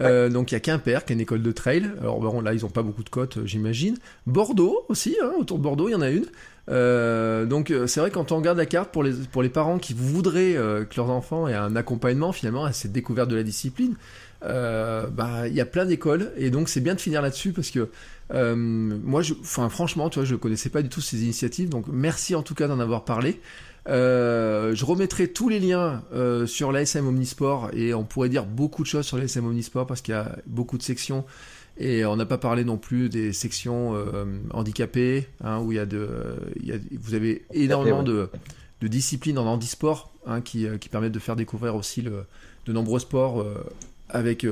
Euh, 0.00 0.28
Donc 0.28 0.50
il 0.50 0.54
y 0.54 0.56
a 0.56 0.60
Quimper, 0.60 1.04
qui 1.04 1.12
est 1.12 1.16
une 1.16 1.20
école 1.20 1.42
de 1.42 1.52
trail. 1.52 1.90
Alors 2.00 2.20
bon, 2.20 2.40
là, 2.40 2.52
ils 2.54 2.64
ont 2.66 2.70
pas 2.70 2.82
beaucoup 2.82 3.04
de 3.04 3.08
côtes, 3.10 3.38
j'imagine. 3.44 3.96
Bordeaux 4.26 4.84
aussi, 4.88 5.16
hein, 5.22 5.32
autour 5.38 5.58
de 5.58 5.62
Bordeaux, 5.62 5.88
il 5.88 5.92
y 5.92 5.96
en 5.96 6.00
a 6.00 6.10
une. 6.10 6.26
Euh, 6.70 7.44
donc 7.44 7.70
c'est 7.86 8.00
vrai 8.00 8.10
quand 8.10 8.32
on 8.32 8.38
regarde 8.38 8.56
la 8.56 8.64
carte 8.64 8.90
pour 8.90 9.02
les 9.02 9.12
pour 9.30 9.42
les 9.42 9.50
parents 9.50 9.78
qui 9.78 9.92
voudraient 9.92 10.56
euh, 10.56 10.84
que 10.86 10.96
leurs 10.96 11.10
enfants 11.10 11.46
aient 11.46 11.52
un 11.54 11.76
accompagnement 11.76 12.32
finalement 12.32 12.64
à 12.64 12.72
cette 12.72 12.90
découverte 12.90 13.28
de 13.28 13.36
la 13.36 13.42
discipline, 13.42 13.96
euh, 14.46 15.06
bah 15.08 15.46
il 15.46 15.52
y 15.54 15.60
a 15.60 15.66
plein 15.66 15.84
d'écoles 15.84 16.32
et 16.38 16.48
donc 16.48 16.70
c'est 16.70 16.80
bien 16.80 16.94
de 16.94 17.00
finir 17.02 17.20
là-dessus 17.20 17.52
parce 17.52 17.70
que 17.70 17.90
euh, 18.34 18.56
moi, 18.56 19.22
je, 19.22 19.34
enfin 19.40 19.68
franchement, 19.68 20.10
tu 20.10 20.18
vois, 20.18 20.26
je 20.26 20.34
connaissais 20.34 20.70
pas 20.70 20.82
du 20.82 20.88
tout 20.88 21.00
ces 21.00 21.22
initiatives, 21.22 21.68
donc 21.68 21.86
merci 21.88 22.34
en 22.34 22.42
tout 22.42 22.54
cas 22.54 22.68
d'en 22.68 22.80
avoir 22.80 23.04
parlé. 23.04 23.40
Euh, 23.88 24.74
je 24.74 24.84
remettrai 24.84 25.28
tous 25.28 25.48
les 25.48 25.60
liens 25.60 26.02
euh, 26.14 26.46
sur 26.46 26.72
l'ASM 26.72 27.06
Omnisport 27.06 27.68
et 27.74 27.92
on 27.92 28.04
pourrait 28.04 28.30
dire 28.30 28.46
beaucoup 28.46 28.82
de 28.82 28.88
choses 28.88 29.04
sur 29.04 29.18
l'ASM 29.18 29.46
Omnisport 29.46 29.86
parce 29.86 30.00
qu'il 30.00 30.12
y 30.12 30.16
a 30.16 30.36
beaucoup 30.46 30.78
de 30.78 30.82
sections 30.82 31.24
et 31.76 32.06
on 32.06 32.16
n'a 32.16 32.24
pas 32.24 32.38
parlé 32.38 32.64
non 32.64 32.78
plus 32.78 33.10
des 33.10 33.34
sections 33.34 33.94
euh, 33.94 34.24
handicapées 34.52 35.28
hein, 35.42 35.58
où 35.58 35.72
il 35.72 35.76
y 35.76 35.78
a 35.78 35.86
de, 35.86 36.08
il 36.60 36.66
y 36.66 36.72
a, 36.72 36.76
vous 36.98 37.14
avez 37.14 37.44
énormément 37.52 37.98
ouais. 37.98 38.04
de, 38.04 38.30
de 38.80 38.88
disciplines 38.88 39.38
en 39.38 39.44
handisport 39.44 40.10
hein, 40.26 40.40
qui, 40.40 40.66
qui 40.80 40.88
permettent 40.88 41.12
de 41.12 41.18
faire 41.18 41.36
découvrir 41.36 41.74
aussi 41.74 42.00
le, 42.00 42.24
de 42.64 42.72
nombreux 42.72 43.00
sports 43.00 43.44
avec 44.08 44.46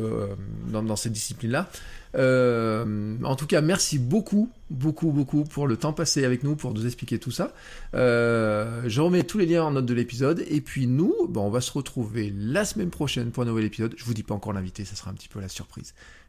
dans, 0.69 0.83
dans 0.83 0.97
cette 0.97 1.13
discipline-là. 1.13 1.71
Euh, 2.15 3.17
en 3.23 3.37
tout 3.37 3.47
cas, 3.47 3.61
merci 3.61 3.99
beaucoup, 3.99 4.51
beaucoup, 4.71 5.11
beaucoup 5.13 5.45
pour 5.45 5.67
le 5.67 5.77
temps 5.77 5.93
passé 5.93 6.25
avec 6.25 6.43
nous 6.43 6.57
pour 6.57 6.75
nous 6.75 6.87
expliquer 6.87 7.19
tout 7.19 7.31
ça. 7.31 7.53
Euh, 7.95 8.83
je 8.87 9.01
remets 9.01 9.23
tous 9.23 9.39
les 9.39 9.47
liens 9.47 9.65
en 9.65 9.71
note 9.73 9.87
de 9.87 9.95
l'épisode. 9.95 10.45
Et 10.49 10.61
puis 10.61 10.87
nous, 10.87 11.15
on 11.35 11.51
va 11.51 11.61
se 11.61 11.73
retrouver 11.73 12.33
la 12.37 12.65
semaine 12.65 12.91
prochaine 12.91 13.31
pour 13.31 13.43
un 13.43 13.47
nouvel 13.47 13.65
épisode. 13.65 13.95
Je 13.97 14.05
vous 14.05 14.15
dis 14.15 14.23
pas 14.23 14.35
encore 14.35 14.53
l'invité, 14.53 14.85
ça 14.85 14.97
sera 14.97 15.11
un 15.11 15.15
petit 15.15 15.29
peu 15.29 15.41
la 15.41 15.49
surprise. 15.49 15.95